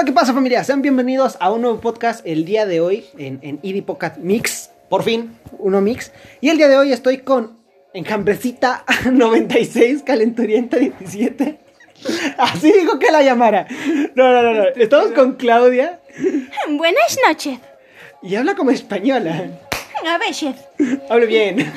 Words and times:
Hola, 0.00 0.06
¿qué 0.06 0.12
pasa 0.14 0.32
familia? 0.32 0.64
Sean 0.64 0.80
bienvenidos 0.80 1.36
a 1.40 1.52
un 1.52 1.60
nuevo 1.60 1.78
podcast 1.78 2.26
el 2.26 2.46
día 2.46 2.64
de 2.64 2.80
hoy 2.80 3.04
en, 3.18 3.38
en 3.42 3.84
Podcast 3.84 4.16
Mix. 4.16 4.70
Por 4.88 5.02
fin, 5.02 5.36
uno 5.58 5.82
mix. 5.82 6.10
Y 6.40 6.48
el 6.48 6.56
día 6.56 6.68
de 6.68 6.78
hoy 6.78 6.90
estoy 6.90 7.18
con 7.18 7.58
Enjambrecita 7.92 8.86
96, 9.12 10.02
Calenturienta 10.06 10.78
17. 10.78 11.58
Así 12.38 12.72
dijo 12.72 12.98
que 12.98 13.10
la 13.10 13.20
llamara. 13.20 13.66
No, 14.14 14.32
no, 14.32 14.42
no, 14.42 14.54
no. 14.54 14.64
Estamos 14.74 15.12
con 15.12 15.34
Claudia 15.34 16.00
Buenas 16.70 17.18
noches. 17.28 17.58
y 18.22 18.36
habla 18.36 18.54
como 18.54 18.70
española. 18.70 19.50
A 20.08 20.16
ver, 20.16 20.32
chef. 20.32 20.56
Hable 21.10 21.26
bien. 21.26 21.70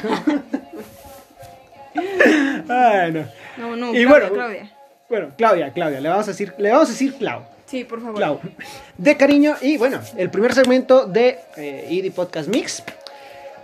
Ay, 2.69 3.11
no. 3.11 3.25
No, 3.57 3.75
no, 3.75 3.89
Y 3.93 4.05
Claudia, 4.05 4.07
bueno, 4.07 4.33
Claudia. 4.33 4.71
Bueno, 5.09 5.31
Claudia, 5.37 5.73
Claudia, 5.73 5.99
le 5.99 6.07
vamos 6.07 6.25
a 6.29 6.31
decir, 6.31 6.54
le 6.57 6.71
vamos 6.71 6.87
a 6.87 6.92
decir 6.93 7.15
Clau. 7.15 7.53
Sí, 7.73 7.86
por 7.86 8.04
favor. 8.04 8.18
Clau. 8.18 8.39
De 9.00 9.18
cariño 9.18 9.55
y 9.59 9.77
bueno, 9.77 10.00
el 10.15 10.29
primer 10.29 10.54
segmento 10.54 11.07
de 11.07 11.39
eh, 11.57 11.87
ID 11.89 12.14
Podcast 12.14 12.47
Mix. 12.47 12.83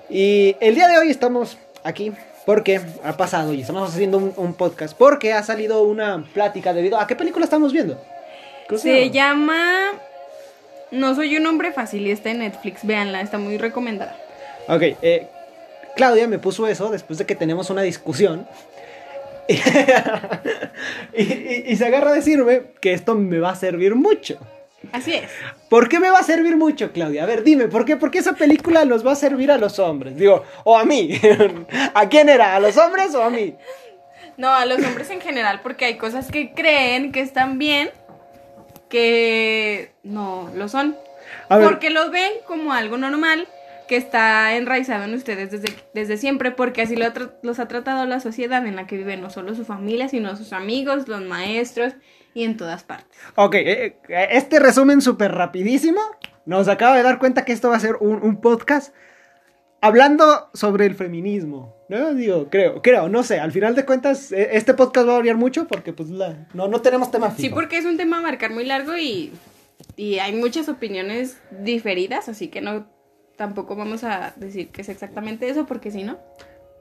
Y 0.09 0.55
el 0.59 0.73
día 0.73 0.88
de 0.88 0.98
hoy 0.98 1.12
estamos 1.12 1.59
aquí 1.84 2.12
porque 2.44 2.81
ha 3.03 3.17
pasado 3.17 3.53
y 3.53 3.62
estamos 3.62 3.88
haciendo 3.88 4.17
un, 4.17 4.34
un 4.36 4.55
podcast 4.55 4.98
porque 4.98 5.34
ha 5.34 5.44
salido 5.44 5.84
una 5.84 6.26
plática 6.34 6.73
debido 6.73 7.00
a 7.00 7.05
qué 7.05 7.16
película 7.16 7.45
estamos 7.45 7.72
viendo. 7.72 8.03
¿Cómo 8.67 8.80
Se 8.80 9.12
llama 9.12 9.91
No 10.89 11.14
soy 11.14 11.38
un 11.38 11.45
hombre 11.45 11.72
fácil 11.72 12.08
y 12.08 12.09
está 12.09 12.31
en 12.31 12.39
Netflix. 12.39 12.84
Véanla, 12.84 13.22
está 13.22 13.38
muy 13.38 13.59
recomendada. 13.59 14.17
Ok, 14.70 14.81
eh, 15.03 15.28
Claudia 15.95 16.28
me 16.28 16.39
puso 16.39 16.66
eso 16.66 16.89
después 16.89 17.20
de 17.20 17.28
que 17.28 17.36
tenemos 17.36 17.70
una 17.70 17.84
discusión. 17.84 18.48
Y, 19.49 21.21
y- 21.23 21.63
y 21.67 21.76
se 21.76 21.85
agarra 21.85 22.12
a 22.12 22.13
decirme 22.13 22.63
que 22.81 22.94
esto 22.94 23.16
me 23.16 23.39
va 23.39 23.52
a 23.52 23.55
servir 23.55 23.95
mucho. 23.95 24.38
Así 24.94 25.14
es. 25.14 25.30
¿Por 25.69 25.89
qué 25.89 26.00
me 26.00 26.09
va 26.09 26.19
a 26.19 26.23
servir 26.23 26.56
mucho, 26.56 26.91
Claudia? 26.94 27.23
A 27.23 27.25
ver, 27.25 27.44
dime, 27.44 27.67
¿por 27.67 27.83
qué? 27.86 27.97
¿Por 27.97 28.11
qué 28.11 28.19
esa 28.19 28.33
película 28.33 28.86
nos 28.86 29.06
va 29.06 29.11
a 29.11 29.16
servir 29.16 29.52
a 29.52 29.58
los 29.58 29.78
hombres? 29.80 30.16
Digo, 30.16 30.44
o 30.64 30.78
a 30.78 30.86
mí. 30.86 31.19
¿A 31.94 32.08
quién 32.08 32.30
era? 32.30 32.56
¿A 32.56 32.59
los 32.59 32.78
hombres 32.78 33.14
o 33.14 33.22
a 33.22 33.30
mí? 33.30 33.56
No, 34.38 34.50
a 34.53 34.66
los 34.66 34.81
hombres 34.86 35.09
en 35.09 35.19
general, 35.19 35.59
porque 35.61 35.84
hay 35.86 35.97
cosas 35.97 36.31
que 36.31 36.53
creen 36.53 37.11
que 37.11 37.19
están 37.19 37.59
bien 37.59 37.89
que 38.88 39.91
no 40.03 40.50
lo 40.56 40.69
son. 40.69 40.95
A 41.50 41.58
ver. 41.58 41.67
Porque 41.67 41.89
lo 41.89 42.09
ven 42.09 42.31
como 42.47 42.72
algo 42.73 42.97
normal 42.97 43.47
que 43.90 43.98
está 43.98 44.56
enraizado 44.56 45.04
en 45.04 45.16
ustedes 45.16 45.50
desde, 45.52 45.73
desde 45.94 46.16
siempre, 46.18 46.52
porque 46.52 46.84
así 46.84 46.95
lo 46.95 47.06
los 47.44 47.59
ha 47.59 47.68
tratado 47.68 48.06
la 48.06 48.20
sociedad 48.20 48.66
en 48.66 48.76
la 48.76 48.86
que 48.88 48.96
viven, 48.98 49.20
no 49.20 49.30
solo 49.31 49.56
su 49.56 49.66
familia, 49.66 50.08
sino 50.08 50.36
sus 50.38 50.54
amigos, 50.54 51.08
los 51.08 51.22
maestros 51.23 51.94
y 52.36 52.44
en 52.44 52.56
todas 52.56 52.84
partes. 52.84 53.18
Ok, 53.36 53.56
eh, 53.56 53.98
eh, 54.08 54.28
este 54.31 54.59
resumen 54.59 55.02
súper 55.02 55.31
rapidísimo 55.34 56.00
nos 56.46 56.68
acaba 56.68 56.96
de 56.96 57.04
dar 57.04 57.18
cuenta 57.20 57.44
que 57.46 57.52
esto 57.52 57.70
va 57.70 57.78
a 57.78 57.80
ser 57.80 57.96
un, 58.00 58.22
un 58.23 58.40
podcast 58.40 58.94
hablando 59.81 60.50
sobre 60.53 60.86
el 60.86 60.96
feminismo. 60.96 61.76
¿No? 61.90 62.14
Digo, 62.14 62.50
creo, 62.52 62.84
creo, 62.84 63.09
no 63.09 63.24
sé. 63.24 63.40
Al 63.40 63.52
final 63.52 63.74
de 63.74 63.84
cuentas, 63.84 64.31
eh, 64.31 64.50
este 64.53 64.76
podcast 64.76 65.08
va 65.08 65.14
a 65.14 65.18
variar 65.18 65.38
mucho 65.38 65.68
porque 65.68 65.92
pues 65.92 66.09
la- 66.12 66.48
no, 66.53 66.68
no 66.68 66.81
tenemos 66.81 67.09
tema 67.09 67.31
fijo. 67.31 67.42
Sí, 67.42 67.50
porque 67.50 67.80
es 67.80 67.86
un 67.86 67.98
tema 67.98 68.20
a 68.20 68.22
marcar 68.22 68.52
muy 68.52 68.64
largo 68.66 68.96
y, 68.96 69.31
y 69.96 70.20
hay 70.20 70.34
muchas 70.34 70.70
opiniones 70.70 71.40
diferidas, 71.64 72.30
así 72.30 72.50
que 72.50 72.62
no 72.62 72.88
tampoco 73.40 73.76
vamos 73.76 74.04
a 74.04 74.34
decir 74.36 74.68
que 74.70 74.82
es 74.84 74.90
exactamente 74.90 75.50
eso, 75.50 75.66
porque 75.66 75.90
si 75.90 76.04
no. 76.04 76.20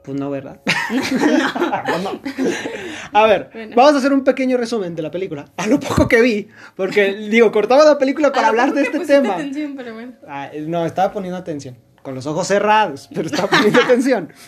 Pues 0.03 0.19
no, 0.19 0.29
¿verdad? 0.29 0.59
No. 2.03 2.19
A 3.19 3.25
ver, 3.25 3.49
Bueno. 3.51 3.75
vamos 3.75 3.95
a 3.95 3.97
hacer 3.97 4.13
un 4.13 4.23
pequeño 4.23 4.57
resumen 4.57 4.95
de 4.95 5.01
la 5.01 5.09
película. 5.11 5.45
A 5.57 5.67
lo 5.67 5.79
poco 5.79 6.07
que 6.07 6.21
vi, 6.21 6.47
porque 6.75 7.13
digo, 7.13 7.51
cortaba 7.51 7.83
la 7.85 7.97
película 7.97 8.31
para 8.31 8.49
hablar 8.49 8.73
de 8.73 8.83
este 8.83 8.99
tema. 8.99 9.33
atención, 9.35 9.73
pero 9.75 9.93
bueno. 9.93 10.13
Ah, 10.27 10.49
no, 10.67 10.85
estaba 10.85 11.11
poniendo 11.11 11.37
atención. 11.37 11.77
Con 12.03 12.13
los 12.15 12.25
ojos 12.27 12.47
cerrados, 12.47 13.09
pero 13.13 13.27
estaba 13.27 13.47
poniendo 13.49 13.79
atención. 13.81 14.31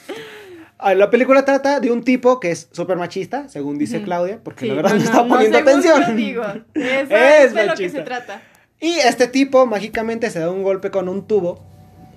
Ah, 0.83 0.95
La 0.95 1.11
película 1.11 1.45
trata 1.45 1.79
de 1.79 1.91
un 1.91 2.03
tipo 2.03 2.39
que 2.39 2.49
es 2.49 2.67
súper 2.71 2.97
machista, 2.97 3.47
según 3.47 3.77
dice. 3.77 4.01
Claudia, 4.01 4.39
porque 4.43 4.61
Sí, 4.61 4.67
la 4.69 4.73
verdad 4.73 4.89
no, 4.93 4.95
no, 4.97 5.03
estaba 5.03 5.23
no, 5.25 5.29
poniendo 5.29 5.57
según 5.59 5.79
atención. 5.79 6.15
digo. 6.17 6.43
Eso 6.73 7.15
Es 7.15 7.45
es 7.45 7.53
de 7.53 7.65
lo 7.67 7.75
que 7.75 7.87
se 7.89 8.01
trata. 8.01 8.41
Y 8.79 8.93
este 8.93 9.27
tipo 9.27 9.67
mágicamente 9.67 10.31
se 10.31 10.39
da 10.39 10.49
un 10.49 10.63
golpe 10.63 10.89
con 10.89 11.07
un 11.07 11.27
tubo, 11.27 11.63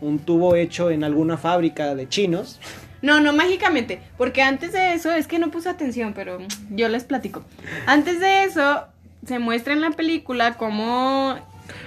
un 0.05 0.19
tubo 0.19 0.55
hecho 0.57 0.91
en 0.91 1.05
alguna 1.05 1.37
fábrica 1.37 1.95
de 1.95 2.09
chinos. 2.09 2.61
No, 3.03 3.21
no 3.21 3.33
mágicamente, 3.33 4.01
porque 4.17 4.41
antes 4.43 4.73
de 4.73 4.95
eso, 4.95 5.13
es 5.13 5.27
que 5.27 5.39
no 5.39 5.51
puse 5.51 5.69
atención, 5.69 6.13
pero 6.15 6.39
yo 6.71 6.89
les 6.89 7.05
platico. 7.05 7.43
Antes 7.87 8.19
de 8.21 8.45
eso, 8.45 8.85
se 9.27 9.39
muestra 9.39 9.73
en 9.75 9.81
la 9.83 9.91
película 9.91 10.55
cómo... 10.55 11.37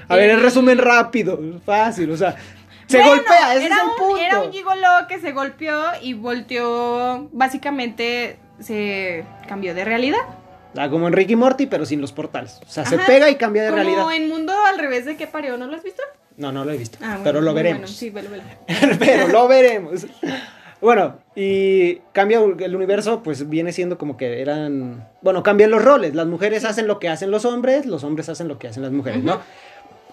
A 0.07 0.15
ver, 0.15 0.29
el 0.29 0.41
resumen 0.41 0.77
rápido, 0.77 1.39
fácil, 1.65 2.11
o 2.11 2.17
sea, 2.17 2.35
se 2.87 2.97
Bueno, 2.97 3.15
golpea, 3.15 3.55
ese 3.55 3.65
era 3.65 3.75
es 3.77 3.81
el 3.81 3.87
un, 3.89 3.95
punto. 3.97 4.21
Era 4.21 4.41
un 4.41 4.51
gigoló 4.51 5.07
que 5.07 5.19
se 5.19 5.31
golpeó 5.31 5.81
y 6.01 6.13
volteó, 6.13 7.29
básicamente 7.31 8.37
se 8.59 9.25
cambió 9.47 9.73
de 9.73 9.85
realidad. 9.85 10.19
Ah, 10.77 10.89
como 10.89 11.07
en 11.07 11.13
Ricky 11.13 11.35
Morty, 11.35 11.65
pero 11.65 11.85
sin 11.85 11.99
los 12.01 12.11
portales. 12.11 12.59
O 12.67 12.69
sea, 12.69 12.85
se 12.85 12.95
Ajá. 12.95 13.05
pega 13.07 13.29
y 13.29 13.35
cambia 13.35 13.63
de 13.63 13.69
Como 13.71 13.81
realidad. 13.81 14.13
en 14.13 14.29
Mundo 14.29 14.53
al 14.67 14.77
revés 14.77 15.05
de 15.05 15.17
que 15.17 15.25
parió, 15.25 15.57
¿no 15.57 15.65
lo 15.67 15.75
has 15.75 15.83
visto? 15.83 16.03
No, 16.37 16.51
no 16.51 16.63
lo 16.63 16.71
he 16.71 16.77
visto, 16.77 16.97
Ah, 17.01 17.17
bueno, 17.17 17.23
pero 17.23 17.41
lo 17.41 17.53
veremos. 17.53 17.79
bueno, 17.81 17.87
sí, 17.87 18.09
velo, 18.09 18.29
velo. 18.29 18.43
pero 18.99 19.27
lo 19.27 19.47
veremos. 19.47 20.05
Bueno, 20.79 21.17
y 21.35 21.95
cambia 22.13 22.39
el 22.39 22.75
universo, 22.75 23.23
pues 23.23 23.49
viene 23.49 23.73
siendo 23.73 23.97
como 23.97 24.15
que 24.17 24.41
eran. 24.41 25.07
Bueno, 25.23 25.41
cambian 25.41 25.71
los 25.71 25.83
roles. 25.83 26.13
Las 26.13 26.27
mujeres 26.27 26.63
hacen 26.65 26.85
lo 26.85 26.99
que 26.99 27.09
hacen 27.09 27.31
los 27.31 27.45
hombres, 27.45 27.87
los 27.87 28.03
hombres 28.03 28.29
hacen 28.29 28.47
lo 28.47 28.59
que 28.59 28.67
hacen 28.67 28.83
las 28.83 28.91
mujeres, 28.91 29.23
¿no? 29.23 29.41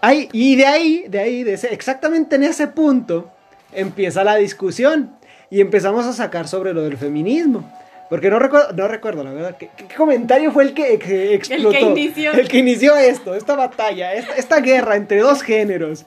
Ahí, 0.01 0.29
y 0.33 0.57
de 0.57 0.67
ahí, 0.67 1.05
de 1.09 1.19
ahí, 1.19 1.45
de 1.45 1.55
ese, 1.55 1.73
exactamente 1.75 2.37
en 2.37 2.45
ese 2.45 2.69
punto, 2.69 3.31
empieza 3.73 4.25
la 4.25 4.37
discusión. 4.37 5.15
Y 5.51 5.61
empezamos 5.61 6.06
a 6.06 6.12
sacar 6.15 6.49
sobre 6.49 6.73
lo 6.73 6.83
del 6.83 6.97
feminismo. 6.97 7.71
Porque 8.11 8.31
no 8.31 8.39
recuerdo, 8.39 8.73
no 8.75 8.87
recuerdo, 8.89 9.25
la 9.25 9.33
verdad. 9.33 9.57
¿Qué, 9.57 9.71
qué 9.77 9.95
comentario 9.95 10.53
fue 10.53 10.65
el 10.65 10.75
que, 10.75 10.99
que 10.99 11.35
explotó? 11.35 11.79
inició. 11.79 12.33
El 12.35 12.49
que 12.49 12.59
inició 12.59 12.97
esto, 12.97 13.35
esta 13.35 13.57
batalla, 13.57 14.13
esta, 14.15 14.35
esta 14.37 14.61
guerra 14.61 14.97
entre 14.97 15.19
dos 15.21 15.43
géneros. 15.43 16.05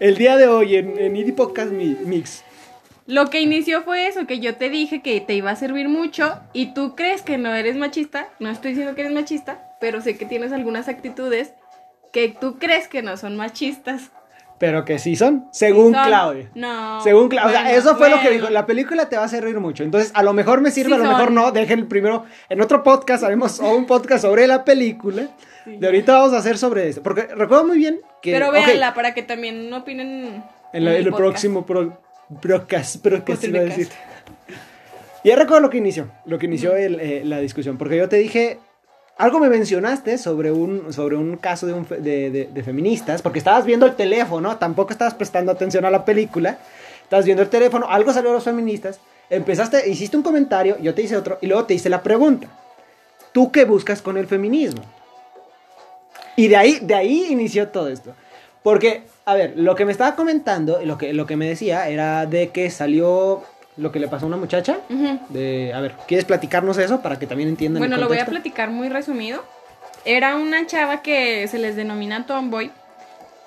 El 0.00 0.16
día 0.16 0.36
de 0.36 0.46
hoy 0.48 0.76
en, 0.76 0.98
en 0.98 1.34
Podcast 1.34 1.70
Mi- 1.70 1.96
Mix. 2.04 2.44
Lo 3.06 3.30
que 3.30 3.40
inició 3.40 3.82
fue 3.82 4.06
eso, 4.06 4.26
que 4.26 4.38
yo 4.38 4.56
te 4.56 4.68
dije 4.68 5.00
que 5.00 5.20
te 5.20 5.34
iba 5.34 5.50
a 5.50 5.56
servir 5.56 5.88
mucho 5.88 6.40
y 6.52 6.74
tú 6.74 6.94
crees 6.94 7.22
que 7.22 7.38
no 7.38 7.54
eres 7.54 7.76
machista. 7.76 8.28
No 8.38 8.50
estoy 8.50 8.72
diciendo 8.72 8.94
que 8.94 9.00
eres 9.02 9.12
machista, 9.14 9.76
pero 9.80 10.00
sé 10.02 10.18
que 10.18 10.26
tienes 10.26 10.52
algunas 10.52 10.88
actitudes 10.88 11.52
que 12.12 12.28
tú 12.28 12.58
crees 12.58 12.88
que 12.88 13.02
no 13.02 13.16
son 13.16 13.36
machistas. 13.36 14.10
Pero 14.58 14.84
que 14.84 14.98
sí 14.98 15.14
son, 15.14 15.46
según 15.52 15.94
Son- 15.94 16.04
Claudia. 16.04 16.50
No. 16.54 17.00
Según 17.02 17.28
Claudia. 17.28 17.62
bueno, 17.62 17.78
eso 17.78 17.96
fue 17.96 18.10
lo 18.10 18.20
que 18.20 18.30
dijo. 18.30 18.50
La 18.50 18.66
película 18.66 19.08
te 19.08 19.16
va 19.16 19.24
a 19.24 19.28
servir 19.28 19.58
mucho. 19.60 19.84
Entonces, 19.84 20.10
a 20.14 20.22
lo 20.24 20.32
mejor 20.32 20.60
me 20.60 20.70
sirve, 20.72 20.88
Sí 20.90 20.94
a 20.94 20.98
lo 20.98 21.04
son. 21.04 21.12
mejor 21.14 21.30
no. 21.30 21.52
Dejen 21.52 21.86
primero. 21.88 22.24
En 22.48 22.60
otro 22.60 22.82
podcast 22.82 23.22
haremos 23.22 23.60
un 23.60 23.86
podcast 23.86 24.22
sobre 24.22 24.46
la 24.48 24.64
película. 24.64 25.28
Sí. 25.64 25.76
De 25.76 25.86
ahorita 25.86 26.14
vamos 26.18 26.32
a 26.32 26.38
hacer 26.38 26.58
sobre 26.58 26.88
eso. 26.88 27.02
Porque 27.04 27.22
recuerdo 27.22 27.66
muy 27.68 27.78
bien 27.78 28.00
que. 28.20 28.32
Pero 28.32 28.50
véanla 28.50 28.94
para 28.94 29.14
que 29.14 29.22
también 29.22 29.72
opinen. 29.72 30.42
en, 30.72 30.84
la- 30.84 30.90
en 30.92 30.96
el 30.96 31.04
podcast. 31.10 31.18
próximo 31.20 31.64
pro, 31.64 32.00
procast, 32.40 32.96
procast 33.02 33.44
iba 33.44 33.60
a 33.60 33.62
decir. 33.62 33.88
Ya 35.24 35.36
recuerdo 35.36 35.60
lo 35.62 35.70
que 35.70 35.78
inició. 35.78 36.08
Lo 36.26 36.38
que 36.38 36.46
inició 36.46 36.74
el, 36.76 36.98
eh, 37.00 37.22
la 37.24 37.38
discusión. 37.38 37.76
Porque 37.78 37.96
yo 37.96 38.08
te 38.08 38.16
dije. 38.16 38.58
Algo 39.18 39.40
me 39.40 39.48
mencionaste 39.48 40.16
sobre 40.16 40.52
un, 40.52 40.92
sobre 40.92 41.16
un 41.16 41.36
caso 41.36 41.66
de, 41.66 42.62
feministas, 42.64 43.20
porque 43.20 43.40
estabas 43.40 43.64
viendo 43.64 43.84
el 43.84 43.96
teléfono, 43.96 44.56
tampoco 44.58 44.92
estabas 44.92 45.14
prestando 45.14 45.50
atención 45.50 45.84
a 45.84 45.90
la 45.90 46.04
película, 46.04 46.58
estabas 47.02 47.24
viendo 47.24 47.42
el 47.42 47.48
teléfono, 47.48 47.86
algo 47.88 48.12
salió 48.12 48.30
de 48.30 48.36
los 48.36 48.44
feministas, 48.44 49.00
empezaste, 49.28 49.88
hiciste 49.90 50.16
un 50.16 50.22
comentario, 50.22 50.78
yo 50.80 50.94
te 50.94 51.02
hice 51.02 51.16
otro, 51.16 51.38
y 51.40 51.48
luego 51.48 51.64
te 51.64 51.74
hice 51.74 51.88
la 51.88 52.00
pregunta, 52.00 52.46
¿tú 53.32 53.50
qué 53.50 53.64
buscas 53.64 54.02
con 54.02 54.16
el 54.18 54.28
feminismo? 54.28 54.82
Y 56.36 56.46
de 56.46 56.56
ahí, 56.56 56.78
de 56.80 56.94
ahí 56.94 57.26
inició 57.28 57.68
todo 57.68 57.88
esto. 57.88 58.14
Porque, 58.62 59.02
a 59.24 59.34
ver, 59.34 59.54
lo 59.56 59.74
que 59.74 59.84
me 59.84 59.90
estaba 59.90 60.14
comentando, 60.14 60.80
lo 60.84 60.96
que, 60.96 61.12
lo 61.12 61.26
que 61.26 61.36
me 61.36 61.48
decía 61.48 61.88
era 61.88 62.26
de 62.26 62.50
que 62.50 62.70
salió 62.70 63.42
lo 63.78 63.92
que 63.92 64.00
le 64.00 64.08
pasó 64.08 64.26
a 64.26 64.28
una 64.28 64.36
muchacha. 64.36 64.78
De, 65.30 65.72
a 65.74 65.80
ver, 65.80 65.94
¿quieres 66.06 66.24
platicarnos 66.24 66.76
eso 66.78 67.00
para 67.00 67.18
que 67.18 67.26
también 67.26 67.48
entiendan 67.48 67.80
Bueno, 67.80 67.94
el 67.94 68.02
lo 68.02 68.08
voy 68.08 68.18
a 68.18 68.26
platicar 68.26 68.70
muy 68.70 68.88
resumido. 68.88 69.42
Era 70.04 70.36
una 70.36 70.66
chava 70.66 71.00
que 71.00 71.46
se 71.48 71.58
les 71.58 71.76
denomina 71.76 72.26
tomboy, 72.26 72.70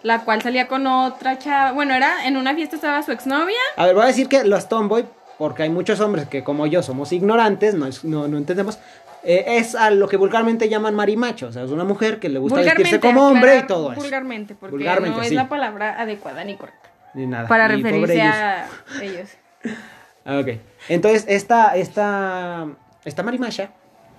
la 0.04 0.24
cual 0.24 0.42
salía 0.42 0.68
con 0.68 0.88
otra 0.88 1.38
chava. 1.38 1.74
Bueno, 1.74 1.94
era 1.94 2.26
en 2.28 2.38
una 2.38 2.56
fiesta 2.56 2.76
estaba 2.76 3.04
su 3.04 3.12
exnovia. 3.12 3.58
A 3.76 3.86
ver, 3.86 3.96
voy 3.96 4.04
a 4.04 4.08
decir 4.08 4.28
que 4.28 4.44
los 4.44 4.70
tomboy, 4.70 5.06
porque 5.38 5.64
hay 5.64 5.70
muchos 5.70 6.00
hombres 6.00 6.28
que 6.28 6.44
como 6.44 6.66
yo 6.66 6.82
somos 6.82 7.12
ignorantes, 7.12 7.74
no, 7.74 7.88
no, 8.04 8.28
no 8.28 8.38
entendemos, 8.38 8.80
eh, 9.24 9.44
es 9.48 9.76
a 9.76 9.92
lo 9.92 10.08
que 10.08 10.18
vulgarmente 10.18 10.70
llaman 10.70 10.96
marimacho. 10.96 11.48
O 11.48 11.52
sea, 11.52 11.64
es 11.64 11.72
una 11.72 11.84
mujer 11.84 12.20
que 12.20 12.30
le 12.30 12.40
gusta 12.40 12.62
vestirse 12.62 13.00
como 13.00 13.28
hombre 13.28 13.60
y 13.60 13.64
todo 13.68 13.92
eso. 13.92 14.02
Vulgarmente, 14.02 14.56
porque 14.56 14.78
Vulgarmente, 14.78 15.18
no 15.18 15.24
es 15.24 15.30
sí. 15.30 15.36
la 15.36 15.50
palabra 15.50 16.00
adecuada 16.00 16.44
ni 16.44 16.56
correcta 16.56 16.90
Ni 17.14 17.28
nada. 17.28 17.48
para 17.48 17.68
ni 17.68 17.84
referirse 17.84 18.22
a 18.22 18.68
ellos. 19.02 19.30
Ok. 20.26 20.60
Entonces, 20.90 21.26
esta, 21.28 21.76
esta, 21.76 22.68
esta 23.06 23.24
marimacha 23.24 23.72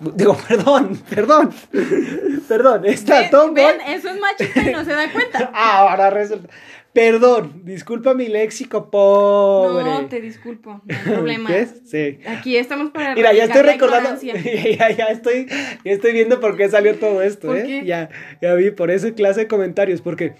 Digo, 0.16 0.36
perdón, 0.48 1.00
perdón. 1.08 1.50
Perdón, 2.48 2.84
está 2.84 3.20
Ven, 3.22 3.54
ven, 3.54 3.80
eso 3.86 4.10
es 4.10 4.20
machista 4.20 4.60
y 4.68 4.72
no 4.72 4.84
se 4.84 4.92
da 4.92 5.10
cuenta. 5.10 5.50
Ahora 5.54 6.10
resulta. 6.10 6.48
Perdón, 6.92 7.62
disculpa 7.64 8.12
mi 8.12 8.28
léxico 8.28 8.90
pobre. 8.90 9.84
No, 9.84 10.06
te 10.08 10.20
disculpo, 10.20 10.82
no 10.84 10.94
hay 10.94 11.02
problema. 11.14 11.48
¿Ves? 11.48 11.80
Sí. 11.86 12.18
Aquí 12.26 12.58
estamos 12.58 12.90
para 12.90 13.14
Mira, 13.14 13.32
ya 13.32 13.44
estoy 13.44 13.62
recordando. 13.62 14.20
Ya, 14.20 14.90
ya 14.90 15.04
estoy, 15.06 15.46
ya 15.46 15.92
estoy 15.92 16.12
viendo 16.12 16.40
por 16.40 16.56
qué 16.58 16.68
salió 16.68 16.98
todo 16.98 17.22
esto, 17.22 17.46
¿Por 17.46 17.58
¿eh? 17.58 17.64
qué? 17.64 17.86
Ya, 17.86 18.10
ya 18.42 18.54
vi 18.54 18.70
por 18.72 18.90
esa 18.90 19.12
clase 19.12 19.40
de 19.40 19.48
comentarios. 19.48 20.02
Porque. 20.02 20.34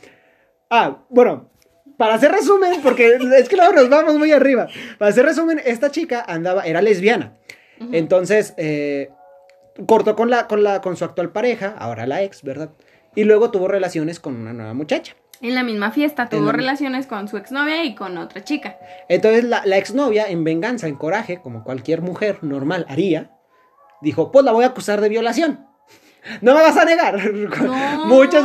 Ah, 0.68 1.04
bueno. 1.08 1.51
Para 2.02 2.14
hacer 2.14 2.32
resumen, 2.32 2.80
porque 2.82 3.14
es 3.38 3.48
que 3.48 3.54
luego 3.54 3.72
nos 3.74 3.88
vamos 3.88 4.16
muy 4.18 4.32
arriba. 4.32 4.66
Para 4.98 5.10
hacer 5.12 5.24
resumen, 5.24 5.60
esta 5.64 5.92
chica 5.92 6.24
andaba, 6.26 6.62
era 6.64 6.82
lesbiana. 6.82 7.36
Entonces, 7.92 8.54
eh, 8.56 9.10
cortó 9.86 10.16
con, 10.16 10.28
la, 10.28 10.48
con, 10.48 10.64
la, 10.64 10.80
con 10.80 10.96
su 10.96 11.04
actual 11.04 11.30
pareja, 11.30 11.76
ahora 11.78 12.08
la 12.08 12.22
ex, 12.22 12.42
¿verdad? 12.42 12.70
Y 13.14 13.22
luego 13.22 13.52
tuvo 13.52 13.68
relaciones 13.68 14.18
con 14.18 14.34
una 14.34 14.52
nueva 14.52 14.74
muchacha. 14.74 15.14
En 15.40 15.54
la 15.54 15.62
misma 15.62 15.92
fiesta 15.92 16.28
tuvo 16.28 16.46
la- 16.46 16.52
relaciones 16.52 17.06
con 17.06 17.28
su 17.28 17.36
exnovia 17.36 17.84
y 17.84 17.94
con 17.94 18.18
otra 18.18 18.42
chica. 18.42 18.78
Entonces 19.08 19.44
la, 19.44 19.62
la 19.64 19.76
exnovia, 19.78 20.26
en 20.26 20.42
venganza, 20.42 20.88
en 20.88 20.96
coraje, 20.96 21.40
como 21.40 21.62
cualquier 21.62 22.00
mujer 22.02 22.38
normal 22.42 22.84
haría, 22.88 23.30
dijo, 24.00 24.32
pues 24.32 24.44
la 24.44 24.50
voy 24.50 24.64
a 24.64 24.68
acusar 24.68 25.00
de 25.00 25.08
violación. 25.08 25.66
No 26.40 26.54
me 26.54 26.60
vas 26.62 26.76
a 26.76 26.84
negar. 26.84 27.18
No. 27.62 28.06
Muchas... 28.06 28.44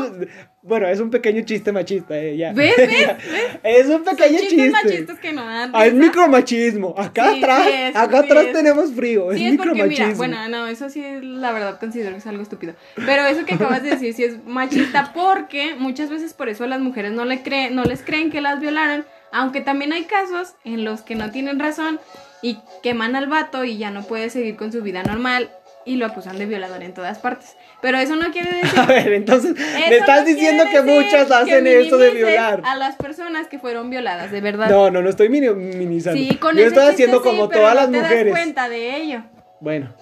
Bueno, 0.63 0.85
es 0.89 0.99
un 0.99 1.09
pequeño 1.09 1.43
chiste 1.45 1.71
machista, 1.71 2.19
eh, 2.19 2.35
ya. 2.35 2.51
¿Ves? 2.51 2.73
Es 3.63 3.85
un 3.85 4.03
Son 4.03 4.15
pequeño 4.17 4.39
chistes 4.39 4.49
chiste. 4.49 4.69
machistas 4.71 5.19
que 5.19 5.31
no 5.31 5.45
dan 5.45 5.71
Ah, 5.73 5.85
es 5.85 5.93
micromachismo. 5.93 6.93
Acá 6.97 7.31
Sí, 7.31 7.37
atrás, 7.37 7.63
sí 7.63 7.73
es, 7.73 7.95
acá 7.95 8.19
sí 8.19 8.25
atrás 8.25 8.45
es. 8.47 8.53
tenemos 8.53 8.91
frío. 8.93 9.31
Es 9.31 9.37
Sí, 9.37 9.45
es 9.45 9.51
micromachismo. 9.53 10.05
mira, 10.05 10.15
bueno, 10.17 10.49
no, 10.49 10.67
eso 10.67 10.89
sí, 10.89 11.01
la 11.21 11.53
verdad 11.53 11.79
considero 11.79 12.11
que 12.11 12.17
es 12.17 12.27
algo 12.27 12.43
estúpido. 12.43 12.73
Pero 12.95 13.25
eso 13.27 13.45
que 13.45 13.53
acabas 13.53 13.81
de 13.81 13.91
decir 13.91 14.13
sí 14.13 14.25
es 14.25 14.43
machista 14.45 15.11
porque 15.15 15.75
muchas 15.75 16.09
veces 16.09 16.33
por 16.33 16.49
eso 16.49 16.67
las 16.67 16.81
mujeres 16.81 17.13
no, 17.13 17.23
le 17.23 17.41
creen, 17.43 17.73
no 17.73 17.83
les 17.85 18.01
creen 18.01 18.29
que 18.29 18.41
las 18.41 18.59
violaron, 18.59 19.05
aunque 19.31 19.61
también 19.61 19.93
hay 19.93 20.03
casos 20.03 20.55
en 20.65 20.83
los 20.83 21.01
que 21.01 21.15
no 21.15 21.31
tienen 21.31 21.59
razón 21.59 21.99
y 22.41 22.57
queman 22.83 23.15
al 23.15 23.27
vato 23.27 23.63
y 23.63 23.77
ya 23.77 23.89
no 23.89 24.03
puede 24.03 24.29
seguir 24.29 24.57
con 24.57 24.71
su 24.73 24.81
vida 24.81 25.01
normal 25.03 25.49
y 25.87 25.95
lo 25.95 26.05
acusan 26.05 26.37
de 26.37 26.45
violador 26.45 26.83
en 26.83 26.93
todas 26.93 27.17
partes. 27.19 27.55
Pero 27.81 27.97
eso 27.97 28.15
no 28.15 28.31
quiere 28.31 28.51
decir... 28.51 28.79
A 28.79 28.85
ver, 28.85 29.13
entonces, 29.13 29.55
me 29.89 29.97
estás 29.97 30.21
no 30.21 30.25
diciendo 30.27 30.65
que 30.69 30.81
muchas 30.81 31.27
que 31.27 31.33
hacen 31.33 31.65
eso 31.67 31.97
de 31.97 32.09
violar. 32.11 32.61
A 32.65 32.75
las 32.75 32.95
personas 32.97 33.47
que 33.47 33.57
fueron 33.57 33.89
violadas, 33.89 34.31
de 34.31 34.41
verdad. 34.41 34.69
No, 34.69 34.91
no, 34.91 35.01
no 35.01 35.09
estoy 35.09 35.29
mini- 35.29 35.53
minimizando. 35.55 36.19
Sí, 36.19 36.35
con 36.35 36.55
Yo 36.57 36.65
estoy 36.65 36.85
haciendo 36.89 37.17
sí, 37.19 37.23
como 37.23 37.47
pero 37.49 37.61
todas 37.61 37.75
no 37.75 37.81
las 37.81 37.91
te 37.91 37.97
mujeres. 37.99 38.25
das 38.25 38.31
cuenta 38.43 38.69
de 38.69 38.97
ello. 38.97 39.23
Bueno. 39.61 39.93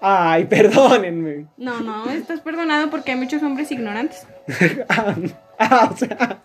Ay, 0.00 0.44
perdónenme. 0.50 1.46
No, 1.56 1.80
no, 1.80 2.10
estás 2.10 2.40
perdonado 2.40 2.90
porque 2.90 3.12
hay 3.12 3.18
muchos 3.18 3.42
hombres 3.42 3.70
ignorantes. 3.70 4.26
ah, 4.88 5.14
ah, 5.58 5.90
o 5.92 5.96
sea. 5.96 6.38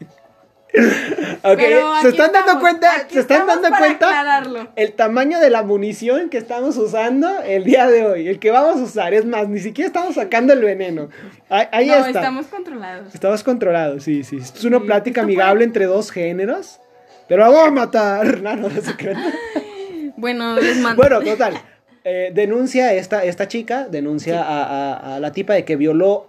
Ok, 1.44 1.56
Pero 1.58 1.96
se 2.02 2.10
están 2.10 2.32
dando 2.34 2.40
estamos, 2.40 2.62
cuenta, 2.62 2.96
aquí 2.98 3.14
se 3.14 3.20
están 3.22 3.48
dando 3.48 3.70
cuenta 3.70 4.08
aclararlo. 4.10 4.68
el 4.76 4.94
tamaño 4.94 5.40
de 5.40 5.50
la 5.50 5.64
munición 5.64 6.30
que 6.30 6.38
estamos 6.38 6.76
usando 6.78 7.40
el 7.42 7.64
día 7.64 7.88
de 7.88 8.06
hoy, 8.06 8.28
el 8.28 8.38
que 8.40 8.52
vamos 8.52 8.78
a 8.82 8.84
usar, 8.84 9.14
es 9.14 9.26
más, 9.26 9.48
ni 9.48 9.60
siquiera 9.60 9.88
estamos 9.88 10.16
sacando 10.16 10.54
el 10.54 10.60
veneno. 10.60 11.10
Ahí, 11.50 11.68
ahí 11.72 11.88
no, 11.88 11.96
está. 11.96 12.10
estamos 12.20 12.48
controlados. 12.48 13.14
Estamos 13.16 13.44
controlados, 13.44 14.04
sí, 14.04 14.24
sí. 14.24 14.38
Esto 14.38 14.60
es 14.60 14.66
una 14.66 14.80
Sí, 14.80 14.86
plática 14.86 15.22
amigable 15.22 15.64
entre 15.64 15.86
dos 15.86 16.12
géneros. 16.12 16.80
Pero 17.28 17.42
la 17.44 17.50
vamos 17.50 17.68
a 17.68 17.72
matar. 17.72 18.42
No, 18.42 18.56
no, 18.56 18.70
no 18.70 18.82
se. 18.82 18.94
Bueno, 20.18 20.56
les 20.56 20.78
mando. 20.78 21.02
Bueno, 21.02 21.22
total. 21.22 21.62
eh, 22.04 22.32
denuncia 22.34 22.94
esta, 22.94 23.24
esta 23.24 23.48
chica, 23.48 23.88
denuncia 23.88 24.42
a, 24.44 24.64
a- 24.64 25.16
a 25.16 25.20
la 25.20 25.32
tipa 25.32 25.54
de 25.54 25.64
que 25.66 25.76
violó 25.76 26.28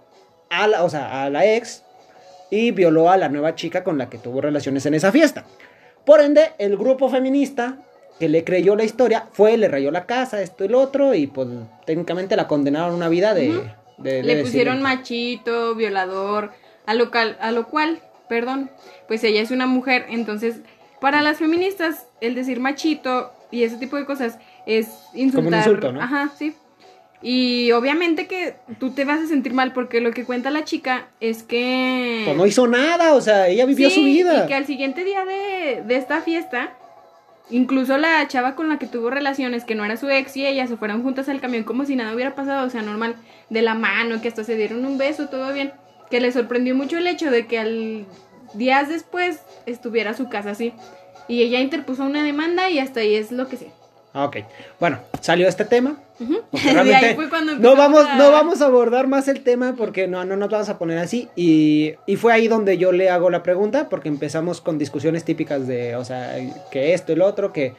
a 0.49 0.67
la, 0.67 0.83
o 0.83 0.89
sea, 0.89 1.23
a 1.23 1.29
la 1.29 1.45
ex 1.45 1.83
y 2.49 2.71
violó 2.71 3.09
a 3.09 3.17
la 3.17 3.29
nueva 3.29 3.55
chica 3.55 3.83
con 3.83 3.97
la 3.97 4.09
que 4.09 4.17
tuvo 4.17 4.41
relaciones 4.41 4.85
en 4.85 4.93
esa 4.93 5.11
fiesta. 5.11 5.45
Por 6.05 6.21
ende, 6.21 6.53
el 6.57 6.77
grupo 6.77 7.09
feminista 7.09 7.77
que 8.19 8.27
le 8.29 8.43
creyó 8.43 8.75
la 8.75 8.83
historia 8.83 9.27
fue, 9.31 9.57
le 9.57 9.67
rayó 9.67 9.91
la 9.91 10.05
casa, 10.05 10.41
esto 10.41 10.65
y 10.65 10.67
lo 10.67 10.79
otro, 10.79 11.13
y 11.13 11.27
pues 11.27 11.47
técnicamente 11.85 12.35
la 12.35 12.47
condenaron 12.47 12.91
a 12.91 12.95
una 12.95 13.09
vida 13.09 13.33
de... 13.33 13.61
De 13.97 14.23
le 14.23 14.41
pusieron 14.41 14.81
machito, 14.81 15.75
violador, 15.75 16.51
a 16.85 16.93
lo, 16.93 17.11
cal- 17.11 17.37
a 17.41 17.51
lo 17.51 17.67
cual, 17.67 17.99
perdón, 18.29 18.71
pues 19.09 19.25
ella 19.25 19.41
es 19.41 19.51
una 19.51 19.67
mujer, 19.67 20.05
entonces 20.07 20.61
para 21.01 21.21
las 21.21 21.37
feministas 21.37 22.07
el 22.21 22.33
decir 22.33 22.61
machito 22.61 23.33
y 23.51 23.63
ese 23.63 23.75
tipo 23.75 23.97
de 23.97 24.05
cosas 24.05 24.39
es 24.65 24.87
insultar. 25.13 25.59
insulto, 25.59 25.91
¿no? 25.91 26.01
Ajá, 26.01 26.29
sí. 26.37 26.55
Y 27.21 27.71
obviamente 27.73 28.27
que 28.27 28.55
tú 28.79 28.91
te 28.91 29.03
vas 29.03 29.19
a 29.19 29.27
sentir 29.27 29.53
mal 29.53 29.73
porque 29.73 29.99
lo 29.99 30.11
que 30.11 30.23
cuenta 30.23 30.51
la 30.51 30.63
chica 30.63 31.07
es 31.19 31.43
que... 31.43 32.21
Pues 32.23 32.37
no 32.37 32.45
hizo 32.45 32.65
nada, 32.67 33.13
o 33.13 33.21
sea, 33.21 33.47
ella 33.49 33.65
vivió 33.65 33.89
Sí, 33.89 33.95
su 33.95 34.03
vida. 34.03 34.43
Y 34.43 34.47
que 34.47 34.53
al 34.55 34.65
siguiente 34.65 35.03
día 35.03 35.25
de, 35.25 35.83
de 35.85 35.95
esta 35.97 36.21
fiesta, 36.21 36.77
incluso 37.49 37.97
la 37.97 38.25
chava 38.29 38.55
con 38.55 38.69
la 38.69 38.79
que 38.79 38.87
tuvo 38.87 39.09
relaciones, 39.09 39.65
que 39.65 39.75
no 39.75 39.83
era 39.83 39.97
su 39.97 40.09
ex 40.09 40.37
y 40.37 40.45
ella, 40.45 40.65
se 40.67 40.77
fueron 40.77 41.03
juntas 41.03 41.27
al 41.27 41.41
camión 41.41 41.65
como 41.65 41.83
si 41.83 41.97
nada 41.97 42.13
hubiera 42.13 42.35
pasado, 42.35 42.65
o 42.65 42.69
sea, 42.69 42.83
normal, 42.83 43.17
de 43.49 43.63
la 43.63 43.75
mano, 43.75 44.21
que 44.21 44.29
hasta 44.29 44.45
se 44.45 44.55
dieron 44.55 44.85
un 44.85 44.97
beso, 44.97 45.27
todo 45.27 45.53
bien. 45.53 45.73
Que 46.09 46.21
le 46.21 46.31
sorprendió 46.31 46.73
mucho 46.73 46.97
el 46.97 47.07
hecho 47.07 47.29
de 47.29 47.47
que 47.47 47.59
al 47.59 48.05
días 48.53 48.87
después 48.87 49.41
estuviera 49.65 50.13
su 50.13 50.29
casa 50.29 50.51
así. 50.51 50.73
Y 51.27 51.43
ella 51.43 51.59
interpuso 51.59 52.03
una 52.03 52.23
demanda 52.23 52.69
y 52.69 52.79
hasta 52.79 53.01
ahí 53.01 53.15
es 53.15 53.31
lo 53.31 53.47
que 53.47 53.57
sé. 53.57 53.71
Ah, 54.13 54.25
Ok, 54.25 54.37
bueno, 54.79 54.99
salió 55.21 55.47
este 55.47 55.65
tema. 55.65 55.97
Realmente 56.51 57.15
cuando 57.29 57.55
no 57.55 57.75
vamos, 57.75 58.05
a- 58.05 58.15
no 58.15 58.31
vamos 58.31 58.61
a 58.61 58.65
abordar 58.65 59.07
más 59.07 59.27
el 59.27 59.41
tema 59.41 59.75
porque 59.77 60.07
no, 60.07 60.25
no 60.25 60.35
nos 60.35 60.49
vamos 60.49 60.67
a 60.69 60.77
poner 60.77 60.97
así. 60.97 61.29
Y, 61.35 61.93
y 62.05 62.15
fue 62.15 62.33
ahí 62.33 62.47
donde 62.47 62.77
yo 62.77 62.91
le 62.91 63.09
hago 63.09 63.29
la 63.29 63.43
pregunta 63.43 63.87
porque 63.89 64.09
empezamos 64.09 64.61
con 64.61 64.77
discusiones 64.77 65.23
típicas 65.25 65.67
de, 65.67 65.95
o 65.95 66.03
sea, 66.03 66.35
que 66.71 66.93
esto 66.93 67.11
y 67.13 67.15
lo 67.15 67.25
otro, 67.25 67.53
que 67.53 67.73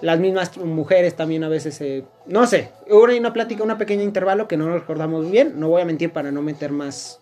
las 0.00 0.18
mismas 0.18 0.56
mujeres 0.56 1.14
también 1.14 1.44
a 1.44 1.48
veces, 1.48 1.80
eh, 1.80 2.04
no 2.26 2.46
sé, 2.46 2.70
hubo 2.90 3.04
una 3.04 3.32
plática, 3.32 3.62
una 3.62 3.78
pequeña 3.78 4.02
intervalo 4.02 4.48
que 4.48 4.56
no 4.56 4.66
nos 4.66 4.80
recordamos 4.80 5.30
bien, 5.30 5.60
no 5.60 5.68
voy 5.68 5.82
a 5.82 5.84
mentir 5.84 6.10
para 6.12 6.32
no 6.32 6.42
meter 6.42 6.72
más, 6.72 7.20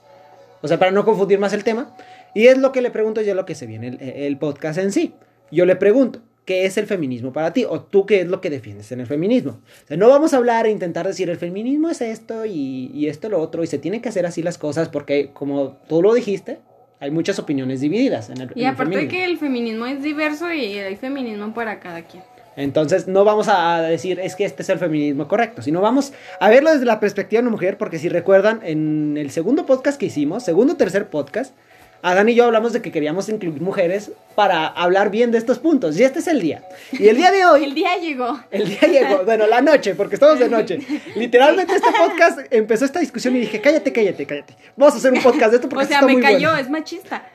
o 0.62 0.68
sea, 0.68 0.78
para 0.78 0.90
no 0.90 1.04
confundir 1.04 1.38
más 1.38 1.52
el 1.52 1.64
tema. 1.64 1.94
Y 2.34 2.46
es 2.46 2.56
lo 2.56 2.72
que 2.72 2.80
le 2.80 2.90
pregunto 2.90 3.20
yo 3.20 3.34
lo 3.34 3.44
que 3.44 3.54
se 3.54 3.66
viene 3.66 3.88
el, 3.88 4.00
el 4.00 4.36
podcast 4.38 4.78
en 4.78 4.90
sí. 4.90 5.12
Yo 5.50 5.66
le 5.66 5.76
pregunto, 5.76 6.20
¿qué 6.44 6.64
es 6.64 6.76
el 6.76 6.86
feminismo 6.86 7.32
para 7.32 7.52
ti? 7.52 7.64
O 7.68 7.80
tú, 7.80 8.06
¿qué 8.06 8.20
es 8.20 8.28
lo 8.28 8.40
que 8.40 8.50
defiendes 8.50 8.90
en 8.92 9.00
el 9.00 9.06
feminismo? 9.06 9.60
O 9.84 9.86
sea, 9.86 9.96
no 9.96 10.08
vamos 10.08 10.34
a 10.34 10.38
hablar 10.38 10.66
e 10.66 10.70
intentar 10.70 11.06
decir 11.06 11.30
el 11.30 11.36
feminismo 11.36 11.90
es 11.90 12.00
esto 12.00 12.44
y, 12.44 12.90
y 12.94 13.08
esto 13.08 13.28
lo 13.28 13.40
otro 13.40 13.62
y 13.62 13.66
se 13.66 13.78
tiene 13.78 14.00
que 14.00 14.08
hacer 14.08 14.26
así 14.26 14.42
las 14.42 14.58
cosas 14.58 14.88
porque, 14.88 15.30
como 15.32 15.78
tú 15.88 16.02
lo 16.02 16.14
dijiste, 16.14 16.58
hay 17.00 17.10
muchas 17.10 17.38
opiniones 17.38 17.80
divididas 17.80 18.30
en 18.30 18.40
el, 18.40 18.52
Y 18.54 18.60
en 18.60 18.68
el 18.68 18.74
aparte 18.74 18.96
de 18.96 19.08
que 19.08 19.24
el 19.24 19.38
feminismo 19.38 19.86
es 19.86 20.02
diverso 20.02 20.52
y 20.52 20.78
hay 20.78 20.96
feminismo 20.96 21.52
para 21.52 21.80
cada 21.80 22.02
quien. 22.02 22.22
Entonces 22.54 23.08
no 23.08 23.24
vamos 23.24 23.48
a 23.48 23.80
decir 23.80 24.20
es 24.20 24.36
que 24.36 24.44
este 24.44 24.62
es 24.62 24.68
el 24.68 24.78
feminismo 24.78 25.26
correcto, 25.26 25.62
sino 25.62 25.80
vamos 25.80 26.12
a 26.38 26.50
verlo 26.50 26.70
desde 26.70 26.84
la 26.84 27.00
perspectiva 27.00 27.40
de 27.40 27.48
una 27.48 27.52
mujer, 27.52 27.78
porque 27.78 27.98
si 27.98 28.08
recuerdan, 28.08 28.60
en 28.62 29.16
el 29.16 29.30
segundo 29.30 29.66
podcast 29.66 29.98
que 29.98 30.06
hicimos, 30.06 30.44
segundo 30.44 30.74
o 30.74 30.76
tercer 30.76 31.08
podcast, 31.08 31.54
Adán 32.02 32.28
y 32.28 32.34
yo 32.34 32.44
hablamos 32.44 32.72
de 32.72 32.82
que 32.82 32.90
queríamos 32.90 33.28
incluir 33.28 33.60
mujeres 33.60 34.10
para 34.34 34.66
hablar 34.66 35.10
bien 35.10 35.30
de 35.30 35.38
estos 35.38 35.58
puntos. 35.60 35.96
Y 35.98 36.02
este 36.02 36.18
es 36.18 36.26
el 36.26 36.40
día. 36.40 36.64
Y 36.90 37.06
el 37.08 37.16
día 37.16 37.30
de 37.30 37.44
hoy, 37.44 37.64
El 37.64 37.74
día 37.74 37.96
llegó. 37.98 38.40
el 38.50 38.68
día 38.68 38.80
llegó, 38.80 39.24
bueno, 39.24 39.46
la 39.46 39.60
noche, 39.60 39.94
porque 39.94 40.16
estamos 40.16 40.38
de 40.40 40.48
noche. 40.48 40.78
Literalmente 41.14 41.74
este 41.76 41.90
podcast 41.96 42.40
empezó 42.50 42.84
esta 42.84 42.98
discusión 42.98 43.36
y 43.36 43.40
dije, 43.40 43.60
cállate, 43.60 43.92
cállate, 43.92 44.26
cállate. 44.26 44.56
Vamos 44.76 44.94
a 44.94 44.96
hacer 44.98 45.12
un 45.12 45.20
podcast 45.22 45.50
de 45.50 45.56
esto 45.56 45.68
porque 45.68 45.84
O 45.84 45.88
sea, 45.88 45.98
está 45.98 46.06
me 46.06 46.14
muy 46.14 46.22
cayó, 46.22 46.48
bueno. 46.48 46.58
es 46.58 46.70
machista. 46.70 47.28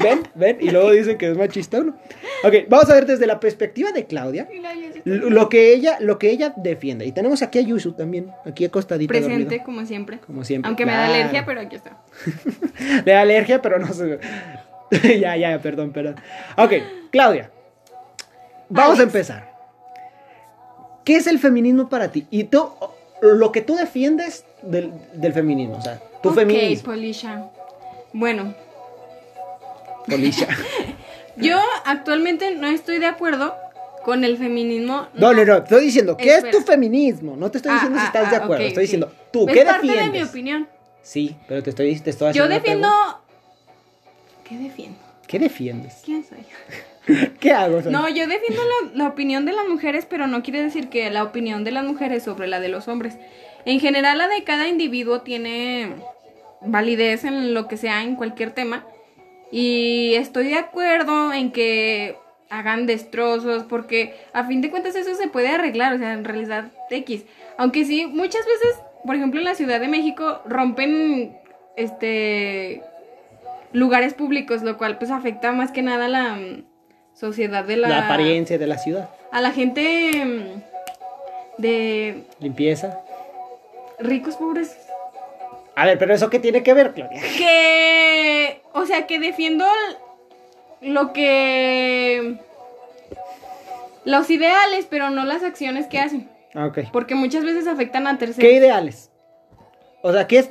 ven, 0.00 0.22
ven, 0.34 0.58
y 0.60 0.70
luego 0.70 0.90
dicen 0.90 1.16
que 1.16 1.30
es 1.30 1.36
machista 1.36 1.78
uno. 1.78 1.96
Ok, 2.42 2.54
vamos 2.68 2.90
a 2.90 2.94
ver 2.94 3.06
desde 3.06 3.26
la 3.26 3.40
perspectiva 3.40 3.92
de 3.92 4.04
Claudia. 4.04 4.46
Lo 5.04 5.48
que 5.48 5.72
ella, 5.72 5.98
lo 6.00 6.18
que 6.18 6.30
ella 6.30 6.52
defiende. 6.56 7.06
Y 7.06 7.12
tenemos 7.12 7.40
aquí 7.42 7.60
a 7.60 7.62
Yusu 7.62 7.92
también, 7.92 8.30
aquí 8.44 8.64
acostadita. 8.64 9.08
Presente, 9.08 9.62
como 9.62 9.86
siempre. 9.86 10.18
como 10.18 10.44
siempre. 10.44 10.68
Aunque 10.68 10.84
me 10.84 10.92
da 10.92 11.06
alergia, 11.06 11.46
pero 11.46 11.60
aquí 11.60 11.76
está. 11.76 11.98
Le 13.04 13.12
da 13.12 13.20
alergia, 13.22 13.53
pero 13.62 13.78
no 13.78 13.92
se. 13.92 14.18
ya, 15.20 15.36
ya, 15.36 15.58
perdón, 15.60 15.92
perdón. 15.92 16.16
Ok, 16.56 16.72
Claudia. 17.10 17.50
Vamos 18.68 18.98
a 18.98 19.02
empezar. 19.04 19.52
¿Qué 21.04 21.16
es 21.16 21.26
el 21.26 21.38
feminismo 21.38 21.88
para 21.88 22.10
ti? 22.10 22.26
Y 22.30 22.44
tú, 22.44 22.70
lo 23.20 23.52
que 23.52 23.60
tú 23.60 23.76
defiendes 23.76 24.44
del, 24.62 24.92
del 25.12 25.32
feminismo, 25.32 25.76
o 25.76 25.82
sea, 25.82 26.00
tu 26.22 26.30
ok, 26.30 26.34
feminismo. 26.36 26.84
Polisha. 26.92 27.50
Bueno, 28.12 28.54
Polisha. 30.08 30.48
yo 31.36 31.58
actualmente 31.84 32.54
no 32.54 32.68
estoy 32.68 32.98
de 32.98 33.06
acuerdo 33.06 33.54
con 34.04 34.24
el 34.24 34.36
feminismo. 34.38 35.08
No, 35.14 35.32
no, 35.32 35.44
no, 35.44 35.56
estoy 35.58 35.84
diciendo, 35.86 36.16
¿qué 36.16 36.36
es 36.36 36.50
tu 36.50 36.60
feminismo? 36.60 37.36
No 37.36 37.50
te 37.50 37.58
estoy 37.58 37.72
Ah, 37.72 37.74
diciendo 37.74 37.98
si 37.98 38.04
ah, 38.04 38.06
estás 38.06 38.30
de 38.30 38.36
ah, 38.36 38.44
acuerdo, 38.44 38.64
estoy 38.64 38.82
diciendo, 38.82 39.12
tú, 39.30 39.48
es 39.48 39.54
¿qué 39.54 39.64
parte 39.64 39.86
defiendes? 39.86 40.12
de 40.12 40.18
mi 40.20 40.24
opinión. 40.28 40.68
Sí, 41.02 41.36
pero 41.46 41.62
te 41.62 41.70
estoy, 41.70 41.98
te 42.00 42.10
estoy 42.10 42.32
Yo 42.32 42.44
haciendo 42.44 42.54
defiendo. 42.54 42.88
¿Qué 44.44 44.56
defiendo? 44.56 44.98
¿Qué 45.26 45.38
defiendes? 45.38 46.02
¿Quién 46.04 46.24
soy? 46.24 46.44
¿Qué 47.40 47.52
hago? 47.52 47.80
No, 47.82 48.08
yo 48.08 48.26
defiendo 48.26 48.62
la, 48.62 49.04
la 49.04 49.08
opinión 49.08 49.46
de 49.46 49.52
las 49.52 49.66
mujeres, 49.66 50.06
pero 50.08 50.26
no 50.26 50.42
quiere 50.42 50.62
decir 50.62 50.88
que 50.88 51.10
la 51.10 51.24
opinión 51.24 51.64
de 51.64 51.72
las 51.72 51.84
mujeres 51.84 52.22
sobre 52.22 52.46
la 52.46 52.60
de 52.60 52.68
los 52.68 52.88
hombres. 52.88 53.16
En 53.64 53.80
general, 53.80 54.18
la 54.18 54.28
de 54.28 54.44
cada 54.44 54.68
individuo 54.68 55.22
tiene 55.22 55.94
validez 56.60 57.24
en 57.24 57.54
lo 57.54 57.68
que 57.68 57.76
sea, 57.76 58.02
en 58.02 58.16
cualquier 58.16 58.52
tema. 58.52 58.84
Y 59.50 60.14
estoy 60.14 60.48
de 60.48 60.56
acuerdo 60.56 61.32
en 61.32 61.52
que 61.52 62.16
hagan 62.50 62.86
destrozos, 62.86 63.64
porque 63.64 64.14
a 64.32 64.44
fin 64.44 64.60
de 64.60 64.70
cuentas 64.70 64.94
eso 64.94 65.14
se 65.14 65.28
puede 65.28 65.48
arreglar, 65.48 65.94
o 65.94 65.98
sea, 65.98 66.12
en 66.12 66.24
realidad 66.24 66.70
X. 66.90 67.24
Aunque 67.56 67.84
sí, 67.84 68.06
muchas 68.06 68.44
veces, 68.46 68.80
por 69.04 69.16
ejemplo, 69.16 69.40
en 69.40 69.46
la 69.46 69.54
Ciudad 69.54 69.80
de 69.80 69.88
México 69.88 70.42
rompen 70.46 71.36
este 71.76 72.82
lugares 73.74 74.14
públicos, 74.14 74.62
lo 74.62 74.78
cual 74.78 74.96
pues 74.96 75.10
afecta 75.10 75.52
más 75.52 75.70
que 75.72 75.82
nada 75.82 76.06
a 76.06 76.08
la 76.08 76.34
mm, 76.36 76.64
sociedad 77.12 77.64
de 77.64 77.76
la... 77.76 77.88
La 77.88 78.04
apariencia 78.06 78.56
de 78.56 78.66
la 78.66 78.78
ciudad. 78.78 79.10
A 79.32 79.40
la 79.42 79.50
gente 79.50 80.24
mm, 80.24 81.60
de 81.60 82.24
Limpieza. 82.40 83.00
ricos, 83.98 84.36
pobres, 84.36 84.74
A 85.76 85.84
ver, 85.86 85.98
pero 85.98 86.14
eso 86.14 86.30
qué 86.30 86.38
tiene 86.38 86.62
que 86.62 86.72
ver, 86.72 86.92
Claudia. 86.94 87.20
que 87.36 88.62
o 88.72 88.86
sea 88.86 89.06
que 89.06 89.18
defiendo 89.18 89.66
lo 90.80 91.12
que 91.12 92.38
los 94.04 94.30
ideales 94.30 94.86
pero 94.88 95.10
no 95.10 95.24
las 95.24 95.42
acciones 95.42 95.86
que 95.86 95.98
hacen 95.98 96.28
Ah, 96.54 96.66
Ok. 96.66 96.78
porque 96.92 97.14
muchas 97.16 97.44
veces 97.44 97.66
afectan 97.66 98.06
a 98.06 98.12
¿Qué 98.12 98.26
terceros 98.26 98.52
ideales? 98.52 99.10
O 100.02 100.12
sea, 100.12 100.26
¿qué 100.28 100.38
es? 100.38 100.48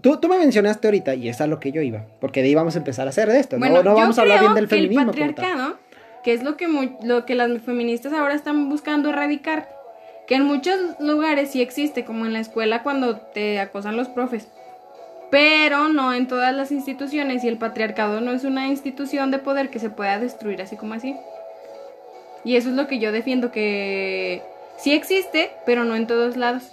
Tú, 0.00 0.18
tú 0.18 0.28
me 0.28 0.38
mencionaste 0.38 0.86
ahorita, 0.86 1.14
y 1.14 1.28
es 1.28 1.40
a 1.40 1.46
lo 1.46 1.60
que 1.60 1.72
yo 1.72 1.82
iba, 1.82 2.06
porque 2.20 2.42
de 2.42 2.48
ahí 2.48 2.54
vamos 2.54 2.74
a 2.76 2.78
empezar 2.78 3.06
a 3.06 3.10
hacer 3.10 3.28
de 3.28 3.40
esto. 3.40 3.58
bueno 3.58 3.82
no, 3.82 3.90
no 3.90 3.94
vamos 3.94 4.16
yo 4.16 4.20
a 4.20 4.22
hablar 4.22 4.38
creo 4.38 4.50
bien 4.50 4.54
del 4.54 4.68
que 4.68 4.74
el 4.76 4.82
feminismo. 4.88 5.12
tal. 5.12 5.34
patriarcado 5.34 5.78
que 6.22 6.32
es 6.34 6.42
lo 6.42 6.56
que 6.56 6.68
lo 7.02 7.24
que 7.24 7.34
las 7.34 7.50
feministas 7.62 8.12
ahora 8.12 8.34
están 8.34 8.68
buscando 8.68 9.08
erradicar 9.08 9.68
que 10.26 10.36
en 10.36 10.44
muchos 10.44 10.78
lugares 11.00 11.50
sí 11.50 11.62
existe 11.62 12.04
como 12.04 12.26
en 12.26 12.32
la 12.32 12.40
escuela 12.40 12.82
cuando 12.82 13.16
te 13.16 13.58
acosan 13.58 13.96
los 13.96 14.08
profes 14.08 14.48
pero 15.30 15.88
no 15.88 16.12
en 16.12 16.26
todas 16.26 16.54
las 16.54 16.72
instituciones 16.72 17.44
y 17.44 17.48
el 17.48 17.56
patriarcado 17.56 18.20
no 18.20 18.32
es 18.32 18.44
una 18.44 18.66
institución 18.66 19.30
de 19.30 19.38
poder 19.38 19.70
que 19.70 19.78
se 19.78 19.88
pueda 19.88 20.18
destruir 20.18 20.60
así 20.60 20.76
como 20.76 20.94
así. 20.94 21.16
Y 22.44 22.56
eso 22.56 22.70
es 22.70 22.74
lo 22.74 22.88
que 22.88 22.98
yo 22.98 23.12
defiendo, 23.12 23.52
que 23.52 24.42
sí 24.76 24.92
existe, 24.92 25.52
pero 25.64 25.84
no 25.84 25.94
en 25.94 26.06
todos 26.06 26.36
lados. 26.36 26.72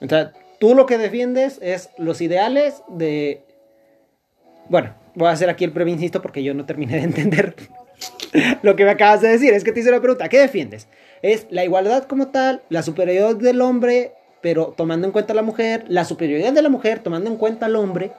O 0.00 0.08
sea, 0.08 0.32
tú 0.60 0.74
lo 0.74 0.86
que 0.86 0.98
defiendes 0.98 1.58
es 1.60 1.90
los 1.98 2.20
ideales 2.20 2.84
de... 2.86 3.42
Bueno, 4.68 4.94
voy 5.16 5.26
a 5.26 5.32
hacer 5.32 5.50
aquí 5.50 5.64
el 5.64 5.70
breve 5.70 5.90
insisto 5.90 6.22
porque 6.22 6.44
yo 6.44 6.54
no 6.54 6.66
terminé 6.66 6.96
de 6.98 7.02
entender 7.02 7.56
lo 8.62 8.76
que 8.76 8.84
me 8.84 8.90
acabas 8.90 9.22
de 9.22 9.28
decir. 9.28 9.52
Es 9.52 9.64
que 9.64 9.72
te 9.72 9.80
hice 9.80 9.90
la 9.90 10.00
pregunta, 10.00 10.28
¿qué 10.28 10.38
defiendes? 10.38 10.86
Es 11.22 11.46
la 11.50 11.64
igualdad 11.64 12.04
como 12.04 12.28
tal, 12.28 12.62
la 12.68 12.82
superioridad 12.82 13.34
del 13.34 13.60
hombre, 13.62 14.12
pero 14.42 14.74
tomando 14.76 15.06
en 15.06 15.12
cuenta 15.12 15.32
a 15.32 15.36
la 15.36 15.42
mujer, 15.42 15.84
la 15.88 16.04
superioridad 16.04 16.52
de 16.52 16.62
la 16.62 16.68
mujer 16.68 17.00
tomando 17.00 17.30
en 17.30 17.36
cuenta 17.36 17.66
al 17.66 17.74
hombre, 17.76 18.12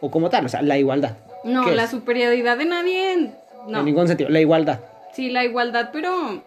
o 0.00 0.10
como 0.10 0.30
tal, 0.30 0.46
o 0.46 0.48
sea, 0.48 0.62
la 0.62 0.78
igualdad. 0.78 1.18
No, 1.44 1.64
¿Qué 1.64 1.74
la 1.74 1.84
es? 1.84 1.90
superioridad 1.90 2.56
de 2.56 2.64
nadie, 2.64 3.30
no. 3.68 3.80
En 3.80 3.84
ningún 3.84 4.08
sentido, 4.08 4.30
la 4.30 4.40
igualdad. 4.40 4.80
Sí, 5.12 5.28
la 5.28 5.44
igualdad, 5.44 5.90
pero 5.92 6.42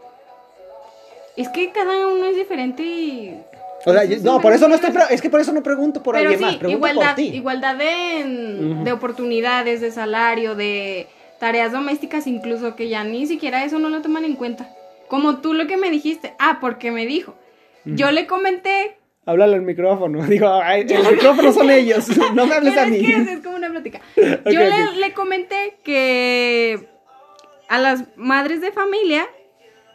es 1.35 1.49
que 1.49 1.71
cada 1.71 2.07
uno 2.07 2.25
es 2.25 2.35
diferente 2.35 2.83
y... 2.83 3.39
O 3.85 3.93
sea, 3.93 4.05
yo- 4.05 4.17
no, 4.23 4.41
por 4.41 4.53
eso 4.53 4.67
no 4.67 4.75
estoy, 4.75 4.91
es 5.09 5.21
que 5.21 5.29
por 5.29 5.41
eso 5.41 5.51
no 5.51 5.63
pregunto 5.63 6.01
por 6.03 6.15
pero 6.15 6.29
alguien 6.29 6.39
sí, 6.39 6.45
más, 6.45 6.55
pregunto 6.55 6.87
igualdad, 6.87 7.07
por 7.07 7.15
ti. 7.15 7.27
igualdad 7.27 7.75
de, 7.75 8.91
oportunidades, 8.91 9.81
de 9.81 9.91
salario, 9.91 10.55
de 10.55 11.07
tareas 11.39 11.71
domésticas 11.71 12.27
incluso, 12.27 12.75
que 12.75 12.89
ya 12.89 13.03
ni 13.03 13.27
siquiera 13.27 13.65
eso 13.65 13.79
no 13.79 13.89
lo 13.89 14.01
toman 14.01 14.25
en 14.25 14.35
cuenta. 14.35 14.69
Como 15.07 15.41
tú 15.41 15.53
lo 15.53 15.67
que 15.67 15.77
me 15.77 15.91
dijiste, 15.91 16.33
ah, 16.39 16.59
porque 16.61 16.91
me 16.91 17.05
dijo. 17.05 17.35
Yo 17.85 18.11
le 18.11 18.27
comenté 18.27 18.97
Háblale 19.25 19.55
al 19.55 19.61
micrófono. 19.61 20.23
Digo, 20.27 20.49
ay, 20.49 20.85
el 20.89 21.11
micrófono 21.15 21.51
son 21.53 21.69
ellos. 21.69 22.07
No 22.33 22.45
me 22.45 22.55
hables 22.55 22.73
Pero 22.73 22.85
a 22.85 22.89
mí. 22.89 22.97
Es, 22.97 23.05
que 23.05 23.15
es, 23.15 23.27
es 23.29 23.39
como 23.39 23.55
una 23.55 23.69
plática. 23.69 24.01
Yo 24.15 24.59
le, 24.95 25.13
comenté 25.13 25.77
que 25.83 26.87
a 27.69 27.79
las 27.79 28.03
madres 28.15 28.61
de 28.61 28.71
familia, 28.71 29.25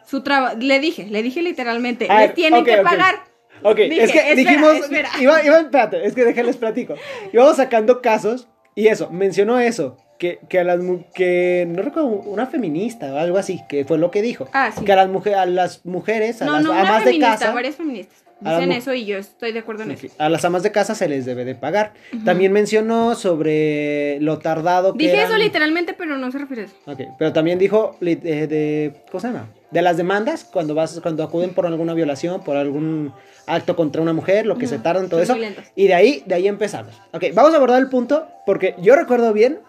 su 0.05 0.21
trabajo, 0.21 0.57
le 0.59 0.79
dije, 0.79 1.07
le 1.07 1.21
dije 1.21 1.41
literalmente, 1.41 2.07
A 2.09 2.19
les 2.19 2.27
ver, 2.29 2.35
tienen 2.35 2.65
que 2.65 2.77
pagar. 2.77 3.28
Ok, 3.63 3.77
Dije, 3.77 4.03
es 4.03 4.11
que 4.11 4.17
espera, 4.19 4.35
dijimos. 4.35 4.73
espera. 4.75 5.09
Iba, 5.19 5.43
iba, 5.43 5.59
espérate, 5.59 6.05
es 6.05 6.13
que 6.15 6.23
déjenles 6.25 6.57
platico. 6.57 6.95
Íbamos 7.33 7.57
sacando 7.57 8.01
casos 8.01 8.47
y 8.75 8.87
eso, 8.87 9.09
mencionó 9.11 9.59
eso. 9.59 9.97
Que, 10.17 10.39
que 10.49 10.59
a 10.59 10.65
las 10.65 10.81
que 11.13 11.65
no 11.69 11.81
recuerdo 11.81 12.09
una 12.09 12.45
feminista 12.45 13.13
o 13.13 13.17
algo 13.17 13.37
así, 13.37 13.61
que 13.69 13.85
fue 13.85 13.97
lo 13.97 14.11
que 14.11 14.21
dijo. 14.21 14.49
Ah, 14.51 14.69
sí. 14.77 14.83
Que 14.83 14.91
a 14.91 14.97
las, 14.97 15.07
mujer, 15.07 15.35
a 15.35 15.45
las 15.45 15.85
mujeres, 15.85 16.41
a 16.41 16.45
No, 16.45 16.53
las 16.55 16.63
no, 16.63 16.71
una 16.71 16.81
amas 16.81 16.99
de 17.05 17.11
feminista, 17.11 17.37
casa. 17.37 17.53
varias 17.53 17.75
feministas. 17.77 18.23
Dicen 18.41 18.71
eso 18.71 18.93
y 18.93 19.05
yo 19.05 19.17
estoy 19.17 19.51
de 19.51 19.59
acuerdo 19.59 19.83
en 19.83 19.91
Ok, 19.91 20.03
eso. 20.05 20.15
A 20.17 20.29
las 20.29 20.45
amas 20.45 20.63
de 20.63 20.71
casa 20.71 20.95
se 20.95 21.09
les 21.09 21.25
debe 21.25 21.43
de 21.43 21.55
pagar. 21.55 21.93
También 22.23 22.53
mencionó 22.53 23.15
sobre 23.15 24.19
lo 24.21 24.39
tardado 24.39 24.93
que 24.93 24.99
Dije 24.99 25.17
eso 25.17 25.27
eran- 25.35 25.39
literalmente, 25.41 25.93
pero 25.93 26.17
no 26.17 26.31
se 26.31 26.37
refiere 26.37 26.63
a 26.63 26.65
eso. 26.65 26.75
Ok, 26.85 27.01
pero 27.17 27.33
también 27.33 27.59
dijo 27.59 27.97
eh, 28.01 28.15
de, 28.15 28.93
¿cómo 29.11 29.19
se 29.19 29.27
llama? 29.27 29.49
De 29.71 29.81
las 29.81 29.97
demandas, 29.97 30.45
cuando 30.45 30.73
vas, 30.73 30.99
cuando 31.01 31.23
acuden 31.23 31.53
por 31.53 31.65
alguna 31.65 31.93
violación, 31.93 32.41
por 32.43 32.55
algún 32.55 33.13
acto 33.45 33.75
contra 33.75 34.01
una 34.01 34.13
mujer, 34.13 34.45
lo 34.45 34.57
que 34.57 34.67
se 34.67 34.75
Ujú, 34.75 34.83
tardan, 34.83 35.09
todo 35.09 35.25
son 35.25 35.43
eso. 35.43 35.61
Y 35.75 35.87
de 35.87 35.93
ahí, 35.95 36.23
de 36.25 36.35
ahí 36.35 36.47
empezamos. 36.47 36.95
Ok, 37.11 37.25
vamos 37.33 37.53
a 37.53 37.57
abordar 37.57 37.79
el 37.81 37.89
punto, 37.89 38.27
porque 38.45 38.75
yo 38.81 38.95
recuerdo 38.95 39.33
bien 39.33 39.59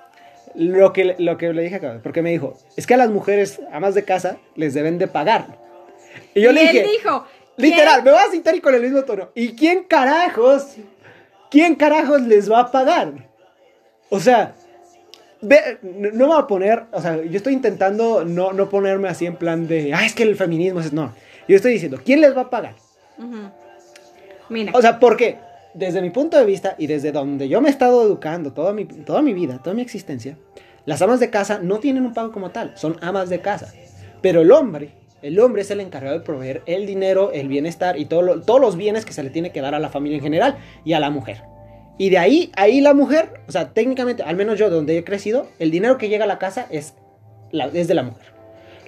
lo 0.54 0.92
que, 0.92 1.16
lo 1.18 1.36
que 1.38 1.52
le 1.52 1.62
dije 1.62 1.76
acá, 1.76 2.00
porque 2.02 2.22
me 2.22 2.30
dijo, 2.30 2.56
es 2.76 2.86
que 2.86 2.94
a 2.94 2.96
las 2.96 3.10
mujeres 3.10 3.60
amas 3.72 3.94
de 3.94 4.04
casa 4.04 4.38
les 4.54 4.74
deben 4.74 4.98
de 4.98 5.08
pagar. 5.08 5.58
Y 6.34 6.40
yo 6.42 6.50
y 6.50 6.54
le 6.54 6.60
dije, 6.62 6.80
él 6.84 6.88
dijo. 6.98 7.24
Literal, 7.60 8.02
me 8.02 8.10
voy 8.10 8.20
a 8.20 8.30
citar 8.30 8.54
y 8.54 8.60
con 8.60 8.74
el 8.74 8.82
mismo 8.82 9.02
tono. 9.02 9.28
¿Y 9.34 9.54
quién 9.54 9.84
carajos, 9.84 10.76
quién 11.50 11.74
carajos 11.74 12.22
les 12.22 12.50
va 12.50 12.60
a 12.60 12.70
pagar? 12.70 13.12
O 14.08 14.18
sea, 14.20 14.54
ve- 15.40 15.78
no 15.82 16.10
no 16.10 16.18
me 16.18 16.34
voy 16.34 16.38
a 16.42 16.46
poner, 16.46 16.84
o 16.92 17.00
sea, 17.00 17.16
yo 17.22 17.36
estoy 17.36 17.52
intentando 17.54 18.24
no, 18.24 18.52
no 18.52 18.68
ponerme 18.68 19.08
así 19.08 19.26
en 19.26 19.36
plan 19.36 19.66
de, 19.68 19.92
ah, 19.94 20.04
es 20.04 20.14
que 20.14 20.22
el 20.24 20.36
feminismo 20.36 20.80
es, 20.80 20.92
no. 20.92 21.12
Yo 21.48 21.56
estoy 21.56 21.72
diciendo, 21.72 21.98
¿quién 22.04 22.20
les 22.20 22.36
va 22.36 22.42
a 22.42 22.50
pagar? 22.50 22.74
Ujú. 23.18 23.36
Mira, 24.48 24.72
O 24.74 24.80
sea, 24.82 24.98
porque 24.98 25.38
desde 25.74 26.02
mi 26.02 26.10
punto 26.10 26.36
de 26.36 26.44
vista 26.44 26.74
y 26.78 26.86
desde 26.88 27.12
donde 27.12 27.48
yo 27.48 27.60
me 27.60 27.68
he 27.68 27.72
estado 27.72 28.02
educando 28.02 28.52
toda 28.52 28.72
mi, 28.72 28.84
toda 28.84 29.22
mi 29.22 29.32
vida, 29.32 29.60
toda 29.62 29.74
mi 29.74 29.82
existencia, 29.82 30.36
las 30.86 31.00
amas 31.02 31.20
de 31.20 31.30
casa 31.30 31.60
no 31.62 31.78
tienen 31.78 32.04
un 32.04 32.14
pago 32.14 32.32
como 32.32 32.50
tal, 32.50 32.72
son 32.76 32.96
amas 33.00 33.28
de 33.28 33.40
casa. 33.40 33.72
Pero 34.20 34.40
el 34.40 34.50
hombre, 34.50 34.90
el 35.22 35.38
hombre 35.40 35.62
es 35.62 35.70
el 35.70 35.80
encargado 35.80 36.18
de 36.18 36.24
proveer 36.24 36.62
el 36.66 36.86
dinero, 36.86 37.30
el 37.32 37.48
bienestar 37.48 37.98
y 37.98 38.04
todo 38.06 38.22
lo- 38.22 38.40
todos 38.42 38.60
los 38.60 38.76
bienes 38.76 39.04
que 39.04 39.12
se 39.12 39.22
le 39.22 39.30
tiene 39.30 39.52
que 39.52 39.60
dar 39.60 39.74
a 39.74 39.78
la 39.78 39.88
familia 39.90 40.16
en 40.16 40.22
general 40.22 40.58
y 40.84 40.92
a 40.94 41.00
la 41.00 41.10
mujer. 41.10 41.42
Y 41.98 42.08
de 42.10 42.18
ahí, 42.18 42.50
ahí 42.56 42.80
la 42.80 42.94
mujer, 42.94 43.40
o 43.46 43.52
sea, 43.52 43.70
técnicamente, 43.74 44.22
al 44.22 44.34
menos 44.36 44.58
yo 44.58 44.70
donde 44.70 44.96
he 44.96 45.04
crecido, 45.04 45.48
el 45.58 45.70
dinero 45.70 45.98
que 45.98 46.08
llega 46.08 46.24
a 46.24 46.28
la 46.28 46.38
casa 46.38 46.66
es, 46.70 46.94
la, 47.52 47.66
es 47.66 47.88
de 47.88 47.94
la 47.94 48.02
mujer. 48.02 48.26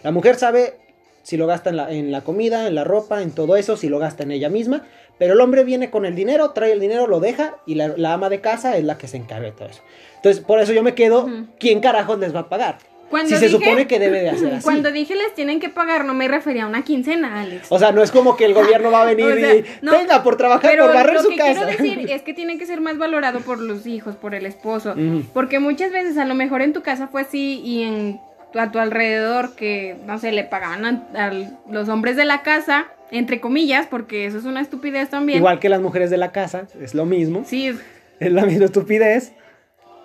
La 0.02 0.10
mujer 0.12 0.36
sabe 0.36 0.78
si 1.22 1.36
lo 1.36 1.46
gasta 1.46 1.70
en 1.70 1.76
la, 1.76 1.92
en 1.92 2.10
la 2.10 2.22
comida, 2.22 2.66
en 2.66 2.74
la 2.74 2.84
ropa, 2.84 3.22
en 3.22 3.30
todo 3.32 3.56
eso, 3.56 3.76
si 3.76 3.88
lo 3.88 3.98
gasta 3.98 4.22
en 4.22 4.30
ella 4.32 4.48
misma. 4.48 4.86
Pero 5.18 5.34
el 5.34 5.40
hombre 5.40 5.62
viene 5.62 5.90
con 5.90 6.06
el 6.06 6.14
dinero, 6.16 6.50
trae 6.50 6.72
el 6.72 6.80
dinero, 6.80 7.06
lo 7.06 7.20
deja 7.20 7.58
y 7.66 7.74
la, 7.74 7.88
la 7.88 8.14
ama 8.14 8.28
de 8.30 8.40
casa 8.40 8.76
es 8.78 8.84
la 8.84 8.96
que 8.98 9.06
se 9.06 9.18
encarga 9.18 9.44
de 9.46 9.52
todo 9.52 9.68
eso. 9.68 9.82
Entonces, 10.16 10.42
por 10.42 10.58
eso 10.58 10.72
yo 10.72 10.82
me 10.82 10.94
quedo. 10.94 11.26
¿quién 11.60 11.80
carajos 11.80 12.18
les 12.18 12.34
va 12.34 12.40
a 12.40 12.48
pagar? 12.48 12.78
Cuando 13.12 13.28
si 13.28 13.36
se 13.36 13.46
dije- 13.46 13.64
supone 13.64 13.86
que 13.86 14.00
debe 14.00 14.22
de 14.22 14.30
hacer 14.30 14.54
así. 14.54 14.64
cuando 14.64 14.90
dije 14.90 15.14
les 15.14 15.32
tienen 15.34 15.60
que 15.60 15.68
pagar, 15.68 16.04
no 16.04 16.14
me 16.14 16.26
refería 16.26 16.64
a 16.64 16.66
una 16.66 16.82
quincena, 16.82 17.40
Alex. 17.42 17.66
O 17.70 17.78
sea, 17.78 17.92
no 17.92 18.02
es 18.02 18.10
como 18.10 18.36
que 18.36 18.46
el 18.46 18.54
gobierno 18.60 18.90
va 18.90 19.02
a 19.02 19.04
venir 19.04 19.26
O 19.26 19.34
sea, 19.36 19.54
y 19.54 19.64
no, 19.82 19.92
venga 19.92 20.24
por 20.24 20.36
trabajar, 20.36 20.68
Pero 20.70 20.86
por 20.86 20.94
barrer 20.94 21.14
lo 21.14 21.22
su 21.22 21.28
que 21.28 21.36
casa. 21.36 21.52
quiero 21.66 21.66
decir 21.66 22.10
es 22.10 22.22
que 22.22 22.34
tiene 22.34 22.58
que 22.58 22.66
ser 22.66 22.80
más 22.80 22.98
valorado 22.98 23.38
por 23.40 23.60
los 23.60 23.86
hijos, 23.86 24.16
por 24.16 24.34
el 24.34 24.46
esposo. 24.46 24.96
Porque 25.32 25.60
muchas 25.60 25.92
veces 25.92 26.18
a 26.18 26.24
lo 26.24 26.34
mejor 26.34 26.60
en 26.62 26.72
tu 26.72 26.82
casa 26.82 27.06
fue 27.06 27.20
así 27.22 27.60
y 27.64 27.82
en 27.84 28.20
a 28.54 28.70
tu 28.70 28.78
alrededor 28.78 29.54
que, 29.54 29.96
no 30.06 30.18
sé, 30.18 30.30
le 30.32 30.44
pagaban 30.44 30.84
a, 31.14 31.26
a 31.28 31.32
los 31.70 31.88
hombres 31.88 32.16
de 32.16 32.24
la 32.26 32.42
casa, 32.42 32.86
entre 33.10 33.40
comillas, 33.40 33.86
porque 33.86 34.26
eso 34.26 34.36
es 34.38 34.44
una 34.44 34.60
estupidez 34.60 35.08
también. 35.08 35.38
Igual 35.38 35.58
que 35.58 35.68
las 35.70 35.80
mujeres 35.80 36.10
de 36.10 36.18
la 36.18 36.32
casa, 36.32 36.64
es 36.80 36.94
lo 36.94 37.06
mismo. 37.06 37.44
Sí. 37.46 37.72
Es 38.20 38.32
la 38.32 38.44
misma 38.44 38.66
estupidez. 38.66 39.32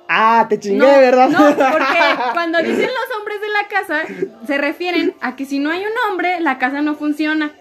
Ah, 0.09 0.45
te 0.49 0.59
chingué, 0.59 0.77
No, 0.77 0.85
¿verdad? 0.99 1.29
no, 1.29 1.37
porque 1.71 1.99
cuando 2.33 2.59
dicen 2.59 2.85
los 2.87 3.17
hombres 3.17 3.41
de 3.41 3.47
la 3.49 3.67
casa, 3.67 4.01
se 4.45 4.57
refieren 4.57 5.15
a 5.21 5.35
que 5.35 5.45
si 5.45 5.59
no 5.59 5.69
hay 5.71 5.81
un 5.81 5.91
hombre, 6.09 6.39
la 6.39 6.57
casa 6.57 6.81
no 6.81 6.95
funciona. 6.95 7.51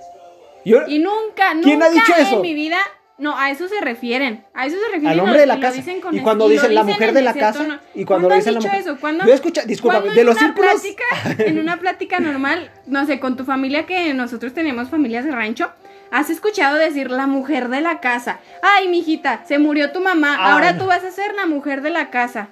Yo- 0.64 0.86
Y 0.88 0.98
nunca, 0.98 1.54
nunca 1.54 1.62
¿Quién 1.68 1.82
ha 1.82 1.88
dicho 1.90 2.12
eso? 2.16 2.36
en 2.36 2.42
mi 2.42 2.54
vida. 2.54 2.78
No, 3.18 3.38
a 3.38 3.50
eso 3.50 3.66
se 3.68 3.80
refieren. 3.80 4.44
A 4.52 4.66
eso 4.66 4.76
se 4.76 4.84
refieren. 4.92 5.08
al 5.08 5.20
hombre 5.20 5.40
de 5.40 5.46
la 5.46 5.58
casa. 5.58 5.76
dicen 5.76 6.00
con 6.02 6.14
Y 6.14 6.20
cuando 6.20 6.48
dicen 6.48 6.74
la 6.74 6.82
mujer 6.82 7.12
de 7.14 7.22
la 7.22 7.32
casa. 7.32 7.80
Y 7.94 8.04
cuando 8.04 8.28
¿Cuándo 8.28 8.34
has 8.34 8.38
dicen 8.44 8.54
la 8.54 8.60
mujer. 8.60 8.80
eso? 8.80 8.96
¿Cuándo- 9.00 9.24
Yo 9.26 9.32
escucha, 9.32 9.62
discúlpame, 9.64 10.02
cuándo 10.06 10.18
de 10.20 10.24
los 10.24 10.36
círculos. 10.38 10.70
plática- 10.82 11.44
en 11.44 11.58
una 11.58 11.78
plática 11.78 12.20
normal, 12.20 12.70
no 12.86 13.06
sé, 13.06 13.18
con 13.18 13.36
tu 13.36 13.44
familia 13.44 13.86
que 13.86 14.12
nosotros 14.12 14.52
tenemos 14.52 14.90
familias 14.90 15.24
de 15.24 15.30
rancho, 15.32 15.70
has 16.10 16.28
escuchado 16.28 16.76
decir 16.76 17.10
la 17.10 17.26
mujer 17.26 17.68
de 17.70 17.80
la 17.80 18.00
casa. 18.00 18.38
Ay, 18.62 18.88
mijita, 18.88 19.44
se 19.46 19.58
murió 19.58 19.92
tu 19.92 20.00
mamá, 20.00 20.36
Ah, 20.38 20.52
ahora 20.52 20.72
no. 20.72 20.80
tú 20.82 20.86
vas 20.86 21.02
a 21.02 21.10
ser 21.10 21.34
la 21.34 21.46
mujer 21.46 21.80
de 21.80 21.90
la 21.90 22.10
casa. 22.10 22.48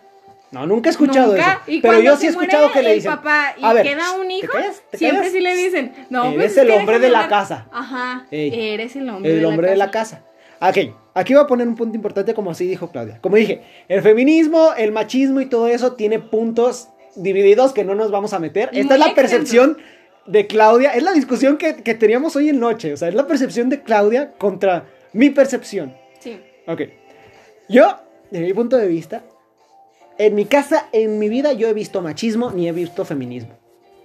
No, 0.51 0.67
nunca 0.67 0.89
he 0.89 0.93
escuchado 0.93 1.33
Nunca. 1.35 1.61
eso. 1.65 1.71
Y 1.71 1.81
pero 1.81 1.99
yo 2.01 2.17
sí 2.17 2.27
he 2.27 2.31
escuchado 2.31 2.71
que 2.73 2.83
le 2.83 2.95
dicen. 2.95 3.11
papá 3.11 3.55
y 3.59 3.65
a 3.65 3.73
ver, 3.73 3.83
queda 3.85 4.13
un 4.13 4.29
¿te 4.29 4.35
hijo, 4.35 4.53
callas? 4.53 4.83
¿Te 4.91 4.99
siempre 4.99 5.19
callas? 5.23 5.33
sí 5.33 5.41
le 5.41 5.57
dicen, 5.57 5.93
no, 6.11 6.25
Eres 6.27 6.37
pues, 6.37 6.53
es 6.53 6.59
el 6.59 6.71
hombre 6.71 6.99
de 7.01 7.11
la 7.11 7.25
hablar". 7.25 7.41
casa. 7.41 7.67
Ajá, 7.73 8.25
Ey, 8.31 8.71
eres 8.73 8.95
el 8.97 9.11
hombre, 9.11 9.37
El 9.37 9.45
hombre 9.45 9.71
de 9.71 9.77
la 9.77 9.91
casa. 9.91 10.23
Ok, 10.69 10.95
aquí 11.15 11.35
voy 11.35 11.43
a 11.43 11.47
poner 11.47 11.69
un 11.69 11.75
punto 11.75 11.95
importante 11.95 12.33
como 12.33 12.51
así 12.51 12.67
dijo 12.67 12.91
Claudia. 12.91 13.19
Como 13.21 13.37
dije, 13.37 13.63
el 13.89 14.03
feminismo, 14.03 14.71
el 14.77 14.93
machismo 14.93 15.41
y 15.41 15.47
todo 15.47 15.69
eso 15.69 15.93
tiene 15.93 16.19
puntos 16.19 16.89
divididos 17.17 17.73
que 17.73 17.85
no 17.85 17.95
nos 17.95 18.11
vamos 18.11 18.33
a 18.33 18.39
meter. 18.39 18.71
Y 18.73 18.81
Esta 18.81 18.95
es 18.95 19.01
muy 19.01 19.09
la 19.09 19.15
percepción 19.15 19.79
de 20.27 20.47
Claudia, 20.47 20.95
es 20.95 21.03
la 21.03 21.13
discusión 21.13 21.59
que, 21.59 21.77
que 21.77 21.95
teníamos 21.95 22.35
hoy 22.37 22.49
en 22.49 22.59
noche, 22.59 22.95
o 22.95 22.97
sea, 22.97 23.09
es 23.09 23.15
la 23.15 23.27
percepción 23.27 23.69
de 23.69 23.83
Claudia 23.83 24.33
contra 24.39 24.87
mi 25.13 25.29
percepción. 25.31 25.95
Sí. 26.19 26.41
Ok, 26.67 26.81
yo, 27.69 27.99
desde 28.31 28.47
mi 28.47 28.55
punto 28.55 28.79
de 28.79 28.89
vista, 28.89 29.23
en 30.17 30.35
mi 30.35 30.47
casa, 30.47 30.89
en 30.93 31.19
mi 31.19 31.29
vida, 31.29 31.53
yo 31.53 31.69
he 31.69 31.75
visto 31.75 32.01
machismo 32.01 32.51
ni 32.51 32.69
he 32.69 32.73
visto 32.73 33.05
feminismo. 33.05 33.55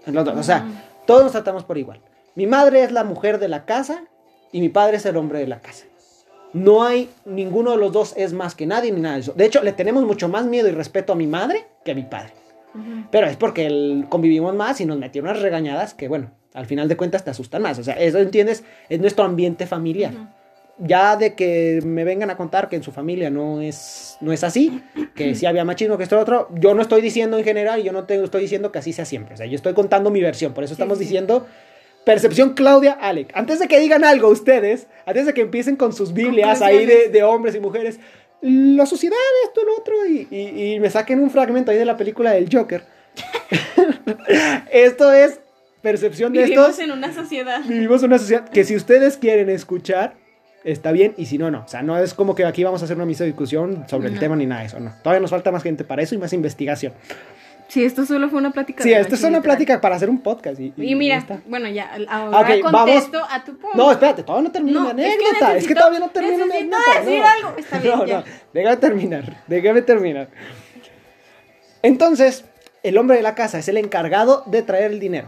O 0.05 0.43
sea, 0.43 0.65
todos 1.05 1.23
nos 1.23 1.31
tratamos 1.31 1.63
por 1.63 1.77
igual. 1.77 2.01
Mi 2.35 2.47
madre 2.47 2.83
es 2.83 2.91
la 2.91 3.03
mujer 3.03 3.39
de 3.39 3.47
la 3.47 3.65
casa 3.65 4.03
y 4.51 4.59
mi 4.59 4.69
padre 4.69 4.97
es 4.97 5.05
el 5.05 5.17
hombre 5.17 5.39
de 5.39 5.47
la 5.47 5.61
casa. 5.61 5.85
No 6.53 6.83
hay, 6.83 7.09
ninguno 7.25 7.71
de 7.71 7.77
los 7.77 7.91
dos 7.91 8.13
es 8.17 8.33
más 8.33 8.55
que 8.55 8.65
nadie 8.65 8.91
ni 8.91 9.01
nada 9.01 9.15
de 9.15 9.21
eso. 9.21 9.33
De 9.33 9.45
hecho, 9.45 9.61
le 9.63 9.71
tenemos 9.73 10.03
mucho 10.03 10.27
más 10.29 10.45
miedo 10.45 10.67
y 10.67 10.71
respeto 10.71 11.13
a 11.13 11.15
mi 11.15 11.27
madre 11.27 11.65
que 11.85 11.91
a 11.91 11.95
mi 11.95 12.03
padre. 12.03 12.33
Pero 13.11 13.27
es 13.27 13.35
porque 13.35 13.65
el- 13.65 14.05
convivimos 14.09 14.55
más 14.55 14.79
y 14.81 14.85
nos 14.85 14.97
metió 14.97 15.21
unas 15.21 15.41
regañadas 15.41 15.93
que, 15.93 16.07
bueno, 16.07 16.31
al 16.53 16.65
final 16.65 16.87
de 16.87 16.97
cuentas 16.97 17.23
te 17.23 17.31
asustan 17.31 17.61
más. 17.61 17.77
O 17.79 17.83
sea, 17.83 17.95
eso 17.95 18.19
entiendes, 18.19 18.63
es 18.89 18.99
nuestro 18.99 19.25
ambiente 19.25 19.65
familiar. 19.67 20.13
Ya 20.81 21.17
de 21.17 21.33
que 21.35 21.81
me 21.83 22.05
vengan 22.05 22.29
a 22.29 22.37
contar 22.37 22.69
que 22.69 22.77
en 22.77 22.83
su 22.83 22.91
familia 22.93 23.29
no 23.29 23.59
es, 23.59 24.17
no 24.21 24.31
es 24.31 24.43
así, 24.45 24.81
que 25.13 25.35
sí 25.35 25.45
había 25.45 25.65
machismo, 25.65 25.97
que 25.97 26.03
esto 26.03 26.17
otro, 26.17 26.47
yo 26.55 26.73
no 26.73 26.81
estoy 26.81 27.01
diciendo 27.01 27.37
en 27.37 27.43
general 27.43 27.83
yo 27.83 27.91
no 27.91 28.05
te, 28.05 28.23
estoy 28.23 28.41
diciendo 28.43 28.71
que 28.71 28.79
así 28.79 28.93
sea 28.93 29.03
siempre. 29.03 29.33
O 29.33 29.37
sea, 29.37 29.45
yo 29.45 29.55
estoy 29.55 29.73
contando 29.73 30.09
mi 30.09 30.21
versión, 30.21 30.53
por 30.53 30.63
eso 30.63 30.73
estamos 30.73 30.97
sí. 30.97 31.03
diciendo 31.03 31.45
percepción 32.05 32.53
Claudia 32.53 32.93
Alec. 32.93 33.31
Antes 33.35 33.59
de 33.59 33.67
que 33.67 33.79
digan 33.79 34.03
algo 34.03 34.29
ustedes, 34.29 34.87
antes 35.05 35.25
de 35.25 35.33
que 35.33 35.41
empiecen 35.41 35.75
con 35.75 35.93
sus 35.93 36.13
Biblias 36.13 36.61
ahí 36.61 36.85
de, 36.85 37.23
hombres 37.23 37.55
y 37.55 37.59
mujeres, 37.59 37.99
la 38.41 38.85
sociedad, 38.85 39.17
esto, 39.45 39.61
lo 39.65 39.77
otro, 39.77 39.93
y, 40.07 40.27
y- 40.31 40.73
y 40.75 40.79
me 40.79 40.89
saquen 40.89 41.19
un 41.19 41.29
fragmento 41.29 41.71
ahí 41.71 41.77
de 41.77 41.85
la 41.85 41.97
película 41.97 42.31
del 42.31 42.47
Joker. 42.51 42.83
esto 44.71 45.11
es 45.11 45.39
percepción 45.81 46.33
de 46.33 46.43
Vivimos 46.43 46.69
estos. 46.69 46.83
en 46.83 46.91
una 46.91 47.13
sociedad. 47.13 47.61
Vivimos 47.65 48.01
en 48.03 48.09
una 48.09 48.19
sociedad 48.19 48.49
que 48.49 48.63
si 48.63 48.75
ustedes 48.75 49.17
quieren 49.17 49.49
escuchar, 49.49 50.15
está 50.63 50.91
bien, 50.91 51.13
y 51.17 51.25
si 51.25 51.37
no, 51.37 51.51
no. 51.51 51.63
O 51.65 51.67
sea, 51.67 51.81
no 51.81 51.97
es 51.97 52.13
como 52.13 52.35
que 52.35 52.45
aquí 52.45 52.63
vamos 52.63 52.81
a 52.81 52.85
hacer 52.85 52.97
una 52.97 53.05
misa 53.05 53.23
de 53.23 53.29
discusión 53.31 53.85
sobre 53.87 54.09
el 54.09 54.19
tema 54.19 54.35
ni 54.35 54.45
nada 54.45 54.61
de 54.61 54.67
eso, 54.67 54.79
no. 54.79 54.93
Todavía 55.03 55.21
nos 55.21 55.31
falta 55.31 55.51
más 55.51 55.63
gente 55.63 55.83
para 55.83 56.01
eso 56.01 56.15
y 56.15 56.17
más 56.17 56.33
investigación. 56.33 56.93
Sí, 57.69 57.85
esto 57.85 58.05
solo 58.05 58.29
fue 58.29 58.39
una 58.39 58.51
plática. 58.51 58.83
Sí, 58.83 58.91
esto 58.91 59.15
es 59.15 59.21
una 59.21 59.29
literal. 59.37 59.43
plática 59.43 59.79
para 59.79 59.95
hacer 59.95 60.09
un 60.09 60.19
podcast. 60.21 60.59
Y, 60.59 60.73
Y 60.75 60.95
mira, 60.95 61.23
bueno, 61.47 61.69
ya, 61.69 61.89
ahora 62.09 62.49
vamos. 62.63 62.71
contesto 62.71 63.21
a 63.29 63.43
tu 63.45 63.57
punto. 63.57 63.77
No, 63.77 63.91
espérate, 63.91 64.23
todavía 64.23 64.47
no 64.47 64.51
termino 64.51 64.79
No, 64.83 64.93
mi 64.93 65.03
es 65.03 65.15
que 65.17 65.23
anécdota. 65.25 65.55
Es 65.55 65.67
que, 65.67 65.73
necesito- 65.73 65.77
todavía 65.77 65.99
no 65.99 66.09
termino 66.09 66.45
mi 66.47 66.51
anécdota. 66.57 66.99
decir 67.01 67.19
no. 67.21 67.27
algo. 67.27 67.57
Está 67.59 67.77
bien, 67.83 67.97
no, 67.97 68.05
ya. 68.07 68.17
no, 68.19 68.23
déjame 68.53 68.77
terminar, 68.77 69.43
déjame 69.47 69.81
terminar. 69.83 70.27
Entonces, 71.83 72.43
el 72.83 72.97
hombre 72.97 73.17
de 73.17 73.23
la 73.23 73.35
casa 73.35 73.59
es 73.59 73.67
el 73.67 73.77
encargado 73.77 74.43
de 74.47 74.63
traer 74.63 74.91
el 74.91 74.99
dinero. 74.99 75.27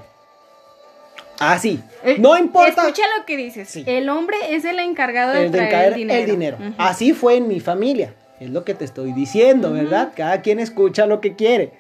Así. 1.40 1.80
Eh, 2.04 2.18
no 2.20 2.38
importa 2.38 2.82
Escucha 2.82 3.04
lo 3.18 3.26
que 3.26 3.36
dices. 3.38 3.68
Sí. 3.70 3.84
El 3.88 4.10
hombre 4.10 4.38
es 4.50 4.64
el 4.66 4.80
encargado 4.80 5.34
de 5.34 5.46
el 5.46 5.52
de 5.52 5.58
traer 5.58 5.88
el 5.90 5.94
dinero. 5.96 6.20
el 6.20 6.26
dinero. 6.32 6.58
Así 6.78 7.14
fue 7.14 7.36
en 7.38 7.48
mi 7.48 7.60
familia. 7.60 8.14
Es 8.40 8.50
lo 8.50 8.64
que 8.64 8.74
te 8.74 8.86
estoy 8.86 9.12
diciendo, 9.14 9.72
¿verdad? 9.72 10.14
Cada 10.16 10.42
quien 10.42 10.60
escucha 10.60 11.06
lo 11.06 11.22
que 11.22 11.36
quiere. 11.36 11.74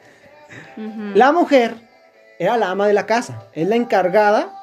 La 1.15 1.31
mujer 1.31 1.75
era 2.39 2.58
la 2.58 2.70
ama 2.72 2.88
de 2.88 2.93
la 2.93 3.05
casa, 3.05 3.43
es 3.53 3.67
la 3.67 3.75
encargada 3.75 4.53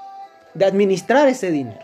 de 0.54 0.64
administrar 0.64 1.28
ese 1.28 1.50
dinero. 1.50 1.80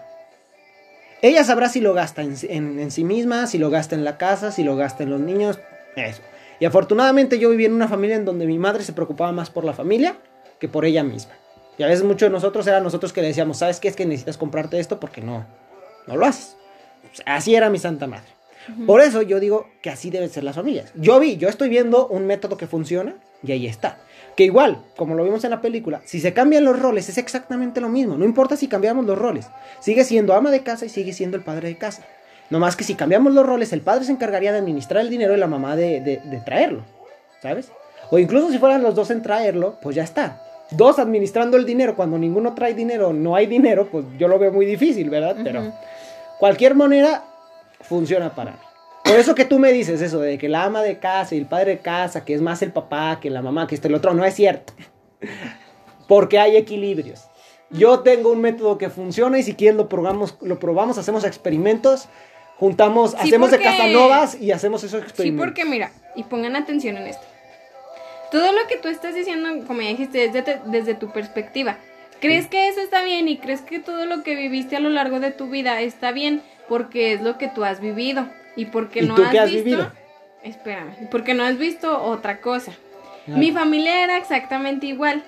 Ella 1.22 1.44
sabrá 1.44 1.68
si 1.68 1.80
lo 1.80 1.94
gasta 1.94 2.22
en, 2.22 2.34
en- 2.48 2.78
en 2.78 2.90
sí 2.90 3.04
misma, 3.04 3.46
si 3.46 3.58
lo 3.58 3.70
gasta 3.70 3.94
en 3.94 4.04
la 4.04 4.18
casa, 4.18 4.52
si 4.52 4.62
lo 4.62 4.76
gasta 4.76 5.02
en 5.04 5.10
los 5.10 5.20
niños, 5.20 5.58
eso. 5.96 6.20
Y 6.60 6.66
afortunadamente 6.66 7.38
yo 7.38 7.50
viví 7.50 7.64
en 7.64 7.72
una 7.72 7.88
familia 7.88 8.16
en 8.16 8.24
donde 8.24 8.46
mi 8.46 8.58
madre 8.58 8.82
se 8.84 8.92
preocupaba 8.92 9.32
más 9.32 9.50
por 9.50 9.64
la 9.64 9.72
familia 9.72 10.16
que 10.58 10.68
por 10.68 10.84
ella 10.84 11.02
misma. 11.02 11.32
Y 11.78 11.82
a 11.82 11.86
veces 11.86 12.04
muchos 12.04 12.28
de 12.28 12.30
nosotros 12.30 12.66
eran 12.66 12.84
nosotros 12.84 13.12
que 13.12 13.20
le 13.22 13.28
decíamos, 13.28 13.58
¿sabes 13.58 13.80
qué? 13.80 13.88
Es 13.88 13.96
que 13.96 14.06
necesitas 14.06 14.36
comprarte 14.36 14.78
esto 14.78 15.00
porque 15.00 15.20
no, 15.20 15.44
no 16.06 16.16
lo 16.16 16.26
haces. 16.26 16.56
Pues 17.02 17.22
así 17.26 17.54
era 17.54 17.70
mi 17.70 17.78
santa 17.78 18.06
madre. 18.06 18.26
Por 18.86 19.00
eso 19.00 19.20
yo 19.22 19.40
digo 19.40 19.68
que 19.82 19.90
así 19.90 20.10
deben 20.10 20.30
ser 20.30 20.44
las 20.44 20.54
familias. 20.56 20.90
Yo 20.94 21.18
vi, 21.20 21.36
yo 21.36 21.48
estoy 21.48 21.68
viendo 21.68 22.06
un 22.06 22.26
método 22.26 22.56
que 22.56 22.66
funciona 22.66 23.14
y 23.44 23.52
ahí 23.52 23.66
está. 23.66 23.98
Que 24.36 24.44
igual, 24.44 24.78
como 24.96 25.14
lo 25.14 25.22
vimos 25.24 25.44
en 25.44 25.50
la 25.50 25.60
película, 25.60 26.00
si 26.04 26.18
se 26.20 26.32
cambian 26.32 26.64
los 26.64 26.78
roles 26.78 27.08
es 27.08 27.18
exactamente 27.18 27.80
lo 27.80 27.88
mismo. 27.88 28.16
No 28.16 28.24
importa 28.24 28.56
si 28.56 28.66
cambiamos 28.66 29.04
los 29.04 29.16
roles. 29.18 29.46
Sigue 29.80 30.02
siendo 30.04 30.34
ama 30.34 30.50
de 30.50 30.62
casa 30.62 30.86
y 30.86 30.88
sigue 30.88 31.12
siendo 31.12 31.36
el 31.36 31.44
padre 31.44 31.68
de 31.68 31.76
casa. 31.76 32.02
No 32.50 32.58
más 32.58 32.74
que 32.76 32.84
si 32.84 32.94
cambiamos 32.94 33.32
los 33.32 33.46
roles, 33.46 33.72
el 33.72 33.80
padre 33.80 34.04
se 34.04 34.12
encargaría 34.12 34.52
de 34.52 34.58
administrar 34.58 35.02
el 35.02 35.10
dinero 35.10 35.34
y 35.34 35.38
la 35.38 35.46
mamá 35.46 35.76
de, 35.76 36.00
de- 36.00 36.20
de 36.24 36.36
traerlo. 36.44 36.82
¿Sabes? 37.42 37.70
O 38.10 38.18
incluso 38.18 38.50
si 38.50 38.58
fueran 38.58 38.82
los 38.82 38.94
dos 38.94 39.10
en 39.10 39.22
traerlo, 39.22 39.78
pues 39.82 39.94
ya 39.96 40.02
está. 40.02 40.40
Dos 40.70 40.98
administrando 40.98 41.56
el 41.56 41.64
dinero 41.64 41.94
cuando 41.94 42.18
ninguno 42.18 42.54
trae 42.54 42.74
dinero, 42.74 43.12
no 43.12 43.36
hay 43.36 43.46
dinero, 43.46 43.88
pues 43.90 44.04
yo 44.18 44.28
lo 44.28 44.38
veo 44.38 44.50
muy 44.52 44.66
difícil, 44.66 45.10
¿verdad? 45.10 45.36
Pero 45.44 45.72
cualquier 46.38 46.74
manera 46.74 47.22
funciona 47.82 48.34
para 48.34 48.52
mí. 48.52 48.58
Por 49.04 49.16
eso 49.18 49.34
que 49.34 49.44
tú 49.44 49.58
me 49.58 49.70
dices 49.70 50.00
eso 50.00 50.18
de 50.18 50.38
que 50.38 50.48
la 50.48 50.64
ama 50.64 50.82
de 50.82 50.98
casa 50.98 51.34
y 51.34 51.38
el 51.38 51.46
padre 51.46 51.72
de 51.72 51.78
casa, 51.80 52.24
que 52.24 52.32
es 52.34 52.40
más 52.40 52.62
el 52.62 52.72
papá 52.72 53.18
que 53.20 53.28
la 53.28 53.42
mamá, 53.42 53.66
que 53.66 53.74
este 53.74 53.88
el 53.88 53.94
otro, 53.94 54.14
no 54.14 54.24
es 54.24 54.34
cierto. 54.34 54.72
Porque 56.08 56.38
hay 56.38 56.56
equilibrios. 56.56 57.26
Yo 57.70 58.00
tengo 58.00 58.30
un 58.30 58.40
método 58.40 58.78
que 58.78 58.88
funciona 58.88 59.38
y 59.38 59.42
si 59.42 59.54
quieres 59.54 59.76
lo 59.76 59.88
probamos, 59.88 60.36
lo 60.40 60.58
probamos, 60.58 60.96
hacemos 60.96 61.24
experimentos, 61.24 62.08
juntamos, 62.56 63.10
Sí, 63.12 63.16
hacemos 63.20 63.50
de 63.50 63.58
Casanovas 63.60 64.40
y 64.40 64.52
hacemos 64.52 64.82
esos 64.84 65.00
Sí, 65.00 65.04
experimentos. 65.06 65.46
porque 65.46 65.64
mira, 65.64 65.90
y 66.14 66.22
pongan 66.24 66.56
atención 66.56 66.96
en 66.96 67.06
esto. 67.08 67.26
Todo 68.30 68.52
lo 68.52 68.66
que 68.68 68.76
tú 68.78 68.88
estás 68.88 69.14
diciendo, 69.14 69.48
como 69.66 69.82
ya 69.82 69.88
dijiste, 69.88 70.24
es 70.24 70.32
desde, 70.32 70.60
desde 70.66 70.94
tu 70.94 71.10
perspectiva. 71.10 71.78
¿Crees 72.20 72.46
que 72.46 72.68
eso 72.68 72.80
está 72.80 73.02
bien 73.02 73.28
y 73.28 73.36
crees 73.38 73.60
que 73.60 73.80
todo 73.80 74.06
lo 74.06 74.22
que 74.22 74.34
viviste 74.34 74.76
a 74.76 74.80
lo 74.80 74.88
largo 74.88 75.20
de 75.20 75.30
tu 75.30 75.48
vida 75.50 75.80
está 75.82 76.10
bien 76.10 76.42
porque 76.68 77.12
es 77.12 77.20
lo 77.20 77.36
que 77.36 77.48
tú 77.48 77.64
has 77.64 77.80
vivido 77.80 78.26
y 78.56 78.66
porque 78.66 79.00
¿Y 79.02 79.06
no 79.06 79.14
tú 79.14 79.22
has 79.22 79.30
qué 79.30 79.38
has 79.40 79.50
visto? 79.50 79.64
vivido? 79.64 79.92
Espérame, 80.42 81.08
porque 81.10 81.34
no 81.34 81.42
has 81.44 81.56
visto 81.58 82.02
otra 82.02 82.40
cosa. 82.40 82.72
Mi 83.26 83.52
familia 83.52 84.04
era 84.04 84.18
exactamente 84.18 84.86
igual. 84.86 85.24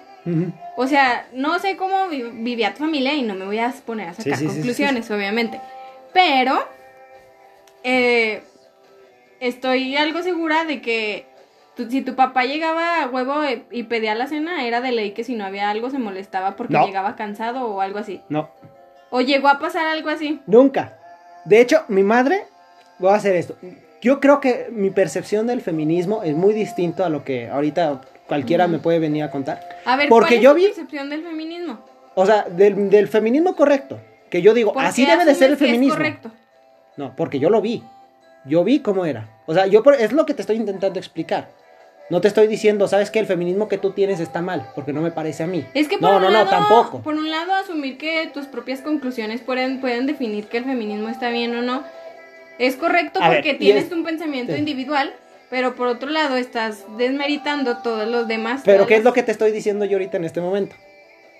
O 0.76 0.86
sea, 0.86 1.26
no 1.32 1.58
sé 1.60 1.76
cómo 1.76 2.08
vi- 2.08 2.22
vivía 2.22 2.74
tu 2.74 2.80
familia 2.80 3.14
y 3.14 3.22
no 3.22 3.34
me 3.34 3.46
voy 3.46 3.58
a 3.60 3.72
poner 3.86 4.08
a 4.08 4.14
sacar 4.14 4.36
sí, 4.36 4.44
sí, 4.44 4.48
sí, 4.50 4.54
conclusiones, 4.54 5.10
obviamente. 5.10 5.60
Pero 6.12 6.58
eh, 7.84 8.42
estoy 9.40 9.96
algo 9.96 10.22
segura 10.22 10.64
de 10.64 10.80
que 10.82 11.26
tu- 11.76 11.90
si 11.90 12.02
tu 12.02 12.14
papá 12.16 12.44
llegaba 12.44 13.02
a 13.02 13.06
huevo 13.08 13.42
y 13.70 13.82
pedía 13.84 14.14
la 14.14 14.26
cena, 14.26 14.66
era 14.66 14.80
de 14.80 14.92
ley 14.92 15.12
que 15.12 15.24
si 15.24 15.34
no 15.34 15.44
había 15.44 15.70
algo 15.70 15.90
se 15.90 15.98
molestaba 15.98 16.56
porque 16.56 16.74
No. 16.74 16.86
llegaba 16.86 17.16
cansado 17.16 17.66
o 17.68 17.80
algo 17.80 17.98
así. 17.98 18.20
No, 18.28 18.50
O 19.10 19.20
llegó 19.20 19.48
a 19.48 19.58
pasar 19.58 19.86
algo 19.86 20.08
así. 20.10 20.40
nunca. 20.46 20.98
De 21.44 21.60
hecho, 21.60 21.84
mi 21.88 22.02
madre, 22.02 22.44
voy 22.98 23.10
a 23.10 23.14
hacer 23.14 23.36
esto. 23.36 23.56
Yo 24.02 24.20
creo 24.20 24.40
que 24.40 24.68
mi 24.70 24.90
percepción 24.90 25.46
del 25.46 25.60
feminismo 25.62 26.22
es 26.22 26.34
muy 26.34 26.54
distinto 26.54 27.04
a 27.04 27.08
lo 27.08 27.24
que 27.24 27.48
ahorita 27.48 28.00
cualquiera 28.26 28.66
me 28.68 28.78
puede 28.78 28.98
venir 28.98 29.22
a 29.24 29.30
contar. 29.30 29.60
A 29.84 29.96
ver, 29.96 30.08
Porque 30.08 30.36
¿cuál 30.36 30.40
yo 30.42 30.50
es 30.50 30.54
tu 30.56 30.60
vi- 30.60 30.66
percepción 30.66 31.10
del 31.10 31.22
feminismo? 31.22 31.78
O 32.14 32.26
sea, 32.26 32.44
del, 32.44 32.90
del 32.90 33.08
feminismo 33.08 33.54
correcto. 33.56 33.98
Que 34.30 34.42
yo 34.42 34.54
digo, 34.54 34.72
¿Por 34.72 34.84
así 34.84 35.06
debe 35.06 35.24
de 35.24 35.34
ser 35.34 35.50
el 35.52 35.56
que 35.58 35.64
es 35.64 35.70
feminismo. 35.70 35.94
correcto. 35.96 36.30
No, 36.96 37.14
porque 37.16 37.38
yo 37.38 37.50
lo 37.50 37.60
vi. 37.60 37.82
Yo 38.44 38.64
vi 38.64 38.80
cómo 38.80 39.06
era. 39.06 39.28
O 39.46 39.54
sea, 39.54 39.66
yo 39.66 39.82
por- 39.82 39.94
es 39.94 40.12
lo 40.12 40.26
que 40.26 40.34
te 40.34 40.40
estoy 40.42 40.56
intentando 40.56 40.98
explicar. 40.98 41.48
No 42.08 42.20
te 42.20 42.28
estoy 42.28 42.46
diciendo, 42.46 42.86
¿sabes 42.86 43.10
qué? 43.10 43.18
El 43.18 43.26
feminismo 43.26 43.66
que 43.68 43.78
tú 43.78 43.90
tienes 43.90 44.20
está 44.20 44.40
mal, 44.40 44.68
porque 44.76 44.92
no 44.92 45.00
me 45.00 45.10
parece 45.10 45.42
a 45.42 45.46
mí. 45.48 45.64
Es 45.74 45.88
que 45.88 45.98
por 45.98 46.08
no, 46.10 46.16
un 46.18 46.22
no, 46.22 46.30
lado, 46.30 46.44
no, 46.44 46.50
tampoco. 46.50 47.00
Por 47.02 47.14
un 47.14 47.28
lado, 47.30 47.52
asumir 47.54 47.98
que 47.98 48.30
tus 48.32 48.46
propias 48.46 48.80
conclusiones 48.80 49.40
pueden, 49.40 49.80
pueden 49.80 50.06
definir 50.06 50.46
que 50.46 50.58
el 50.58 50.64
feminismo 50.64 51.08
está 51.08 51.30
bien 51.30 51.56
o 51.56 51.62
no. 51.62 51.82
Es 52.58 52.76
correcto 52.76 53.20
A 53.22 53.28
porque 53.30 53.54
tienes 53.54 53.86
es- 53.86 53.92
un 53.92 54.04
pensamiento 54.04 54.52
sí. 54.52 54.58
individual, 54.58 55.12
pero 55.50 55.74
por 55.74 55.88
otro 55.88 56.08
lado 56.10 56.36
estás 56.36 56.84
desmeritando 56.96 57.78
todos 57.78 58.08
los 58.08 58.26
demás. 58.28 58.62
Pero 58.64 58.86
¿qué 58.86 58.96
es 58.96 59.04
lo 59.04 59.12
que 59.12 59.22
te 59.22 59.32
estoy 59.32 59.52
diciendo 59.52 59.84
yo 59.84 59.96
ahorita 59.96 60.16
en 60.16 60.24
este 60.24 60.40
momento? 60.40 60.74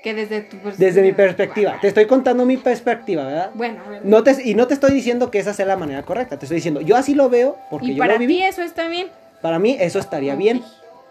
Que 0.02 0.14
desde 0.14 0.42
tu 0.42 0.56
perspectiva. 0.58 0.86
Desde 0.86 1.02
mi 1.02 1.12
perspectiva. 1.12 1.78
Te 1.80 1.88
estoy 1.88 2.06
contando 2.06 2.44
mi 2.46 2.58
perspectiva, 2.58 3.24
¿verdad? 3.24 3.50
Bueno, 3.54 3.80
a 3.84 3.90
ver. 3.90 4.04
No 4.04 4.22
te, 4.22 4.36
y 4.44 4.54
no 4.54 4.66
te 4.68 4.74
estoy 4.74 4.92
diciendo 4.92 5.30
que 5.30 5.38
esa 5.38 5.52
sea 5.52 5.66
la 5.66 5.76
manera 5.76 6.02
correcta. 6.02 6.38
Te 6.38 6.44
estoy 6.44 6.56
diciendo, 6.56 6.80
yo 6.80 6.96
así 6.96 7.14
lo 7.14 7.28
veo 7.28 7.56
porque 7.70 7.86
y 7.86 7.94
yo 7.94 7.98
para 7.98 8.12
lo 8.14 8.18
viví. 8.20 8.34
ti 8.36 8.42
eso 8.42 8.62
está 8.62 8.86
bien. 8.88 9.08
Para 9.42 9.58
mí 9.58 9.76
eso 9.80 9.98
estaría 9.98 10.36
bien. 10.36 10.62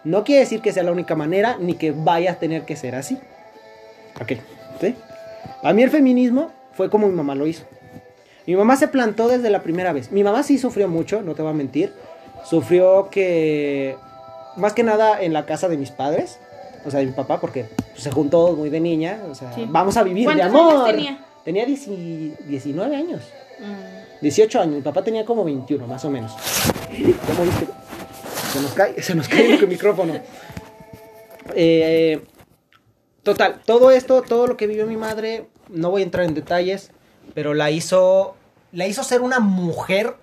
No 0.04 0.24
quiere 0.24 0.40
decir 0.40 0.62
que 0.62 0.72
sea 0.72 0.82
la 0.84 0.92
única 0.92 1.14
manera 1.16 1.56
ni 1.60 1.74
que 1.74 1.90
vaya 1.90 2.32
a 2.32 2.34
tener 2.36 2.62
que 2.62 2.76
ser 2.76 2.94
así. 2.94 3.18
Ok, 4.20 4.32
¿sí? 4.80 4.94
A 5.62 5.72
mí 5.72 5.82
el 5.82 5.90
feminismo 5.90 6.52
fue 6.72 6.88
como 6.88 7.06
mi 7.08 7.14
mamá 7.14 7.34
lo 7.34 7.46
hizo. 7.46 7.66
Mi 8.46 8.54
mamá 8.56 8.76
se 8.76 8.88
plantó 8.88 9.28
desde 9.28 9.50
la 9.50 9.62
primera 9.62 9.92
vez. 9.92 10.12
Mi 10.12 10.22
mamá 10.22 10.42
sí 10.42 10.58
sufrió 10.58 10.88
mucho, 10.88 11.22
no 11.22 11.34
te 11.34 11.42
voy 11.42 11.50
a 11.50 11.54
mentir. 11.54 11.92
Sufrió 12.44 13.08
que, 13.10 13.96
más 14.56 14.72
que 14.72 14.82
nada 14.84 15.20
en 15.20 15.32
la 15.32 15.46
casa 15.46 15.68
de 15.68 15.76
mis 15.76 15.90
padres, 15.90 16.38
o 16.84 16.90
sea, 16.90 17.00
de 17.00 17.06
mi 17.06 17.12
papá, 17.12 17.40
porque 17.40 17.66
se 17.96 18.10
juntó 18.12 18.52
muy 18.54 18.70
de 18.70 18.78
niña. 18.80 19.20
O 19.30 19.34
sea, 19.34 19.52
Sí. 19.52 19.66
vamos 19.68 19.96
a 19.96 20.02
vivir 20.04 20.28
de 20.28 20.34
¿Cuántos 20.36 20.60
años 20.60 20.72
amor. 20.74 20.86
tenía? 20.90 21.18
Tenía 21.44 21.66
10 21.66 21.88
19 22.48 22.96
años. 22.96 23.22
Mm. 23.58 24.22
18 24.22 24.60
años, 24.60 24.74
mi 24.76 24.82
papá 24.82 25.02
tenía 25.02 25.24
como 25.24 25.44
21, 25.44 25.86
más 25.86 26.04
o 26.04 26.10
menos. 26.10 26.32
¿Cómo 27.26 27.42
viste? 27.44 27.66
Se 28.52 28.60
nos 28.62 28.72
cae, 28.74 29.02
se 29.02 29.14
nos 29.14 29.28
cae 29.28 29.54
el 29.54 29.66
micrófono. 29.68 30.14
Eh, 31.54 32.20
total, 33.22 33.60
todo 33.64 33.90
esto, 33.90 34.22
todo 34.22 34.46
lo 34.46 34.56
que 34.56 34.66
vivió 34.66 34.86
mi 34.86 34.96
madre, 34.96 35.46
no 35.68 35.90
voy 35.90 36.02
a 36.02 36.04
entrar 36.04 36.24
en 36.26 36.34
detalles, 36.34 36.90
pero 37.34 37.54
la 37.54 37.70
hizo, 37.70 38.36
la 38.72 38.86
hizo 38.86 39.02
ser 39.04 39.20
una 39.22 39.40
mujer, 39.40 40.16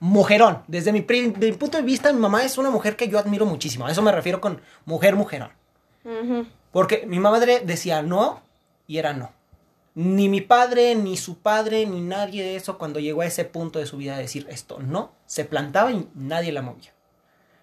mujerón. 0.00 0.62
Desde 0.68 0.92
mi, 0.92 1.00
pri- 1.00 1.30
de 1.32 1.50
mi 1.50 1.56
punto 1.56 1.76
de 1.78 1.82
vista, 1.82 2.12
mi 2.12 2.20
mamá 2.20 2.44
es 2.44 2.58
una 2.58 2.70
mujer 2.70 2.96
que 2.96 3.08
yo 3.08 3.18
admiro 3.18 3.46
muchísimo. 3.46 3.86
A 3.86 3.90
eso 3.90 4.02
me 4.02 4.12
refiero 4.12 4.40
con 4.40 4.60
mujer, 4.84 5.16
mujerón. 5.16 5.50
Porque 6.72 7.04
mi 7.06 7.18
madre 7.18 7.60
decía 7.64 8.02
no 8.02 8.40
y 8.86 8.98
era 8.98 9.12
no. 9.12 9.32
Ni 9.94 10.28
mi 10.28 10.40
padre, 10.40 10.94
ni 10.94 11.16
su 11.16 11.38
padre, 11.38 11.84
ni 11.86 12.00
nadie 12.00 12.42
de 12.44 12.56
eso, 12.56 12.78
cuando 12.78 13.00
llegó 13.00 13.22
a 13.22 13.26
ese 13.26 13.44
punto 13.44 13.78
de 13.80 13.86
su 13.86 13.96
vida 13.96 14.14
de 14.16 14.22
decir 14.22 14.46
esto 14.48 14.78
no, 14.80 15.10
se 15.26 15.44
plantaba 15.44 15.90
y 15.90 16.08
nadie 16.14 16.52
la 16.52 16.62
movía. 16.62 16.92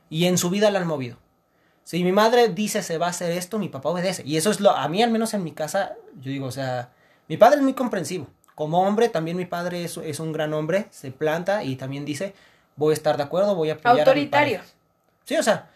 Y 0.09 0.25
en 0.25 0.37
su 0.37 0.49
vida 0.49 0.69
la 0.69 0.79
han 0.79 0.87
movido. 0.87 1.17
Si 1.85 2.03
mi 2.03 2.11
madre 2.11 2.49
dice 2.49 2.81
se 2.83 2.97
va 2.97 3.07
a 3.07 3.11
hacer 3.11 3.31
esto, 3.31 3.57
mi 3.57 3.69
papá 3.69 3.89
obedece. 3.89 4.23
Y 4.25 4.35
eso 4.37 4.51
es 4.51 4.59
lo, 4.59 4.71
a 4.71 4.87
mí 4.89 5.01
al 5.01 5.11
menos 5.11 5.33
en 5.33 5.43
mi 5.43 5.51
casa, 5.53 5.93
yo 6.19 6.29
digo, 6.31 6.47
o 6.47 6.51
sea, 6.51 6.89
mi 7.29 7.37
padre 7.37 7.57
es 7.57 7.63
muy 7.63 7.73
comprensivo. 7.73 8.27
Como 8.55 8.81
hombre, 8.87 9.09
también 9.09 9.35
mi 9.37 9.45
padre 9.45 9.83
es, 9.83 9.97
es 9.97 10.19
un 10.19 10.31
gran 10.31 10.53
hombre, 10.53 10.87
se 10.89 11.11
planta 11.11 11.63
y 11.63 11.75
también 11.75 12.05
dice, 12.05 12.33
voy 12.77 12.91
a 12.91 12.93
estar 12.93 13.17
de 13.17 13.23
acuerdo, 13.23 13.53
voy 13.55 13.69
a 13.69 13.73
apoyar 13.73 13.91
a 13.93 13.95
mi 13.95 13.99
Autoritario. 14.01 14.57
pareja". 14.59 14.73
Sí, 15.25 15.35
o 15.35 15.43
sea, 15.43 15.69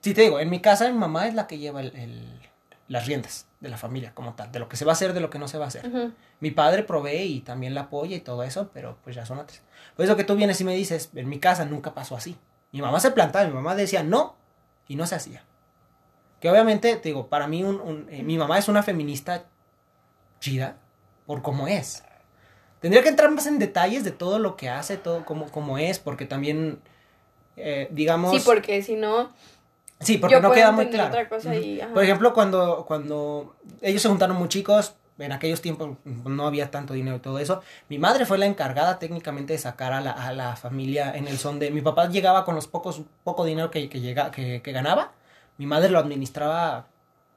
si 0.00 0.14
te 0.14 0.22
digo, 0.22 0.38
en 0.38 0.48
mi 0.50 0.60
casa 0.60 0.88
mi 0.90 0.96
mamá 0.98 1.26
es 1.26 1.34
la 1.34 1.46
que 1.46 1.58
lleva 1.58 1.80
el- 1.80 1.94
el- 1.96 2.40
las 2.88 3.06
riendas 3.06 3.46
de 3.60 3.68
la 3.70 3.76
familia 3.76 4.12
como 4.14 4.34
tal, 4.34 4.52
de 4.52 4.58
lo 4.58 4.68
que 4.68 4.76
se 4.76 4.84
va 4.84 4.92
a 4.92 4.94
hacer, 4.94 5.14
de 5.14 5.20
lo 5.20 5.30
que 5.30 5.38
no 5.38 5.48
se 5.48 5.56
va 5.58 5.64
a 5.64 5.68
hacer. 5.68 5.86
Ujú. 5.86 6.12
Mi 6.40 6.50
padre 6.50 6.82
provee 6.82 7.22
y 7.22 7.40
también 7.40 7.74
la 7.74 7.82
apoya 7.82 8.16
y 8.16 8.20
todo 8.20 8.42
eso, 8.42 8.70
pero 8.74 8.98
pues 9.02 9.16
ya 9.16 9.24
son 9.26 9.38
otras. 9.38 9.62
Por 9.96 10.04
eso 10.04 10.16
que 10.16 10.24
tú 10.24 10.34
vienes 10.36 10.60
y 10.60 10.64
me 10.64 10.74
dices, 10.74 11.10
en 11.14 11.28
mi 11.28 11.38
casa 11.40 11.64
nunca 11.64 11.94
pasó 11.94 12.16
así. 12.16 12.36
Mi 12.72 12.82
mamá 12.82 13.00
se 13.00 13.10
plantaba, 13.12 13.46
mi 13.46 13.54
mamá 13.54 13.74
decía 13.74 14.02
no 14.02 14.36
y 14.88 14.96
no 14.96 15.06
se 15.06 15.14
hacía. 15.14 15.42
Que 16.40 16.50
obviamente, 16.50 16.96
te 16.96 17.08
digo, 17.08 17.28
para 17.28 17.46
mí 17.46 17.62
un, 17.64 17.80
un- 17.80 18.08
eh, 18.10 18.22
mi 18.22 18.36
mamá 18.36 18.58
es 18.58 18.68
una 18.68 18.82
feminista 18.82 19.44
chida 20.40 20.76
por 21.26 21.42
cómo 21.42 21.68
es. 21.68 22.02
Tendría 22.82 23.02
que 23.02 23.08
entrar 23.08 23.30
más 23.30 23.46
en 23.46 23.58
detalles 23.58 24.04
de 24.04 24.10
todo 24.10 24.38
lo 24.38 24.56
que 24.56 24.68
hace, 24.68 24.98
todo 24.98 25.24
cómo, 25.24 25.50
cómo 25.50 25.78
es, 25.78 25.98
porque 25.98 26.26
también, 26.26 26.80
eh, 27.56 27.88
digamos... 27.90 28.32
Sí, 28.32 28.42
porque 28.44 28.82
si 28.82 28.96
no, 28.96 29.32
Sí, 30.02 30.18
porque 30.18 30.34
Yo 30.34 30.40
no 30.40 30.52
queda 30.52 30.72
muy 30.72 30.88
claro. 30.90 31.10
otra 31.10 31.28
cosa 31.28 31.54
y. 31.54 31.80
Por 31.94 32.02
ejemplo, 32.02 32.34
cuando, 32.34 32.84
cuando 32.86 33.54
ellos 33.80 34.02
se 34.02 34.08
juntaron 34.08 34.36
muy 34.36 34.48
chicos, 34.48 34.94
en 35.18 35.32
aquellos 35.32 35.60
tiempos 35.60 35.96
no 36.04 36.46
había 36.46 36.70
tanto 36.70 36.94
dinero 36.94 37.16
y 37.16 37.20
todo 37.20 37.38
eso, 37.38 37.62
mi 37.88 37.98
madre 37.98 38.26
fue 38.26 38.38
la 38.38 38.46
encargada 38.46 38.98
técnicamente 38.98 39.52
de 39.52 39.58
sacar 39.58 39.92
a 39.92 40.00
la, 40.00 40.10
a 40.10 40.32
la 40.32 40.56
familia 40.56 41.12
en 41.14 41.28
el 41.28 41.38
son 41.38 41.58
de... 41.58 41.70
Mi 41.70 41.80
papá 41.80 42.08
llegaba 42.08 42.44
con 42.44 42.54
los 42.54 42.66
pocos, 42.66 43.02
poco 43.22 43.44
dinero 43.44 43.70
que, 43.70 43.88
que, 43.88 44.00
llega, 44.00 44.30
que, 44.30 44.62
que 44.62 44.72
ganaba, 44.72 45.12
mi 45.58 45.66
madre 45.66 45.90
lo 45.90 45.98
administraba 45.98 46.86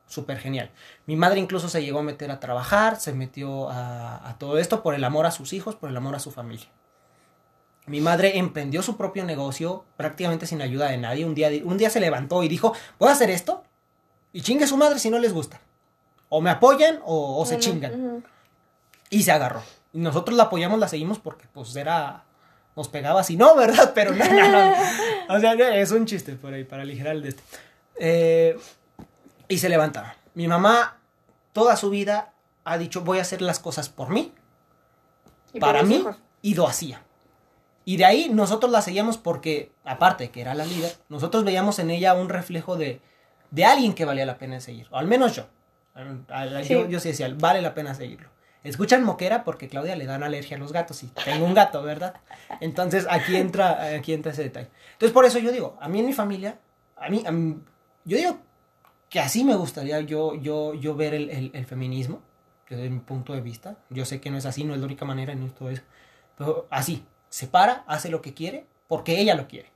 súper 0.08 0.38
genial. 0.38 0.72
Mi 1.06 1.16
madre 1.16 1.40
incluso 1.40 1.70
se 1.70 1.84
llegó 1.84 2.00
a 2.00 2.04
meter 2.04 2.32
a 2.32 2.40
trabajar, 2.40 3.00
se 3.00 3.14
metió 3.14 3.70
a, 3.70 4.30
a 4.30 4.38
todo 4.38 4.58
esto 4.58 4.84
por 4.84 4.96
el 4.96 5.04
amor 5.04 5.26
a 5.26 5.32
sus 5.32 5.54
hijos, 5.54 5.76
por 5.76 5.90
el 5.90 5.98
amor 5.98 6.16
a 6.16 6.20
su 6.20 6.32
familia. 6.32 6.68
Mi 7.88 8.02
madre 8.02 8.38
emprendió 8.38 8.82
su 8.82 8.98
propio 8.98 9.24
negocio 9.26 9.86
prácticamente 9.96 10.48
sin 10.48 10.62
ayuda 10.62 10.90
de 10.90 10.98
nadie. 10.98 11.26
Un 11.26 11.36
día, 11.36 11.50
un 11.64 11.78
día 11.78 11.90
se 11.90 12.00
levantó 12.00 12.44
y 12.44 12.48
dijo, 12.48 12.74
¿puedo 12.98 13.12
hacer 13.12 13.30
esto? 13.30 13.64
Y 14.34 14.42
chingue 14.42 14.68
su 14.68 14.76
madre 14.76 15.00
si 15.00 15.10
no 15.10 15.20
les 15.20 15.34
gusta. 15.34 15.62
O 16.30 16.42
me 16.42 16.50
apoyan 16.50 17.00
o, 17.06 17.40
o 17.40 17.46
se 17.46 17.60
chingan. 17.60 18.24
Y 19.10 19.24
se 19.24 19.32
agarró. 19.32 19.62
Y 19.94 20.00
nosotros 20.00 20.36
la 20.36 20.44
apoyamos, 20.44 20.80
la 20.80 20.88
seguimos 20.88 21.20
porque 21.20 21.48
pues 21.54 21.76
era... 21.76 22.24
Nos 22.76 22.90
pegaba 22.90 23.22
así, 23.22 23.38
no, 23.38 23.56
¿verdad? 23.56 23.94
Pero 23.96 24.12
no, 24.12 24.26
no, 24.26 24.52
no. 24.52 24.74
O 25.30 25.40
sea, 25.40 25.54
es 25.54 25.92
un 25.92 26.06
chiste 26.06 26.34
por 26.34 26.54
ahí, 26.54 26.66
para 26.66 26.82
aligerar 26.82 27.16
el 27.16 27.22
de 27.22 27.30
este. 27.30 27.44
Eh, 27.98 28.60
y 29.48 29.58
se 29.58 29.70
levantaba. 29.70 30.16
Mi 30.34 30.48
mamá 30.48 30.98
toda 31.54 31.76
su 31.76 31.90
vida 31.90 32.34
ha 32.64 32.78
dicho, 32.78 33.02
voy 33.02 33.20
a 33.20 33.22
hacer 33.22 33.42
las 33.42 33.60
cosas 33.60 33.90
por 33.90 34.10
mí, 34.10 34.34
Y 35.54 35.60
para 35.60 35.84
mí, 35.84 35.96
hijos. 35.96 36.18
y 36.42 36.56
lo 36.56 36.68
hacía. 36.68 37.02
Y 37.86 37.98
de 37.98 38.06
ahí 38.06 38.30
nosotros 38.34 38.72
la 38.72 38.82
seguíamos 38.82 39.18
porque, 39.18 39.72
aparte 39.84 40.32
que 40.32 40.42
era 40.42 40.56
la 40.56 40.66
líder, 40.66 40.92
nosotros 41.10 41.44
veíamos 41.44 41.78
en 41.80 41.92
ella 41.92 42.16
un 42.16 42.30
reflejo 42.30 42.76
de, 42.78 43.00
de 43.52 43.66
alguien 43.66 43.94
que 43.94 44.06
valía 44.06 44.26
la 44.26 44.38
pena 44.40 44.60
seguir. 44.60 44.88
O 44.92 44.98
al 44.98 45.06
menos 45.08 45.36
yo. 45.36 45.46
Sí. 46.64 46.74
Yo, 46.74 46.88
yo 46.90 47.00
sí 47.00 47.10
decía, 47.10 47.34
vale 47.40 47.62
la 47.62 47.74
pena 47.74 47.94
seguirlo. 47.94 48.30
Escuchan 48.64 49.04
moquera 49.04 49.44
porque 49.44 49.70
Claudia 49.70 49.96
le 49.96 50.08
dan 50.08 50.24
alergia 50.24 50.58
a 50.58 50.60
los 50.60 50.72
gatos 50.74 51.04
y 51.04 51.08
tengo 51.24 51.46
un 51.46 51.54
gato, 51.54 51.84
¿verdad? 51.84 52.16
Entonces 52.60 53.06
aquí 53.08 53.36
entra, 53.38 53.96
aquí 53.96 54.12
entra 54.14 54.32
ese 54.32 54.42
detalle. 54.44 54.72
Entonces 54.94 55.14
por 55.14 55.24
eso 55.24 55.38
yo 55.38 55.52
digo, 55.52 55.78
a 55.80 55.88
mí 55.88 56.00
en 56.00 56.08
mi 56.08 56.14
familia, 56.14 56.58
a 56.98 57.08
mí, 57.10 57.24
a 57.28 57.32
mí- 57.32 57.60
yo 58.06 58.18
digo 58.18 58.40
que 59.16 59.22
así 59.22 59.46
me 59.46 59.56
gustaría 59.56 60.02
yo, 60.02 60.36
yo, 60.36 60.74
yo 60.74 60.94
ver 60.94 61.14
el, 61.14 61.30
el- 61.30 61.52
el 61.54 61.66
feminismo, 61.66 62.22
desde 62.70 62.90
mi 62.90 63.00
punto 63.00 63.32
de 63.32 63.40
vista. 63.40 63.78
Yo 63.90 64.04
sé 64.04 64.20
que 64.20 64.30
no 64.30 64.38
es 64.38 64.46
así, 64.46 64.66
no 64.66 64.74
es 64.74 64.82
la 64.82 64.86
única 64.88 65.06
manera, 65.06 65.32
es 65.32 65.56
todo 65.56 65.70
eso. 65.70 65.84
Pero 66.38 66.68
así, 66.70 67.06
se 67.30 67.48
para, 67.48 67.86
hace 67.88 68.10
lo 68.10 68.22
que 68.22 68.34
quiere, 68.34 68.68
porque 68.90 69.22
ella 69.22 69.34
lo 69.36 69.48
quiere. 69.48 69.72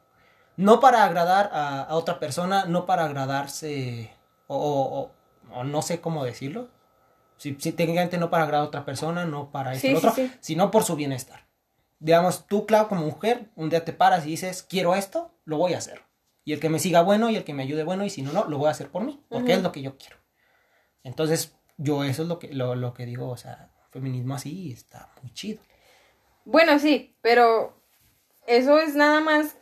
No 0.57 0.81
para 0.81 1.05
agradar 1.05 1.51
a, 1.53 1.83
a 1.83 1.95
otra 1.95 2.19
persona, 2.19 2.65
no 2.65 2.85
para 2.85 3.05
agradarse, 3.05 4.11
o, 4.47 4.57
o- 4.57 4.99
o- 4.99 5.57
o 5.57 5.63
no 5.63 5.81
sé 5.83 6.01
cómo 6.01 6.25
decirlo. 6.25 6.67
Si, 7.37 7.55
si 7.61 7.71
técnicamente 7.71 8.17
no 8.17 8.29
para 8.29 8.43
agradar 8.43 8.65
a 8.65 8.67
otra 8.67 8.83
persona, 8.83 9.23
no 9.23 9.51
para 9.51 9.73
Sí, 9.75 9.87
sí, 9.91 9.95
otro, 9.95 10.11
sí. 10.11 10.29
sino 10.41 10.69
por 10.69 10.83
su 10.83 10.97
bienestar. 10.97 11.45
Digamos, 11.99 12.45
tú, 12.45 12.65
Clau, 12.65 12.89
como 12.89 13.05
mujer, 13.05 13.51
un 13.55 13.69
día 13.69 13.85
te 13.85 13.93
paras 13.93 14.25
y 14.25 14.31
dices, 14.31 14.63
quiero 14.63 14.95
esto, 14.95 15.31
lo 15.45 15.55
voy 15.57 15.75
a 15.75 15.77
hacer. 15.77 16.08
Y 16.49 16.53
el 16.53 16.59
que 16.59 16.69
me 16.69 16.79
siga 16.79 17.03
bueno 17.03 17.29
y 17.29 17.35
el 17.35 17.43
que 17.43 17.53
me 17.53 17.61
ayude 17.61 17.83
bueno, 17.83 18.05
y 18.05 18.09
si 18.09 18.23
no, 18.23 18.31
no, 18.31 18.45
lo 18.45 18.57
voy 18.57 18.69
a 18.69 18.71
hacer 18.71 18.89
por 18.89 19.03
mí, 19.03 19.23
porque 19.29 19.53
es 19.53 19.61
lo 19.61 19.71
que 19.71 19.83
yo 19.83 19.99
quiero. 19.99 20.15
Entonces, 21.03 21.55
yo 21.77 22.03
eso 22.03 22.23
es 22.23 22.27
lo 22.27 22.39
que, 22.39 22.47
lo, 22.47 22.73
lo 22.73 22.95
que 22.95 23.05
digo, 23.05 23.29
o 23.29 23.37
sea, 23.37 23.69
feminismo 23.91 24.33
así 24.33 24.71
está 24.71 25.11
muy 25.21 25.31
chido. 25.31 25.61
Bueno, 26.45 26.79
sí, 26.79 27.15
pero 27.21 27.79
eso 28.47 28.79
es 28.79 28.95
nada 28.95 29.19
más 29.19 29.57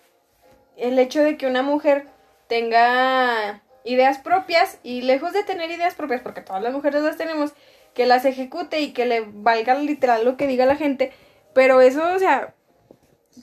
el 0.77 0.97
hecho 0.97 1.21
de 1.25 1.35
que 1.35 1.47
una 1.47 1.61
mujer 1.61 2.07
tenga 2.47 3.61
ideas 3.83 4.19
propias 4.19 4.79
y 4.81 5.01
lejos 5.01 5.33
de 5.33 5.43
tener 5.43 5.69
ideas 5.69 5.93
propias, 5.93 6.21
porque 6.21 6.39
todas 6.39 6.63
las 6.63 6.71
mujeres 6.71 7.01
las 7.01 7.17
tenemos, 7.17 7.51
que 7.95 8.05
las 8.05 8.23
ejecute 8.23 8.79
y 8.79 8.93
que 8.93 9.05
le 9.05 9.25
valga 9.27 9.75
literal 9.75 10.23
lo 10.23 10.37
que 10.37 10.47
diga 10.47 10.65
la 10.65 10.77
gente, 10.77 11.11
pero 11.53 11.81
eso, 11.81 12.13
o 12.15 12.17
sea, 12.19 12.55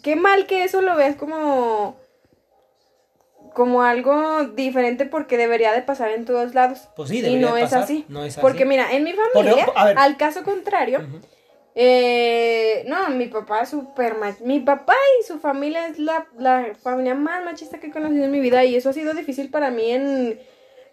qué 0.03 0.17
mal 0.17 0.47
que 0.47 0.65
eso 0.65 0.81
lo 0.81 0.97
veas 0.97 1.17
como 1.17 2.03
como 3.55 3.83
algo 3.83 4.45
diferente 4.49 5.07
porque 5.07 5.37
debería 5.39 5.73
de 5.73 5.81
pasar 5.83 6.11
en 6.11 6.25
todos 6.27 6.55
lados. 6.55 6.89
Pues 6.97 7.09
sí, 7.09 7.19
y 7.19 7.23
debería 7.23 7.49
no 7.49 7.55
de 7.55 7.61
es 7.63 7.67
pasar, 7.71 7.83
así. 7.85 8.05
no 8.09 8.25
es 8.25 8.35
así. 8.35 8.41
Porque 8.43 8.65
mira, 8.67 8.93
en 8.93 9.05
mi 9.05 9.13
Por 9.15 9.31
familia, 9.33 9.67
ver. 9.85 9.97
al 9.99 10.17
caso 10.17 10.43
contrario, 10.45 11.01
eh, 11.77 12.85
no, 12.87 13.09
mi 13.11 13.27
papá 13.27 13.63
es 13.63 13.71
súper 13.71 14.15
mach- 14.17 14.41
Mi 14.41 14.61
papá 14.61 14.95
y 15.21 15.25
su 15.25 15.39
familia 15.41 15.89
es 15.89 15.99
la, 15.99 16.27
la 16.39 16.73
familia 16.83 17.15
más 17.15 17.45
machista 17.45 17.79
que 17.81 17.89
he 17.89 17.91
conocido 17.91 18.25
en 18.25 18.31
mi 18.31 18.41
vida 18.41 18.65
y 18.65 18.77
eso 18.77 18.91
ha 18.91 18.93
sido 18.93 19.13
difícil 19.15 19.51
para 19.51 19.71
mí 19.71 19.91
en 19.91 20.39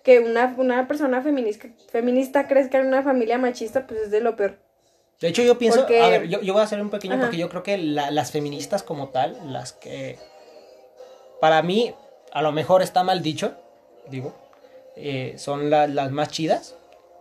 que 0.04 0.19
una, 0.19 0.56
una 0.58 0.88
persona 0.88 1.21
feminista, 1.21 1.67
feminista 1.91 2.47
crezca 2.47 2.80
en 2.80 2.88
una 2.88 3.04
familia 3.04 3.38
machista, 3.38 3.86
pues 3.86 4.00
es 4.02 4.12
de 4.12 4.21
lo 4.21 4.36
peor. 4.36 4.58
De 5.19 5.28
hecho, 5.28 5.43
yo 5.43 5.60
pienso, 5.60 5.82
Porque- 5.82 6.02
a 6.02 6.10
ver, 6.10 6.28
yo, 6.28 6.41
yo 6.41 6.54
voy 6.54 6.62
a 6.62 6.65
hacer 6.65 6.82
un 6.82 6.89
pequeño 6.89 7.13
Ajá. 7.13 7.24
porque 7.26 7.38
yo 7.38 7.50
creo 7.50 7.62
que 7.62 7.78
la- 7.78 8.10
las 8.10 8.32
feministas 8.32 8.82
como 8.82 9.10
tal, 9.10 9.38
las 9.54 9.74
que 9.74 10.17
para 11.39 11.62
mí 11.62 11.93
a 12.31 12.41
lo 12.41 12.51
mejor 12.51 12.81
está 12.81 13.03
mal 13.03 13.21
dicho, 13.21 13.53
digo, 14.09 14.33
eh, 14.95 15.33
son 15.37 15.69
la- 15.69 15.87
las 15.87 16.11
más 16.11 16.29
chidas, 16.29 16.75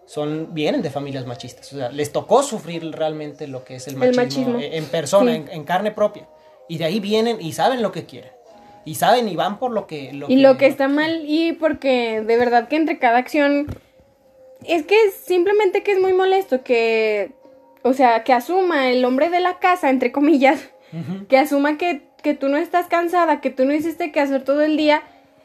son 0.07 0.55
vienen 0.55 0.83
de 0.83 0.91
familias 0.91 1.27
machistas, 1.27 1.73
o 1.73 1.77
sea, 1.77 1.91
les 1.91 2.11
tocó 2.13 2.43
sufrir 2.43 2.91
realmente 2.93 3.47
lo 3.47 3.65
que 3.65 3.77
es 3.77 3.87
el 3.89 4.03
El 4.03 4.17
machismo, 4.17 4.59
en 4.61 4.85
persona, 4.87 5.33
Sí. 5.33 5.37
en, 5.39 5.49
en 5.49 5.65
carne 5.65 5.93
propia, 5.93 6.29
y 6.69 6.79
de 6.79 6.85
ahí 6.85 6.99
vienen 7.01 7.41
y 7.41 7.53
saben 7.53 7.81
lo 7.83 7.93
que 7.93 8.07
quieren, 8.07 8.33
y 8.85 8.95
saben 8.97 9.29
y 9.29 9.37
van 9.37 9.59
por 9.59 9.71
lo 9.71 9.87
que... 9.87 10.11
Y 10.29 10.37
lo 10.37 10.57
que 10.57 10.67
está 10.67 10.89
mal, 10.89 11.23
y 11.27 11.53
porque 11.53 12.23
de 12.23 12.37
verdad 12.37 12.67
que 12.69 12.77
entre 12.77 12.99
cada 12.99 13.19
acción. 13.19 13.67
Es 14.65 14.85
que 14.85 14.95
es 15.07 15.15
simplemente 15.15 15.83
que 15.83 15.93
es 15.93 16.01
muy 16.01 16.13
molesto 16.13 16.63
que. 16.63 17.33
O 17.83 17.95
sea, 17.95 18.25
que 18.25 18.35
asuma 18.35 18.91
el 18.91 19.03
hombre 19.07 19.31
de 19.31 19.41
la 19.41 19.59
casa, 19.59 19.89
entre 19.89 20.13
comillas, 20.13 20.69
que 21.31 21.39
asuma 21.39 21.79
que, 21.79 22.03
que 22.21 22.35
tú 22.35 22.49
no 22.49 22.57
estás 22.57 22.87
cansada, 22.87 23.41
que 23.41 23.51
tú 23.51 23.65
no 23.65 23.73
hiciste 23.75 24.13
que 24.13 24.21
hacer 24.21 24.43
todo 24.45 24.63
el 24.63 24.77
día 24.77 25.03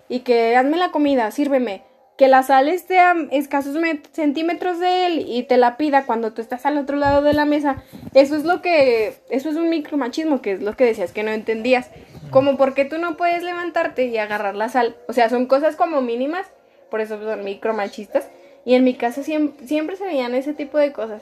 y 0.10 0.20
que 0.22 0.56
hazme 0.56 0.78
la 0.78 0.92
comida, 0.92 1.32
sírveme. 1.32 1.84
Que 2.18 2.30
la 2.30 2.44
sal 2.44 2.70
esté 2.70 2.98
a 3.00 3.14
escasos 3.32 3.76
met- 3.76 4.08
centímetros 4.14 4.80
de 4.80 5.06
él 5.06 5.26
y 5.28 5.44
te 5.44 5.58
la 5.58 5.76
pida 5.76 6.06
cuando 6.06 6.32
tú 6.32 6.42
estás 6.42 6.66
al 6.66 6.78
otro 6.78 6.96
lado 6.96 7.22
de 7.22 7.34
la 7.34 7.44
mesa. 7.44 7.84
Eso 8.14 8.38
es 8.38 8.46
lo 8.46 8.62
que. 8.62 9.16
Eso 9.30 9.50
es 9.50 9.58
un 9.58 9.70
micromachismo, 9.70 10.42
que 10.42 10.54
es 10.54 10.62
lo 10.62 10.78
que 10.78 10.86
decías 10.86 11.12
que 11.12 11.24
no 11.24 11.32
entendías. 11.32 11.90
Como 12.32 12.56
por 12.56 12.74
qué 12.74 12.86
tú 12.86 12.98
no 13.00 13.18
puedes 13.18 13.44
levantarte 13.44 14.06
y 14.06 14.18
agarrar 14.18 14.56
la 14.56 14.70
sal. 14.70 14.96
O 15.10 15.14
sea, 15.14 15.28
son 15.30 15.46
cosas 15.46 15.76
como 15.76 16.00
mínimas, 16.02 16.48
por 16.90 17.02
eso 17.02 17.22
son 17.22 17.44
micromachistas. 17.44 18.30
Y 18.64 18.76
en 18.76 18.86
mi 18.86 18.94
casa 18.96 19.22
siempre, 19.22 19.68
siempre 19.68 19.98
se 19.98 20.06
veían 20.06 20.36
ese 20.36 20.54
tipo 20.54 20.78
de 20.78 20.94
cosas. 20.94 21.22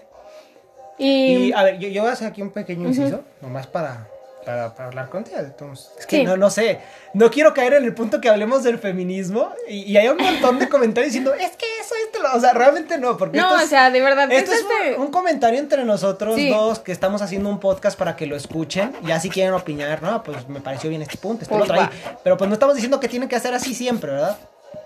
Y, 0.99 1.47
Y 1.47 1.53
a 1.53 1.63
ver, 1.63 1.79
yo, 1.79 1.89
yo 1.89 2.01
voy 2.03 2.11
a 2.11 2.13
hacer 2.13 2.27
aquí 2.27 2.41
un 2.43 2.51
pequeño 2.51 2.87
inciso, 2.87 3.23
nomás 3.41 3.65
para, 3.65 4.07
para, 4.43 4.73
para 4.73 4.89
hablar 4.89 5.09
contigo. 5.09 5.37
Entonces, 5.39 5.91
es 5.99 6.05
que 6.05 6.17
Sí. 6.17 6.23
no, 6.23 6.37
no 6.37 6.49
sé, 6.49 6.79
no 7.13 7.29
quiero 7.31 7.53
caer 7.53 7.73
en 7.73 7.83
el 7.85 7.93
punto 7.93 8.21
que 8.21 8.29
hablemos 8.29 8.63
del 8.63 8.77
feminismo 8.79 9.51
y, 9.67 9.83
y 9.91 9.97
hay 9.97 10.07
un 10.07 10.17
montón 10.17 10.59
de 10.59 10.69
comentarios 10.69 11.13
diciendo, 11.13 11.33
es 11.39 11.51
que 11.57 11.65
eso, 11.81 11.95
esto, 12.05 12.21
lo-". 12.21 12.35
o 12.35 12.39
sea, 12.39 12.53
realmente 12.53 12.97
no, 12.97 13.17
porque 13.17 13.37
no, 13.37 13.45
esto 13.45 13.57
es, 13.59 13.63
o 13.65 13.67
sea, 13.67 13.89
de 13.91 14.01
verdad, 14.01 14.31
esto 14.31 14.51
es 14.51 14.59
este- 14.59 14.95
un, 14.95 15.03
un 15.07 15.11
comentario 15.11 15.59
entre 15.59 15.83
nosotros 15.85 16.35
Sí. 16.35 16.49
dos 16.49 16.79
que 16.79 16.91
estamos 16.91 17.21
haciendo 17.21 17.49
un 17.49 17.59
podcast 17.59 17.97
para 17.97 18.15
que 18.15 18.25
lo 18.25 18.35
escuchen. 18.35 18.93
Ya 19.03 19.19
si 19.19 19.29
quieren 19.29 19.53
opinar, 19.53 20.01
no, 20.01 20.23
pues 20.23 20.47
me 20.47 20.59
pareció 20.61 20.89
bien 20.89 21.01
este 21.01 21.17
punto, 21.17 21.43
este 21.43 21.55
Pues 21.55 21.67
lo. 21.69 21.89
Pero 22.23 22.37
pues 22.37 22.47
no 22.47 22.53
estamos 22.53 22.75
diciendo 22.75 22.99
que 22.99 23.07
tienen 23.07 23.27
que 23.29 23.35
hacer 23.35 23.53
así 23.53 23.73
siempre, 23.73 24.11
¿verdad? 24.11 24.37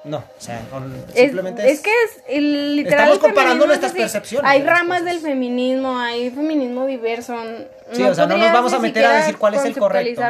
No, 0.03 0.17
o 0.17 0.23
sea, 0.37 0.61
con- 0.71 0.93
Es, 1.13 1.21
simplemente 1.23 1.69
es 1.69 1.81
que 1.81 1.89
es 1.89 2.23
el, 2.29 2.75
literal. 2.77 2.99
Estamos 3.11 3.19
comparando 3.19 3.63
es 3.65 3.67
nuestras 3.67 3.91
percepciones 3.91 4.49
Hay 4.49 4.63
ramas 4.63 5.03
del 5.03 5.19
feminismo, 5.19 5.99
hay 5.99 6.29
feminismo 6.29 6.85
diverso. 6.85 7.35
Sí, 7.91 8.03
o 8.03 8.15
sea, 8.15 8.25
no 8.25 8.37
nos 8.37 8.51
vamos 8.53 8.73
a 8.73 8.79
meter 8.79 9.05
a 9.05 9.17
decir 9.17 9.37
cuál 9.37 9.55
es 9.55 9.65
el 9.65 9.75
correcto. 9.77 10.21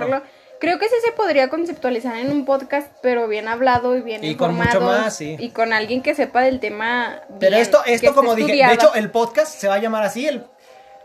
Creo 0.60 0.80
que 0.80 0.90
sí 0.90 0.96
se 1.06 1.12
podría 1.12 1.50
conceptualizar 1.50 2.18
en 2.18 2.32
un 2.32 2.44
podcast, 2.44 2.92
pero 3.04 3.28
bien 3.28 3.48
hablado 3.48 3.96
y 3.96 4.02
bien 4.02 4.24
Y 4.24 4.34
con 4.36 4.50
informado. 4.52 4.82
mucho 4.82 5.02
más, 5.04 5.16
sí. 5.16 5.36
Y 5.38 5.50
con 5.52 5.72
alguien 5.72 6.02
que 6.02 6.16
sepa 6.16 6.42
del 6.42 6.60
tema. 6.60 7.22
Pero 7.40 7.58
esto, 7.58 7.80
esto 7.86 8.16
como 8.16 8.34
dije, 8.34 8.54
de 8.54 8.74
hecho, 8.74 8.92
el 8.96 9.12
podcast 9.12 9.54
se 9.54 9.68
va 9.68 9.76
a 9.76 9.78
llamar 9.78 10.04
así, 10.04 10.28
el... 10.28 10.46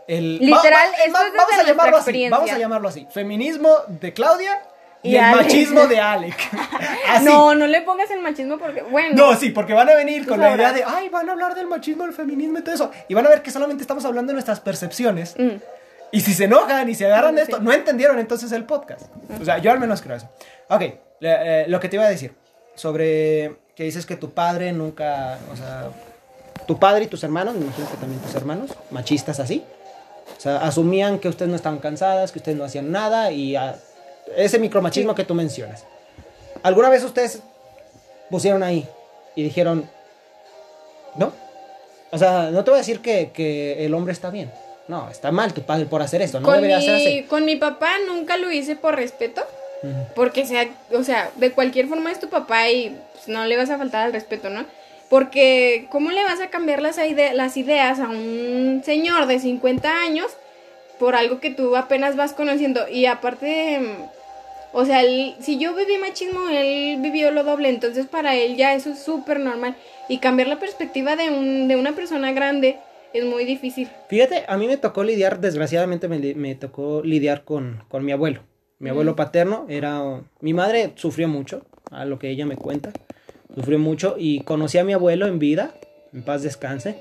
el 0.07 0.39
Literal, 0.39 0.73
va- 0.73 0.97
va- 0.97 1.03
esto 1.05 1.13
va- 1.19 1.27
es 1.27 1.33
vamos 1.35 1.53
a 1.59 1.63
llamarlo 1.63 1.97
así, 1.97 2.29
vamos 2.29 2.51
a 2.51 2.57
llamarlo 2.57 2.89
así, 2.89 3.07
feminismo 3.11 3.69
de 3.87 4.11
Claudia 4.13 4.59
y, 5.03 5.11
Y 5.11 5.15
el 5.17 5.35
machismo 5.35 5.85
de 5.87 5.99
Alec. 5.99 6.35
Así. 7.09 7.25
No, 7.25 7.53
no 7.53 7.67
le 7.67 7.81
pongas 7.81 8.09
el 8.11 8.21
machismo 8.21 8.57
porque, 8.57 8.81
bueno. 8.81 9.15
No, 9.15 9.35
sí, 9.35 9.49
porque 9.49 9.73
van 9.73 9.89
a 9.89 9.95
venir 9.95 10.25
con 10.25 10.39
la 10.39 10.55
idea 10.55 10.71
de, 10.73 10.83
ay, 10.85 11.09
van 11.09 11.29
a 11.29 11.33
hablar 11.33 11.53
del 11.55 11.67
machismo, 11.67 12.03
del 12.03 12.13
feminismo 12.13 12.59
y 12.59 12.61
todo 12.61 12.73
eso. 12.73 12.91
Y 13.07 13.13
van 13.13 13.25
a 13.25 13.29
ver 13.29 13.41
que 13.41 13.51
solamente 13.51 13.81
estamos 13.83 14.05
hablando 14.05 14.31
de 14.31 14.33
nuestras 14.35 14.59
percepciones. 14.61 15.35
Mm. 15.37 15.57
Y 16.11 16.21
si 16.21 16.33
se 16.33 16.45
enojan 16.45 16.87
y 16.89 16.95
se 16.95 17.05
agarran 17.05 17.35
de 17.35 17.45
Sí. 17.45 17.51
esto, 17.51 17.61
no 17.63 17.73
entendieron 17.73 18.17
entonces 18.19 18.51
el 18.51 18.65
podcast. 18.65 19.07
O 19.41 19.45
sea, 19.45 19.57
yo 19.57 19.71
al 19.71 19.79
menos 19.79 20.01
creo 20.01 20.15
eso. 20.15 20.29
Ok, 20.69 20.81
eh, 21.21 21.65
lo 21.67 21.79
que 21.79 21.89
te 21.89 21.95
iba 21.97 22.05
a 22.05 22.09
decir 22.09 22.33
sobre 22.75 23.55
que 23.75 23.83
dices 23.83 24.05
que 24.05 24.15
tu 24.15 24.31
padre 24.31 24.71
nunca, 24.71 25.37
o 25.51 25.55
sea, 25.55 25.89
tu 26.67 26.79
padre 26.79 27.05
y 27.05 27.07
tus 27.07 27.23
hermanos, 27.23 27.55
me 27.55 27.61
imagino 27.61 27.89
que 27.89 27.97
también 27.97 28.21
tus 28.21 28.35
hermanos, 28.35 28.71
machistas 28.91 29.39
así, 29.39 29.63
o 30.37 30.39
sea, 30.39 30.57
asumían 30.57 31.19
que 31.19 31.27
ustedes 31.29 31.49
no 31.49 31.55
estaban 31.55 31.79
cansadas, 31.79 32.31
que 32.31 32.39
ustedes 32.39 32.57
no 32.57 32.63
hacían 32.63 32.91
nada 32.91 33.31
y 33.31 33.55
ah, 33.55 33.75
ese 34.37 34.59
micromachismo 34.59 35.15
que 35.15 35.23
tú 35.23 35.33
mencionas. 35.33 35.85
¿Alguna 36.61 36.89
vez 36.89 37.03
ustedes 37.03 37.41
pusieron 38.29 38.63
ahí 38.63 38.87
y 39.35 39.43
dijeron, 39.43 39.89
no? 41.15 41.31
O 42.11 42.17
sea, 42.17 42.49
no 42.51 42.63
te 42.63 42.71
voy 42.71 42.77
a 42.77 42.81
decir 42.81 42.99
que, 43.01 43.31
que 43.33 43.85
el 43.85 43.93
hombre 43.93 44.13
está 44.13 44.29
bien. 44.29 44.51
No, 44.87 45.09
está 45.09 45.31
mal 45.31 45.53
tu 45.53 45.61
padre 45.61 45.85
por 45.85 46.01
hacer 46.01 46.21
esto. 46.21 46.39
No 46.39 46.45
con, 46.45 46.55
debería 46.55 46.77
mi, 46.77 46.85
ser 46.85 46.95
así. 46.95 47.23
con 47.23 47.45
mi 47.45 47.55
papá 47.55 47.91
nunca 48.07 48.37
lo 48.37 48.51
hice 48.51 48.75
por 48.75 48.95
respeto. 48.95 49.41
Porque 50.15 50.45
sea, 50.45 50.69
o 50.93 51.03
sea, 51.03 51.29
de 51.35 51.51
cualquier 51.51 51.87
forma 51.87 52.09
es 52.09 52.17
tu 52.19 52.29
papá 52.29 52.69
y 52.69 52.97
pues, 53.13 53.27
no 53.27 53.43
le 53.45 53.57
vas 53.57 53.69
a 53.69 53.77
faltar 53.77 54.05
al 54.05 54.13
respeto, 54.13 54.49
¿no? 54.49 54.63
Porque 55.09 55.87
¿cómo 55.91 56.11
le 56.11 56.23
vas 56.23 56.39
a 56.39 56.49
cambiar 56.49 56.81
las, 56.81 56.97
ide- 56.97 57.33
las 57.33 57.57
ideas 57.57 57.99
a 57.99 58.07
un 58.07 58.81
señor 58.85 59.25
de 59.25 59.39
50 59.39 59.89
años 60.01 60.27
por 60.99 61.15
algo 61.15 61.41
que 61.41 61.49
tú 61.49 61.75
apenas 61.75 62.15
vas 62.15 62.31
conociendo? 62.31 62.87
Y 62.87 63.07
aparte, 63.07 63.81
o 64.73 64.85
sea, 64.85 65.01
él- 65.01 65.35
si 65.39 65.57
yo 65.57 65.73
viví 65.75 65.97
machismo, 65.99 66.49
él 66.49 66.97
vivió 67.01 67.31
lo 67.31 67.43
doble, 67.43 67.69
entonces 67.69 68.07
para 68.07 68.35
él 68.35 68.57
ya 68.57 68.73
eso 68.73 68.89
es 68.91 68.99
súper 69.03 69.39
normal. 69.39 69.75
Y 70.09 70.17
cambiar 70.17 70.49
la 70.49 70.59
perspectiva 70.59 71.15
de, 71.15 71.29
un, 71.29 71.67
de 71.69 71.75
una 71.77 71.93
persona 71.93 72.31
grande 72.33 72.77
es 73.13 73.23
muy 73.23 73.45
difícil. 73.45 73.87
Fíjate, 74.09 74.43
a 74.47 74.57
mí 74.57 74.67
me 74.67 74.75
tocó 74.77 75.03
lidiar, 75.03 75.39
desgraciadamente 75.39 76.07
me, 76.09 76.17
me 76.35 76.55
tocó 76.55 77.01
lidiar 77.03 77.43
con, 77.45 77.83
con 77.87 78.03
mi 78.03 78.11
abuelo. 78.11 78.41
Mi 78.79 78.89
abuelo 78.89 79.15
paterno 79.15 79.65
era... 79.69 80.21
Mi 80.41 80.53
madre 80.53 80.91
sufrió 80.95 81.29
mucho, 81.29 81.65
a 81.89 82.03
lo 82.03 82.19
que 82.19 82.29
ella 82.29 82.45
me 82.45 82.57
cuenta. 82.57 82.91
Sufrió 83.55 83.79
mucho 83.79 84.15
y 84.17 84.41
conocí 84.41 84.77
a 84.77 84.83
mi 84.83 84.91
abuelo 84.93 85.25
en 85.27 85.39
vida, 85.39 85.73
en 86.11 86.23
paz 86.23 86.43
descanse. 86.43 86.95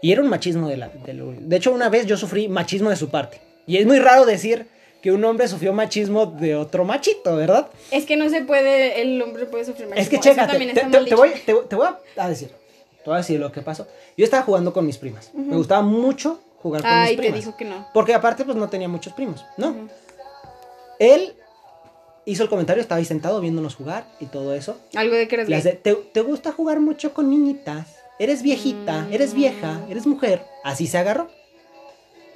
Y 0.00 0.10
era 0.10 0.22
un 0.22 0.28
machismo 0.28 0.68
de 0.68 0.78
la... 0.78 0.88
De, 0.88 1.12
lo- 1.14 1.32
de 1.32 1.56
hecho, 1.56 1.70
una 1.72 1.88
vez 1.90 2.06
yo 2.06 2.16
sufrí 2.16 2.48
machismo 2.48 2.90
de 2.90 2.96
su 2.96 3.08
parte. 3.10 3.40
Y 3.68 3.76
es 3.76 3.86
muy 3.86 4.00
raro 4.00 4.24
decir 4.26 4.66
que 5.02 5.10
un 5.12 5.24
hombre 5.24 5.48
sufrió 5.48 5.72
machismo 5.72 6.26
de 6.26 6.54
otro 6.56 6.84
machito, 6.84 7.36
¿verdad? 7.36 7.68
Es 7.90 8.06
que 8.06 8.16
no 8.16 8.28
se 8.30 8.42
puede, 8.42 9.02
el 9.02 9.20
hombre 9.20 9.46
puede 9.46 9.64
sufrir 9.64 9.88
machismo. 9.88 10.02
Es 10.20 10.22
que 10.22 10.30
también 10.34 10.74
te, 10.74 10.80
te- 10.82 11.04
te 11.04 11.14
voy, 11.14 11.30
te- 11.44 11.54
te 11.54 11.76
voy 11.76 11.88
a 12.16 12.28
decir, 12.28 12.48
te 12.48 13.04
voy 13.06 13.14
a 13.14 13.18
decir 13.18 13.40
lo 13.40 13.50
que 13.52 13.62
pasó. 13.62 13.86
Yo 14.16 14.24
estaba 14.24 14.44
jugando 14.44 14.72
con 14.72 14.86
mis 14.86 14.98
primas. 14.98 15.30
Me 15.34 15.56
gustaba 15.56 15.82
mucho 15.82 16.40
jugar 16.62 16.82
con 16.82 16.90
mis 17.02 17.10
te 17.10 17.16
primas. 17.16 17.40
dijo 17.40 17.56
que 17.56 17.64
no. 17.64 17.88
Porque 17.92 18.14
aparte, 18.14 18.44
pues 18.44 18.56
no 18.56 18.68
tenía 18.68 18.88
muchos 18.88 19.12
primos, 19.12 19.44
¿no? 19.56 19.88
Él 20.98 21.34
hizo 22.24 22.44
el 22.44 22.48
comentario, 22.48 22.80
estaba 22.80 22.98
ahí 23.00 23.04
sentado 23.04 23.40
viéndonos 23.40 23.74
jugar 23.74 24.06
y 24.20 24.26
todo 24.26 24.54
eso. 24.54 24.76
Algo 24.94 25.14
de 25.16 25.26
que 25.26 25.34
eres 25.34 25.48
gay. 25.48 25.78
¿te, 25.82 25.94
te 25.94 26.20
gusta 26.20 26.52
jugar 26.52 26.78
mucho 26.80 27.12
con 27.12 27.28
niñitas? 27.30 27.96
Eres 28.18 28.42
viejita, 28.42 29.08
eres 29.10 29.34
vieja, 29.34 29.80
eres 29.88 30.06
mujer. 30.06 30.44
Así 30.62 30.86
se 30.86 30.98
agarró. 30.98 31.28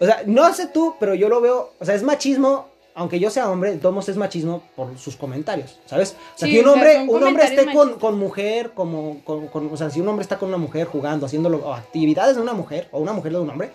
O 0.01 0.05
sea, 0.05 0.23
no 0.27 0.53
sé 0.55 0.67
tú, 0.69 0.95
pero 1.01 1.15
yo 1.15 1.29
lo 1.29 1.41
veo. 1.41 1.71
O 1.81 1.85
sea, 1.85 1.95
es 1.95 2.03
machismo. 2.03 2.69
Aunque 2.99 3.21
yo 3.21 3.29
sea 3.29 3.51
hombre, 3.51 3.73
de 3.73 3.77
todos 3.77 3.95
modos 3.95 4.09
es 4.09 4.17
machismo 4.17 4.63
por 4.75 4.97
sus 4.99 5.17
comentarios, 5.17 5.79
¿sabes? 5.85 6.17
O 6.35 6.39
sea, 6.39 6.49
Sí, 6.49 6.55
que 6.55 6.61
un 6.63 6.69
o 6.69 6.73
sea, 6.73 6.81
hombre, 6.81 6.99
un 7.15 7.23
hombre 7.25 7.45
esté 7.45 7.71
con, 7.75 7.99
con 7.99 8.19
mujer, 8.19 8.71
como, 8.73 9.21
con, 9.23 9.49
con- 9.49 9.71
o 9.71 9.77
sea, 9.77 9.91
si 9.91 10.01
un 10.01 10.09
hombre 10.09 10.23
está 10.23 10.39
con 10.39 10.49
una 10.49 10.57
mujer 10.57 10.87
jugando, 10.87 11.27
haciéndolo, 11.27 11.59
o 11.59 11.75
actividades 11.75 12.37
de 12.37 12.43
una 12.43 12.55
mujer, 12.55 12.89
o 12.93 12.99
una 13.01 13.13
mujer 13.13 13.33
de 13.33 13.39
un 13.41 13.51
hombre, 13.51 13.71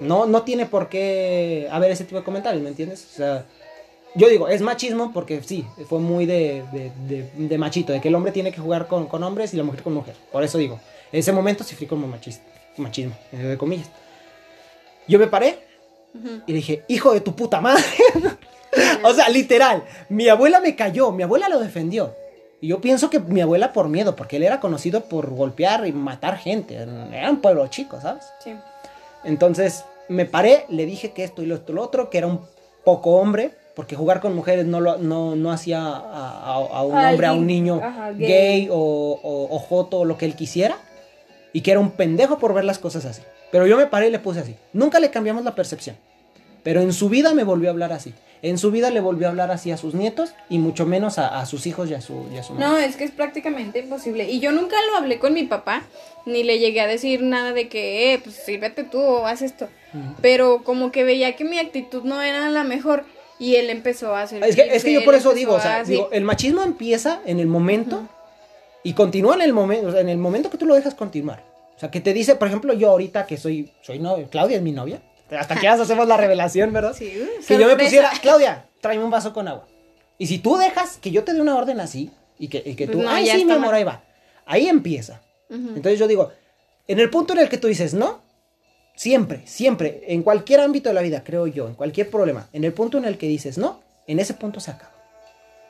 no, 0.00 0.24
no 0.24 0.42
tiene 0.44 0.64
por 0.64 0.88
qué 0.88 1.68
haber 1.70 1.90
ese 1.90 2.04
tipo 2.04 2.16
de 2.16 2.24
comentarios, 2.24 2.62
¿me 2.62 2.70
entiendes? 2.70 3.06
O 3.12 3.16
sea, 3.16 3.44
yo 4.14 4.28
digo, 4.28 4.48
es 4.48 4.62
machismo 4.62 5.12
porque 5.12 5.42
sí, 5.42 5.66
fue 5.86 5.98
muy 5.98 6.24
de, 6.24 6.64
de, 6.72 6.90
de- 7.06 7.30
de 7.36 7.58
machito, 7.58 7.92
de 7.92 8.00
que 8.00 8.08
el 8.08 8.14
hombre 8.14 8.32
tiene 8.32 8.50
que 8.50 8.60
jugar 8.62 8.86
con, 8.88 9.08
con 9.08 9.22
hombres 9.22 9.52
y 9.52 9.58
la 9.58 9.62
mujer 9.62 9.82
con 9.82 9.92
mujer. 9.92 10.14
Por 10.32 10.42
eso 10.42 10.56
digo, 10.56 10.80
en 11.12 11.20
ese 11.20 11.32
momento 11.32 11.64
sí 11.64 11.76
fui 11.76 11.86
como 11.86 12.06
machista, 12.06 12.42
machismo, 12.78 13.14
de 13.30 13.58
comillas. 13.58 13.90
Yo 15.08 15.18
me 15.18 15.26
paré 15.26 15.58
y 16.46 16.52
le 16.52 16.56
dije, 16.56 16.84
hijo 16.88 17.12
de 17.12 17.20
tu 17.20 17.34
puta 17.34 17.60
madre. 17.60 17.84
o 19.04 19.12
sea, 19.14 19.28
literal, 19.28 19.82
mi 20.08 20.28
abuela 20.28 20.60
me 20.60 20.74
cayó, 20.76 21.10
mi 21.12 21.22
abuela 21.22 21.48
lo 21.48 21.58
defendió. 21.60 22.14
Y 22.60 22.68
yo 22.68 22.80
pienso 22.80 23.08
que 23.10 23.20
mi 23.20 23.40
abuela 23.40 23.72
por 23.72 23.88
miedo, 23.88 24.14
porque 24.16 24.36
él 24.36 24.42
era 24.42 24.60
conocido 24.60 25.04
por 25.04 25.30
golpear 25.30 25.86
y 25.86 25.92
matar 25.92 26.36
gente. 26.36 26.74
Era 26.74 27.30
un 27.30 27.40
pueblo 27.40 27.66
chico, 27.68 28.00
¿sabes? 28.00 28.24
Sí. 28.44 28.54
Entonces 29.24 29.84
me 30.08 30.26
paré, 30.26 30.66
le 30.68 30.86
dije 30.86 31.12
que 31.12 31.24
esto 31.24 31.42
y 31.42 31.46
lo, 31.46 31.54
esto, 31.54 31.72
lo 31.72 31.82
otro, 31.82 32.10
que 32.10 32.18
era 32.18 32.26
un 32.26 32.40
poco 32.84 33.12
hombre, 33.16 33.52
porque 33.76 33.96
jugar 33.96 34.20
con 34.20 34.34
mujeres 34.34 34.66
no, 34.66 34.80
lo, 34.80 34.98
no, 34.98 35.36
no 35.36 35.52
hacía 35.52 35.80
a, 35.80 35.92
a- 35.92 36.54
a 36.54 36.82
un 36.82 36.94
Alguien, 36.96 37.10
hombre, 37.12 37.26
a 37.28 37.32
un 37.32 37.46
niño 37.46 37.80
ajá, 37.82 38.10
gay, 38.12 38.26
gay. 38.62 38.68
o, 38.70 38.74
o, 38.76 39.54
o 39.54 39.58
joto 39.58 40.00
o 40.00 40.04
lo 40.04 40.18
que 40.18 40.26
él 40.26 40.34
quisiera, 40.34 40.76
y 41.52 41.60
que 41.62 41.70
era 41.70 41.80
un 41.80 41.90
pendejo 41.92 42.38
por 42.38 42.54
ver 42.54 42.64
las 42.64 42.78
cosas 42.78 43.04
así. 43.04 43.22
Pero 43.50 43.66
yo 43.66 43.76
me 43.76 43.86
paré 43.86 44.08
y 44.08 44.10
le 44.10 44.18
puse 44.18 44.40
así. 44.40 44.56
Nunca 44.72 45.00
le 45.00 45.10
cambiamos 45.10 45.44
la 45.44 45.54
percepción. 45.54 45.96
Pero 46.62 46.80
en 46.80 46.92
su 46.92 47.08
vida 47.08 47.34
me 47.34 47.44
volvió 47.44 47.68
a 47.68 47.72
hablar 47.72 47.92
así. 47.92 48.14
En 48.42 48.56
su 48.56 48.70
vida 48.70 48.90
le 48.90 49.00
volvió 49.00 49.26
a 49.26 49.30
hablar 49.30 49.50
así 49.50 49.70
a 49.70 49.76
sus 49.76 49.94
nietos 49.94 50.32
y 50.48 50.58
mucho 50.58 50.86
menos 50.86 51.18
a, 51.18 51.40
a 51.40 51.46
sus 51.46 51.66
hijos 51.66 51.90
y 51.90 51.94
a 51.94 52.00
su, 52.00 52.26
y 52.32 52.38
a 52.38 52.42
su 52.42 52.54
mamá. 52.54 52.68
No, 52.68 52.78
es 52.78 52.96
que 52.96 53.04
es 53.04 53.10
prácticamente 53.10 53.80
imposible. 53.80 54.30
Y 54.30 54.40
yo 54.40 54.50
nunca 54.52 54.76
lo 54.90 54.96
hablé 54.96 55.18
con 55.18 55.34
mi 55.34 55.42
papá, 55.42 55.82
ni 56.24 56.42
le 56.42 56.58
llegué 56.58 56.80
a 56.80 56.86
decir 56.86 57.22
nada 57.22 57.52
de 57.52 57.68
que, 57.68 58.14
eh, 58.14 58.20
pues 58.22 58.36
sírvete 58.36 58.84
tú 58.84 58.98
o 58.98 59.26
haz 59.26 59.42
esto. 59.42 59.68
Pero 60.22 60.62
como 60.62 60.90
que 60.92 61.04
veía 61.04 61.36
que 61.36 61.44
mi 61.44 61.58
actitud 61.58 62.04
no 62.04 62.22
era 62.22 62.48
la 62.48 62.64
mejor 62.64 63.04
y 63.38 63.56
él 63.56 63.68
empezó 63.68 64.14
a 64.14 64.22
hacer. 64.22 64.42
Es 64.44 64.54
que, 64.54 64.74
es 64.74 64.84
que 64.84 64.92
yo 64.92 65.04
por 65.04 65.14
eso 65.14 65.32
digo, 65.32 65.54
o 65.54 65.60
sea, 65.60 65.82
digo, 65.82 66.08
el 66.12 66.24
machismo 66.24 66.62
empieza 66.62 67.20
en 67.26 67.40
el 67.40 67.46
momento 67.46 68.08
y 68.82 68.92
continúa 68.94 69.34
en 69.34 69.42
el 69.42 69.52
momento, 69.52 69.88
o 69.88 69.92
sea, 69.92 70.00
en 70.00 70.08
el 70.08 70.18
momento 70.18 70.50
que 70.50 70.58
tú 70.58 70.66
lo 70.66 70.74
dejas 70.74 70.94
continuar. 70.94 71.44
O 71.76 71.80
sea, 71.80 71.90
que 71.90 72.00
te 72.00 72.12
dice, 72.12 72.36
por 72.36 72.48
ejemplo, 72.48 72.72
yo 72.74 72.90
ahorita 72.90 73.26
que 73.26 73.36
soy, 73.36 73.72
soy 73.82 73.98
novio, 73.98 74.28
Claudia 74.30 74.56
es 74.56 74.62
mi 74.62 74.72
novia. 74.72 75.00
Hasta 75.30 75.54
que 75.54 75.62
ya 75.62 75.74
hacemos 75.74 76.08
la 76.08 76.16
revelación, 76.16 76.72
¿verdad? 76.72 76.94
Sí, 76.94 77.12
uh, 77.16 77.46
que 77.46 77.58
yo 77.58 77.66
me 77.66 77.76
pusiera, 77.76 78.10
Claudia, 78.20 78.66
tráeme 78.80 79.04
un 79.04 79.10
vaso 79.10 79.32
con 79.32 79.46
agua. 79.48 79.66
Y 80.18 80.26
si 80.26 80.38
tú 80.38 80.56
dejas 80.56 80.98
que 80.98 81.10
yo 81.10 81.24
te 81.24 81.32
dé 81.32 81.40
una 81.40 81.56
orden 81.56 81.80
así 81.80 82.10
y 82.38 82.48
que, 82.48 82.62
y 82.64 82.74
que 82.74 82.86
Pues 82.86 82.98
tú, 82.98 83.02
no, 83.04 83.10
ay, 83.10 83.26
sí, 83.26 83.44
mi 83.44 83.52
amor, 83.52 83.66
mal. 83.66 83.74
ahí 83.74 83.84
va. 83.84 84.02
Ahí 84.44 84.68
empieza. 84.68 85.22
Entonces 85.48 85.98
yo 85.98 86.06
digo, 86.06 86.30
en 86.86 87.00
el 87.00 87.10
punto 87.10 87.32
en 87.32 87.40
el 87.40 87.48
que 87.48 87.58
tú 87.58 87.66
dices 87.68 87.94
no, 87.94 88.20
siempre, 88.94 89.42
siempre, 89.46 90.02
en 90.08 90.22
cualquier 90.22 90.60
ámbito 90.60 90.90
de 90.90 90.94
la 90.94 91.02
vida, 91.02 91.24
creo 91.24 91.46
yo, 91.46 91.66
en 91.68 91.74
cualquier 91.74 92.10
problema, 92.10 92.48
en 92.52 92.64
el 92.64 92.72
punto 92.72 92.98
en 92.98 93.04
el 93.04 93.16
que 93.16 93.26
dices 93.26 93.56
no, 93.58 93.80
en 94.06 94.18
ese 94.20 94.34
punto 94.34 94.60
se 94.60 94.70
acaba. 94.72 94.92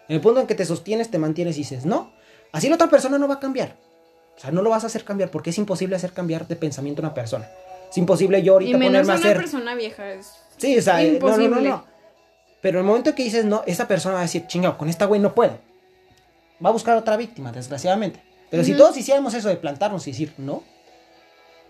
En 0.08 0.16
el 0.16 0.20
punto 0.20 0.40
en 0.40 0.46
que 0.46 0.54
te 0.54 0.64
sostienes, 0.64 1.10
te 1.10 1.18
mantienes 1.18 1.56
y 1.56 1.60
dices 1.60 1.86
no, 1.86 2.12
así 2.52 2.68
la 2.68 2.74
otra 2.76 2.88
persona 2.88 3.18
no 3.18 3.28
va 3.28 3.34
a 3.34 3.40
cambiar. 3.40 3.76
O 4.36 4.40
sea, 4.40 4.50
no 4.50 4.62
lo 4.62 4.70
vas 4.70 4.84
a 4.84 4.86
hacer 4.86 5.04
cambiar 5.04 5.30
porque 5.30 5.50
es 5.50 5.58
imposible 5.58 5.96
hacer 5.96 6.12
cambiar 6.12 6.46
de 6.48 6.56
pensamiento 6.56 7.02
a 7.02 7.06
una 7.06 7.14
persona. 7.14 7.48
Es 7.90 7.98
imposible 7.98 8.40
yo 8.42 8.52
Y 8.60 8.72
ahorita 8.72 8.78
menos 8.78 9.02
ponerme 9.06 9.12
a 9.12 9.16
una 9.16 9.28
hacer. 9.28 9.36
persona 9.36 9.74
vieja. 9.74 10.12
Es... 10.12 10.32
Sí, 10.56 10.78
o 10.78 10.82
sea, 10.82 11.02
eh, 11.02 11.18
no, 11.20 11.28
no, 11.28 11.36
no, 11.36 11.42
Imposible. 11.42 11.68
no. 11.68 11.84
Pero 12.62 12.78
el 12.78 12.84
momento 12.84 13.14
que 13.14 13.22
dices 13.24 13.44
no, 13.44 13.62
esa 13.66 13.88
persona 13.88 14.14
va 14.14 14.20
a 14.20 14.24
decir, 14.24 14.46
chingado, 14.46 14.76
con 14.78 14.88
esta 14.88 15.06
güey 15.06 15.20
no 15.20 15.34
puedo. 15.34 15.58
Va 16.64 16.68
a 16.70 16.72
buscar 16.72 16.96
otra 16.96 17.16
víctima, 17.16 17.52
desgraciadamente. 17.52 18.22
Pero 18.50 18.64
si 18.64 18.74
todos 18.74 18.96
hiciéramos 18.96 19.32
eso 19.34 19.48
de 19.48 19.56
plantarnos 19.56 20.06
y 20.06 20.10
decir 20.12 20.32
no, 20.38 20.62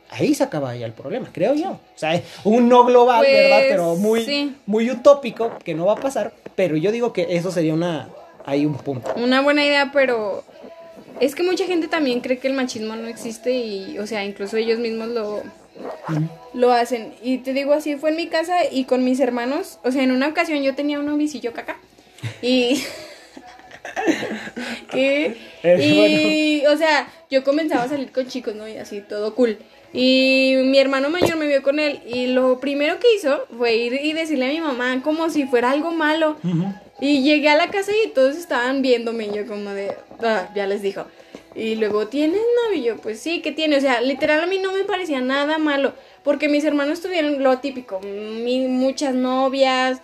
ahí 0.09 0.35
se 0.35 0.43
acaba 0.43 0.75
ya 0.75 0.87
el 0.87 0.93
problema, 0.93 1.29
creo 1.33 1.55
yo. 1.55 1.73
O 1.73 1.81
sea, 1.95 2.21
un 2.45 2.69
no 2.69 2.85
global, 2.85 3.21
Pues, 3.21 3.33
¿verdad? 3.33 3.61
Pero 3.69 3.97
muy, 3.97 4.25
sí. 4.25 4.57
muy 4.67 4.91
utópico, 4.91 5.59
que 5.65 5.75
no 5.75 5.87
va 5.87 5.93
a 5.93 5.97
pasar. 5.97 6.33
Pero 6.57 6.77
yo 6.77 6.91
digo 6.93 7.13
que 7.13 7.37
eso 7.37 7.51
sería 7.53 7.75
una. 7.75 8.09
Hay 8.45 8.67
un 8.67 8.75
punto. 8.75 9.13
Una 9.17 9.41
buena 9.41 9.65
idea, 9.65 9.91
pero 9.93 10.45
es 11.21 11.35
que 11.35 11.43
mucha 11.43 11.67
gente 11.67 11.89
también 11.89 12.21
cree 12.21 12.39
que 12.39 12.49
el 12.49 12.55
machismo 12.55 12.97
no 12.97 13.09
existe 13.09 13.53
y, 13.53 13.99
o 13.99 14.07
sea, 14.07 14.25
incluso 14.25 14.57
ellos 14.57 14.79
mismos 14.79 15.09
lo, 15.09 15.43
lo 16.55 16.73
hacen. 16.73 17.15
Y 17.23 17.39
te 17.39 17.53
digo, 17.53 17.73
así 17.73 17.97
fue 17.97 18.11
en 18.11 18.17
mi 18.17 18.29
casa 18.29 18.57
y 18.71 18.85
con 18.85 19.05
mis 19.05 19.21
hermanos. 19.21 19.79
O 19.85 19.93
sea, 19.93 20.03
en 20.03 20.13
una 20.13 20.29
ocasión 20.29 20.63
yo 20.63 20.75
tenía 20.75 20.99
un 20.99 21.07
novicillo 21.07 21.53
caca 21.53 21.77
y... 22.43 22.83
y, 24.95 25.35
Es 25.63 25.85
y, 25.85 26.67
o 26.67 26.77
sea, 26.77 27.09
yo 27.31 27.45
comenzaba 27.45 27.85
a 27.85 27.89
salir 27.89 28.13
con 28.13 28.27
chicos, 28.27 28.55
¿no? 28.55 28.69
Y 28.69 28.77
así, 28.77 29.01
todo 29.01 29.35
cool. 29.35 29.59
Y 29.93 30.55
mi 30.65 30.79
hermano 30.79 31.11
mayor 31.11 31.37
me 31.37 31.49
vio 31.49 31.63
con 31.63 31.81
él 31.81 32.01
y 32.07 32.29
lo 32.29 32.61
primero 32.61 33.01
que 33.01 33.13
hizo 33.17 33.47
fue 33.57 33.75
ir 33.75 34.01
y 34.03 34.13
decirle 34.13 34.47
a 34.47 34.51
mi 34.51 34.61
mamá 34.61 35.03
como 35.03 35.31
si 35.31 35.47
fuera 35.47 35.73
algo 35.73 35.91
malo. 35.91 36.37
Y 37.01 37.23
llegué 37.23 37.49
a 37.49 37.57
la 37.57 37.71
casa 37.71 37.93
y 38.05 38.11
todos 38.11 38.37
estaban 38.37 38.83
viéndome 38.83 39.27
y 39.27 39.33
yo 39.35 39.47
como 39.47 39.71
de, 39.71 39.93
ah, 40.23 40.51
ya 40.55 40.67
les 40.67 40.83
dijo. 40.83 41.07
Y 41.55 41.75
luego, 41.77 42.07
¿tienes 42.09 42.41
novio? 42.67 42.83
Yo, 42.95 42.97
pues 42.99 43.19
sí, 43.21 43.41
¿qué 43.43 43.53
tiene? 43.53 43.77
O 43.77 43.81
sea, 43.81 44.01
literal 44.01 44.41
a 44.43 44.47
mí 44.47 44.59
no 44.59 44.73
me 44.73 44.85
parecía 44.85 45.21
nada 45.21 45.59
malo, 45.59 45.95
porque 46.23 46.49
mis 46.49 46.65
hermanos 46.65 47.01
tuvieron 47.01 47.43
lo 47.43 47.59
típico, 47.59 48.01
mi- 48.01 48.67
muchas 48.69 49.15
novias, 49.15 50.01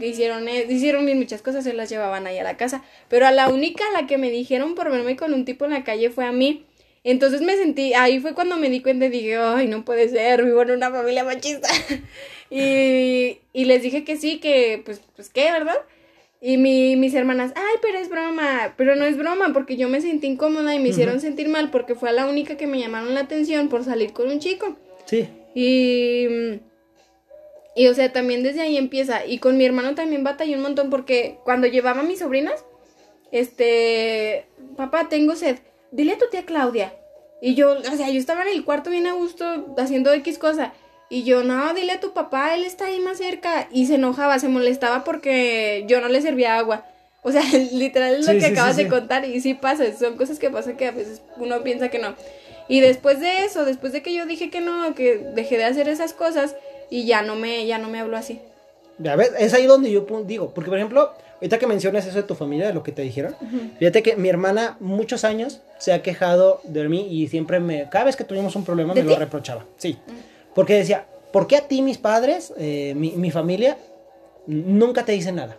hicieron, 0.00 0.46
e- 0.48 0.66
hicieron 0.68 1.06
muchas 1.18 1.40
cosas, 1.40 1.64
se 1.64 1.72
las 1.72 1.88
llevaban 1.88 2.26
ahí 2.26 2.36
a 2.38 2.44
la 2.44 2.56
casa, 2.56 2.82
pero 3.08 3.26
a 3.26 3.30
la 3.30 3.48
única 3.48 3.84
a 3.88 4.00
la 4.02 4.06
que 4.06 4.18
me 4.18 4.30
dijeron 4.30 4.74
por 4.74 4.90
verme 4.90 5.16
con 5.16 5.32
un 5.32 5.44
tipo 5.44 5.64
en 5.64 5.70
la 5.72 5.84
calle 5.84 6.10
fue 6.10 6.26
a 6.26 6.32
mí. 6.32 6.64
Entonces 7.02 7.40
me 7.40 7.56
sentí, 7.56 7.94
ahí 7.94 8.20
fue 8.20 8.34
cuando 8.34 8.56
me 8.58 8.68
di 8.68 8.82
cuenta 8.82 9.06
y 9.06 9.08
dije, 9.08 9.36
ay, 9.38 9.68
no 9.68 9.86
puede 9.86 10.08
ser, 10.10 10.44
vivo 10.44 10.60
en 10.62 10.72
una 10.72 10.90
familia 10.90 11.24
machista. 11.24 11.68
y, 12.50 13.38
y 13.54 13.64
les 13.64 13.82
dije 13.82 14.04
que 14.04 14.16
sí, 14.16 14.38
que 14.38 14.82
pues, 14.84 15.00
pues 15.16 15.30
qué, 15.30 15.50
¿verdad? 15.50 15.78
Y 16.42 16.56
mi, 16.56 16.96
mis 16.96 17.12
hermanas, 17.14 17.52
ay, 17.54 17.76
pero 17.82 17.98
es 17.98 18.08
broma, 18.08 18.72
pero 18.78 18.96
no 18.96 19.04
es 19.04 19.18
broma, 19.18 19.52
porque 19.52 19.76
yo 19.76 19.90
me 19.90 20.00
sentí 20.00 20.26
incómoda 20.26 20.74
y 20.74 20.78
me 20.78 20.88
hicieron 20.88 21.20
sentir 21.20 21.48
mal 21.48 21.70
porque 21.70 21.94
fue 21.94 22.12
la 22.12 22.24
única 22.26 22.56
que 22.56 22.66
me 22.66 22.78
llamaron 22.78 23.12
la 23.12 23.20
atención 23.20 23.68
por 23.68 23.84
salir 23.84 24.14
con 24.14 24.28
un 24.28 24.38
chico. 24.38 24.76
Sí. 25.04 25.28
Y, 25.54 26.60
y 27.76 27.88
o 27.88 27.94
sea, 27.94 28.10
también 28.12 28.42
desde 28.42 28.62
ahí 28.62 28.78
empieza. 28.78 29.26
Y 29.26 29.38
con 29.38 29.58
mi 29.58 29.66
hermano 29.66 29.94
también 29.94 30.24
batallé 30.24 30.56
un 30.56 30.62
montón 30.62 30.88
porque 30.88 31.38
cuando 31.44 31.66
llevaba 31.66 32.00
a 32.00 32.04
mis 32.04 32.20
sobrinas, 32.20 32.64
este, 33.32 34.46
papá, 34.76 35.10
tengo 35.10 35.36
sed, 35.36 35.58
dile 35.90 36.12
a 36.12 36.18
tu 36.18 36.26
tía 36.30 36.46
Claudia. 36.46 36.94
Y 37.42 37.54
yo, 37.54 37.72
o 37.72 37.96
sea, 37.96 38.10
yo 38.10 38.18
estaba 38.18 38.42
en 38.42 38.48
el 38.48 38.64
cuarto 38.64 38.90
bien 38.90 39.06
a 39.06 39.12
gusto 39.12 39.74
haciendo 39.76 40.12
X 40.14 40.38
cosa. 40.38 40.72
Y 41.10 41.24
yo, 41.24 41.42
no, 41.42 41.74
dile 41.74 41.92
a 41.92 42.00
tu 42.00 42.12
papá, 42.12 42.54
él 42.54 42.64
está 42.64 42.86
ahí 42.86 43.00
más 43.00 43.18
cerca. 43.18 43.68
Y 43.72 43.86
se 43.86 43.96
enojaba, 43.96 44.38
se 44.38 44.48
molestaba 44.48 45.04
porque 45.04 45.84
yo 45.88 46.00
no 46.00 46.08
le 46.08 46.22
servía 46.22 46.56
agua. 46.56 46.84
O 47.22 47.32
sea, 47.32 47.42
literal 47.72 48.14
es 48.14 48.26
lo 48.26 48.32
Sí, 48.32 48.38
que 48.38 48.46
sí, 48.46 48.52
acabas 48.52 48.76
sí, 48.76 48.84
de 48.84 48.88
contar. 48.88 49.24
Y 49.26 49.40
sí 49.40 49.54
pasa, 49.54 49.84
son 49.98 50.16
cosas 50.16 50.38
que 50.38 50.48
pasan 50.50 50.76
que 50.76 50.86
a 50.86 50.92
veces 50.92 51.20
uno 51.36 51.62
piensa 51.62 51.88
que 51.88 51.98
no. 51.98 52.14
Y 52.68 52.80
después 52.80 53.18
de 53.20 53.44
eso, 53.44 53.64
después 53.64 53.92
de 53.92 54.02
que 54.02 54.14
yo 54.14 54.24
dije 54.24 54.48
que 54.48 54.60
no, 54.60 54.94
que 54.94 55.18
dejé 55.34 55.58
de 55.58 55.64
hacer 55.64 55.88
esas 55.88 56.12
cosas, 56.12 56.54
y 56.88 57.04
ya 57.04 57.22
no 57.22 57.34
me, 57.34 57.66
ya 57.66 57.78
no 57.78 57.88
me 57.88 57.98
habló 57.98 58.16
así. 58.16 58.40
Ya 58.98 59.16
ves, 59.16 59.32
es 59.38 59.52
ahí 59.54 59.66
donde 59.66 59.90
yo 59.90 60.06
digo, 60.24 60.52
porque 60.54 60.70
por 60.70 60.78
ejemplo, 60.78 61.10
ahorita 61.36 61.58
que 61.58 61.66
mencionas 61.66 62.06
eso 62.06 62.16
de 62.16 62.22
tu 62.22 62.34
familia, 62.36 62.68
de 62.68 62.74
lo 62.74 62.82
que 62.82 62.92
te 62.92 63.02
dijeron, 63.02 63.34
fíjate 63.78 64.02
que 64.02 64.14
mi 64.16 64.28
hermana 64.28 64.76
muchos 64.78 65.24
años 65.24 65.60
se 65.78 65.92
ha 65.92 66.02
quejado 66.02 66.60
de 66.64 66.88
mí 66.88 67.08
y 67.10 67.26
siempre 67.28 67.58
me, 67.60 67.88
cada 67.90 68.04
vez 68.04 68.14
que 68.16 68.24
tuvimos 68.24 68.54
un 68.56 68.64
problema 68.64 68.92
¿De 68.94 69.02
me 69.02 69.08
lo 69.08 69.14
ti? 69.14 69.18
reprochaba, 69.20 69.64
sí, 69.78 69.96
porque 70.54 70.74
decía, 70.74 71.06
¿por 71.32 71.46
qué 71.46 71.56
a 71.56 71.68
ti 71.68 71.82
mis 71.82 71.98
padres, 71.98 72.52
eh, 72.56 72.94
mi, 72.96 73.12
mi 73.12 73.30
familia, 73.30 73.78
nunca 74.46 75.04
te 75.04 75.12
dicen 75.12 75.36
nada? 75.36 75.58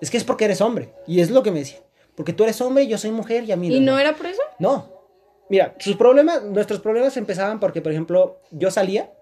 Es 0.00 0.10
que 0.10 0.16
es 0.16 0.24
porque 0.24 0.44
eres 0.44 0.60
hombre, 0.60 0.92
y 1.06 1.20
es 1.20 1.30
lo 1.30 1.42
que 1.42 1.50
me 1.50 1.60
decía, 1.60 1.78
porque 2.14 2.32
tú 2.32 2.42
eres 2.44 2.60
hombre 2.60 2.86
yo 2.86 2.98
soy 2.98 3.10
mujer 3.10 3.44
y 3.44 3.52
a 3.52 3.56
mí 3.56 3.68
¿Y 3.74 3.80
no 3.80 3.98
era 3.98 4.14
por 4.14 4.26
eso? 4.26 4.42
no. 4.58 4.94
Mira, 5.48 5.76
sus 5.78 5.94
problemas, 5.96 6.42
nuestros 6.42 6.80
problemas 6.80 7.16
empezaban 7.16 7.60
porque, 7.60 7.80
por 7.80 7.92
ejemplo, 7.92 8.40
yo 8.50 8.68
salía, 8.72 9.12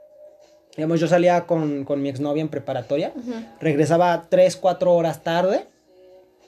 digamos, 0.74 0.98
yo 0.98 1.06
salía 1.06 1.42
con, 1.46 1.84
con 1.84 2.00
mi 2.00 2.08
exnovia 2.08 2.40
en 2.40 2.48
preparatoria, 2.48 3.12
regresaba 3.60 4.26
tres, 4.30 4.56
cuatro 4.56 4.94
horas 4.94 5.22
tarde 5.22 5.66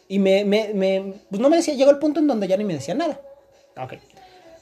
y 0.08 0.18
me, 0.18 0.46
me, 0.46 0.72
me- 0.72 1.12
pues 1.28 1.42
no 1.42 1.50
me 1.50 1.56
decía, 1.56 1.74
llegó 1.74 1.90
el 1.90 1.98
punto 1.98 2.20
en 2.20 2.26
donde 2.26 2.48
ya 2.48 2.56
ni 2.56 2.64
me 2.64 2.72
decía 2.72 2.94
nada. 2.94 3.20
Ok. 3.76 3.94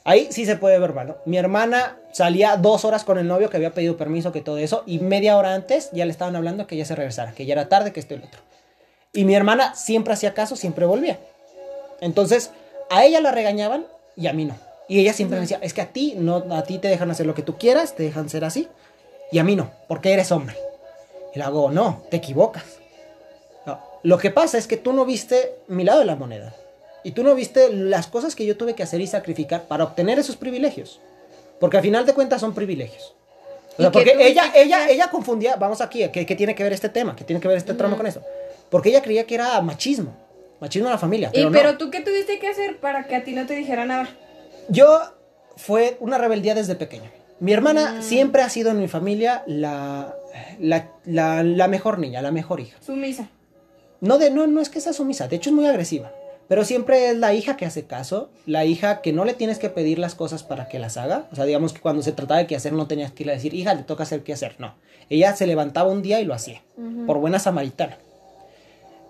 Ahí 0.04 0.28
sí 0.30 0.44
se 0.44 0.56
puede 0.56 0.78
ver, 0.78 0.94
¿no? 0.94 1.16
Mi 1.24 1.38
hermana 1.38 1.96
salía 2.12 2.58
dos 2.58 2.84
horas 2.84 3.04
con 3.04 3.18
el 3.18 3.26
novio 3.26 3.48
que 3.48 3.56
había 3.56 3.72
pedido 3.72 3.96
permiso, 3.96 4.32
que 4.32 4.42
todo 4.42 4.58
eso, 4.58 4.82
y 4.86 4.98
media 4.98 5.38
hora 5.38 5.54
antes 5.54 5.88
ya 5.92 6.04
le 6.04 6.10
estaban 6.10 6.36
hablando 6.36 6.66
que 6.66 6.76
ya 6.76 6.84
se 6.84 6.94
regresara, 6.94 7.32
que 7.32 7.46
ya 7.46 7.54
era 7.54 7.70
tarde, 7.70 7.92
que 7.92 8.00
esto 8.00 8.12
y 8.12 8.18
lo 8.18 8.26
otro. 8.26 8.40
Y 9.14 9.24
mi 9.24 9.34
hermana 9.34 9.74
siempre 9.74 10.12
hacía 10.12 10.34
caso, 10.34 10.56
siempre 10.56 10.84
volvía. 10.84 11.18
Entonces, 12.00 12.50
a 12.90 13.04
ella 13.04 13.22
la 13.22 13.30
regañaban 13.30 13.86
y 14.14 14.26
a 14.26 14.34
mí 14.34 14.44
no. 14.44 14.56
Y 14.88 15.00
ella 15.00 15.14
siempre 15.14 15.36
me 15.36 15.42
decía, 15.42 15.58
es 15.62 15.72
que 15.72 15.80
a 15.80 15.86
ti 15.86 16.14
no, 16.18 16.44
a 16.50 16.64
ti 16.64 16.78
te 16.78 16.88
dejan 16.88 17.10
hacer 17.10 17.24
lo 17.24 17.34
que 17.34 17.42
tú 17.42 17.56
quieras, 17.56 17.94
te 17.94 18.02
dejan 18.02 18.28
ser 18.28 18.44
así, 18.44 18.68
y 19.32 19.38
a 19.38 19.44
mí 19.44 19.56
no, 19.56 19.70
porque 19.88 20.12
eres 20.12 20.30
hombre. 20.30 20.56
Y 21.34 21.38
le 21.38 21.44
hago, 21.44 21.70
no, 21.70 22.02
te 22.10 22.18
equivocas. 22.18 22.64
No, 23.64 23.80
Lo 24.02 24.18
que 24.18 24.30
pasa 24.30 24.58
es 24.58 24.66
que 24.66 24.76
tú 24.76 24.92
no 24.92 25.06
viste 25.06 25.54
mi 25.66 25.84
lado 25.84 26.00
de 26.00 26.04
la 26.04 26.16
moneda. 26.16 26.54
Y 27.04 27.12
tú 27.12 27.22
no 27.22 27.34
viste 27.34 27.72
las 27.72 28.06
cosas 28.06 28.34
que 28.34 28.46
yo 28.46 28.56
tuve 28.56 28.74
que 28.74 28.82
hacer 28.82 29.00
y 29.00 29.06
sacrificar 29.06 29.64
para 29.64 29.84
obtener 29.84 30.18
esos 30.18 30.36
privilegios. 30.36 31.00
Porque 31.60 31.76
al 31.76 31.82
final 31.82 32.06
de 32.06 32.14
cuentas 32.14 32.40
son 32.40 32.54
privilegios. 32.54 33.14
O 33.76 33.82
¿Y 33.82 33.82
sea, 33.82 33.92
porque 33.92 34.16
ella, 34.18 34.52
ella, 34.54 34.88
ella 34.88 35.10
confundía, 35.10 35.56
vamos 35.56 35.80
aquí, 35.80 36.08
¿qué, 36.10 36.24
qué 36.24 36.34
tiene 36.34 36.54
que 36.54 36.62
ver 36.62 36.72
este 36.72 36.88
tema? 36.88 37.14
¿Qué 37.14 37.24
tiene 37.24 37.40
que 37.40 37.48
ver 37.48 37.58
este 37.58 37.74
tramo 37.74 37.96
con 37.96 38.06
eso? 38.06 38.22
Porque 38.70 38.88
ella 38.88 39.02
creía 39.02 39.26
que 39.26 39.34
era 39.34 39.60
machismo. 39.60 40.16
Machismo 40.60 40.88
en 40.88 40.92
la 40.92 40.98
familia. 40.98 41.28
¿Y 41.32 41.36
Pero, 41.36 41.50
no. 41.50 41.56
pero 41.56 41.76
tú 41.76 41.90
qué 41.90 42.00
tuviste 42.00 42.38
que 42.38 42.48
hacer 42.48 42.78
para 42.78 43.06
que 43.06 43.16
a 43.16 43.24
ti 43.24 43.32
no 43.32 43.46
te 43.46 43.54
dijera 43.54 43.84
nada? 43.84 44.08
Yo 44.68 45.00
fue 45.56 45.96
una 46.00 46.16
rebeldía 46.16 46.54
desde 46.54 46.74
pequeño. 46.74 47.10
Mi 47.40 47.52
hermana 47.52 48.00
siempre 48.00 48.42
ha 48.42 48.48
sido 48.48 48.70
en 48.70 48.80
mi 48.80 48.88
familia 48.88 49.42
la, 49.46 50.14
la, 50.58 50.88
la, 51.04 51.42
la 51.42 51.68
mejor 51.68 51.98
niña, 51.98 52.22
la 52.22 52.30
mejor 52.30 52.60
hija. 52.60 52.78
Sumisa. 52.80 53.28
No, 54.00 54.18
de, 54.18 54.30
no, 54.30 54.46
no 54.46 54.60
es 54.60 54.70
que 54.70 54.80
sea 54.80 54.92
sumisa, 54.92 55.28
de 55.28 55.36
hecho 55.36 55.50
es 55.50 55.56
muy 55.56 55.66
agresiva. 55.66 56.12
Pero 56.48 56.64
siempre 56.64 57.08
es 57.08 57.16
la 57.16 57.32
hija 57.32 57.56
que 57.56 57.64
hace 57.64 57.84
caso, 57.86 58.28
la 58.44 58.64
hija 58.64 59.00
que 59.00 59.12
no 59.12 59.24
le 59.24 59.34
tienes 59.34 59.58
que 59.58 59.70
pedir 59.70 59.98
las 59.98 60.14
cosas 60.14 60.42
para 60.42 60.68
que 60.68 60.78
las 60.78 60.96
haga. 60.96 61.26
O 61.32 61.36
sea, 61.36 61.44
digamos 61.46 61.72
que 61.72 61.80
cuando 61.80 62.02
se 62.02 62.12
trataba 62.12 62.40
de 62.40 62.46
qué 62.46 62.56
hacer 62.56 62.72
no 62.72 62.86
tenías 62.86 63.12
que 63.12 63.22
ir 63.22 63.30
a 63.30 63.32
decir, 63.32 63.54
hija, 63.54 63.76
te 63.76 63.82
toca 63.84 64.02
hacer 64.02 64.22
qué 64.22 64.34
hacer. 64.34 64.56
No, 64.58 64.74
ella 65.08 65.34
se 65.34 65.46
levantaba 65.46 65.90
un 65.90 66.02
día 66.02 66.20
y 66.20 66.24
lo 66.24 66.34
hacía, 66.34 66.62
por 67.06 67.18
buena 67.18 67.38
samaritana. 67.38 67.98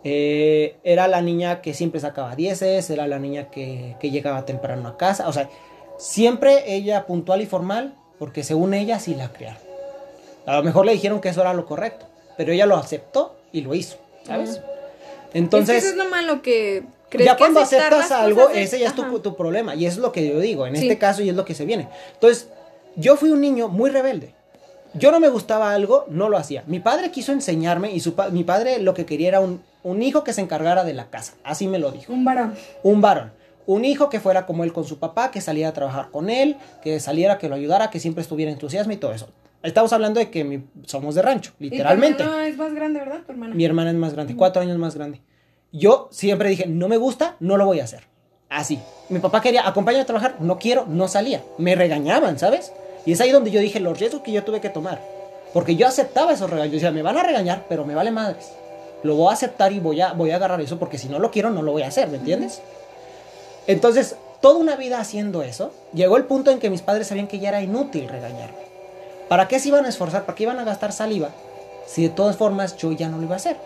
Eh, 0.05 0.77
era 0.85 1.09
la 1.09 1.23
niña 1.23 1.63
que 1.63 1.73
siempre 1.73 1.99
sacaba 1.99 2.37
dieces, 2.37 2.91
era 2.91 3.09
la 3.09 3.19
niña 3.19 3.51
que, 3.51 3.97
que 3.99 4.11
llegaba 4.11 4.45
temprano 4.45 4.87
a 4.89 4.97
casa. 4.97 5.29
O 5.29 5.33
sea, 5.33 5.49
siempre 5.99 6.75
ella 6.75 7.07
puntual 7.07 7.41
y 7.41 7.47
formal, 7.47 7.95
porque 8.19 8.45
según 8.45 8.75
ella 8.75 9.01
sí 9.01 9.15
la 9.15 9.33
crearon. 9.33 9.63
A 10.47 10.57
lo 10.57 10.63
mejor 10.63 10.85
le 10.85 10.93
dijeron 10.93 11.21
que 11.21 11.31
eso 11.31 11.41
era 11.41 11.55
lo 11.55 11.65
correcto, 11.67 12.07
pero 12.37 12.53
ella 12.53 12.67
lo 12.67 12.77
aceptó 12.77 13.37
y 13.51 13.63
lo 13.63 13.75
hizo, 13.75 13.97
¿sabes? 14.25 14.61
Entonces, 15.33 15.77
es 15.77 15.83
que 15.83 15.89
eso 15.89 15.99
es 15.99 16.05
lo 16.05 16.11
malo 16.11 16.43
que 16.43 16.85
ya 17.23 17.37
cuando 17.37 17.61
aceptas 17.61 18.11
algo, 18.11 18.49
ese 18.51 18.79
ya 18.79 18.89
es 18.89 18.95
tu, 18.95 19.19
tu 19.21 19.37
problema. 19.37 19.75
Y 19.75 19.87
eso 19.87 19.97
es 19.99 20.03
lo 20.03 20.13
que 20.13 20.27
yo 20.29 20.41
digo, 20.41 20.67
en 20.67 20.77
Sí. 20.77 20.83
este 20.83 20.99
caso, 20.99 21.23
y 21.23 21.29
es 21.29 21.37
lo 21.37 21.45
que 21.45 21.55
se 21.55 21.65
viene. 21.65 21.89
Entonces, 22.15 22.49
yo 22.97 23.17
fui 23.17 23.31
un 23.31 23.41
niño 23.41 23.69
muy 23.69 23.91
rebelde. 23.91 24.35
Yo 24.95 25.11
no 25.11 25.19
me 25.21 25.29
gustaba 25.29 25.75
algo, 25.75 26.05
no 26.09 26.29
lo 26.29 26.37
hacía. 26.37 26.63
Mi 26.67 26.79
padre 26.81 27.11
quiso 27.11 27.33
enseñarme 27.33 27.91
y 27.93 28.01
su 28.01 28.15
pa- 28.15 28.31
mi 28.31 28.45
padre 28.45 28.79
lo 28.79 28.95
que 28.95 29.05
quería 29.07 29.29
era 29.29 29.41
un, 29.41 29.61
un 29.83 30.03
hijo 30.03 30.23
que 30.23 30.33
se 30.33 30.41
encargara 30.41 30.85
de 30.85 30.95
la 30.95 31.11
casa. 31.11 31.35
Así 31.43 31.67
me 31.67 31.79
lo 31.81 31.91
dijo. 31.91 32.13
Un 32.13 32.25
varón. 32.25 32.55
Un 32.85 33.01
varón. 33.01 33.33
Un 33.67 33.85
hijo 33.85 34.09
que 34.09 34.21
fuera 34.21 34.47
como 34.47 34.63
él 34.63 34.73
con 34.73 34.85
su 34.85 34.99
papá, 34.99 35.31
que 35.33 35.41
saliera 35.41 35.71
a 35.71 35.73
trabajar 35.73 36.11
con 36.13 36.31
él, 36.31 36.57
que 36.83 37.01
saliera, 37.01 37.39
que 37.39 37.49
lo 37.49 37.57
ayudara, 37.57 37.91
que 37.91 37.99
siempre 37.99 38.23
estuviera 38.23 38.53
entusiasmo 38.53 38.93
y 38.93 38.97
todo 38.97 39.13
eso. 39.13 39.29
Estamos 39.65 39.93
hablando 39.95 40.21
de 40.21 40.31
que 40.31 40.45
mi- 40.45 40.63
somos 40.87 41.15
de 41.17 41.23
rancho, 41.23 41.53
literalmente. 41.59 42.23
Y 42.23 42.27
tu 42.27 42.31
hermano 42.31 42.47
es 42.47 42.57
más 42.59 42.75
grande, 42.75 43.01
¿verdad? 43.01 43.21
Tu 43.27 43.33
hermana. 43.33 43.55
Mi 43.55 43.65
hermana 43.65 43.91
es 43.91 43.97
más 43.97 44.13
grande, 44.13 44.37
cuatro 44.37 44.63
años 44.63 44.79
más 44.79 44.95
grande. 44.95 45.23
Yo 45.75 46.07
siempre 46.13 46.49
dije, 46.51 46.67
no 46.67 46.87
me 46.87 46.99
gusta, 46.99 47.35
no 47.41 47.57
lo 47.57 47.67
voy 47.67 47.81
a 47.81 47.85
hacer. 47.85 48.05
Así. 48.49 48.79
Mi 49.09 49.19
papá 49.19 49.41
quería, 49.41 49.67
acompáñame 49.67 50.03
a 50.03 50.07
trabajar, 50.07 50.37
no 50.39 50.57
quiero, 50.57 50.87
no 50.87 51.09
salía. 51.09 51.43
Me 51.59 51.75
regañaban, 51.75 52.39
¿sabes? 52.39 52.73
Y 53.05 53.11
es 53.11 53.21
ahí 53.21 53.33
donde 53.33 53.51
yo 53.51 53.59
dije 53.59 53.81
los 53.81 53.99
riesgos 53.99 54.23
que 54.23 54.31
yo 54.31 54.45
tuve 54.45 54.61
que 54.61 54.71
tomar. 54.71 55.03
Porque 55.53 55.75
yo 55.75 55.89
aceptaba 55.89 56.33
esos 56.33 56.49
regaños. 56.49 56.71
Yo 56.71 56.77
decía, 56.77 56.93
me 56.93 57.03
van 57.03 57.19
a 57.19 57.25
regañar, 57.25 57.65
pero 57.69 57.85
me 57.85 57.97
vale 57.97 58.13
madres. 58.13 58.53
Lo 59.03 59.17
voy 59.17 59.31
a 59.31 59.33
aceptar 59.33 59.73
y 59.73 59.81
voy 59.81 60.01
a, 60.01 60.13
voy 60.13 60.31
a 60.31 60.37
agarrar 60.37 60.61
eso 60.61 60.79
porque 60.79 60.97
si 60.97 61.09
no 61.09 61.19
lo 61.19 61.33
quiero, 61.33 61.51
no 61.51 61.61
lo 61.61 61.73
voy 61.73 61.83
a 61.83 61.89
hacer, 61.89 62.09
¿me 62.09 62.19
entiendes? 62.19 62.63
Entonces, 63.67 64.15
toda 64.41 64.61
una 64.61 64.77
vida 64.77 65.01
haciendo 65.01 65.43
eso, 65.43 65.73
llegó 65.93 66.17
el 66.17 66.25
punto 66.25 66.53
en 66.53 66.61
que 66.61 66.71
mis 66.71 66.83
padres 66.83 67.09
sabían 67.09 67.27
que 67.27 67.41
ya 67.41 67.49
era 67.49 67.63
inútil 67.63 68.09
regañarme. 68.09 68.65
¿Para 69.29 69.49
qué 69.49 69.59
se 69.59 69.71
iban 69.71 69.87
a 69.87 69.89
esforzar? 69.89 70.25
¿Para 70.25 70.37
qué 70.37 70.45
iban 70.45 70.61
a 70.61 70.65
gastar 70.65 70.93
saliva? 70.93 71.31
Si 71.87 72.03
de 72.03 72.09
todas 72.09 72.37
formas 72.37 72.77
yo 72.77 72.93
ya 72.93 73.09
no 73.09 73.19
lo 73.19 73.25
iba 73.25 73.35
a 73.35 73.37
hacer. 73.37 73.57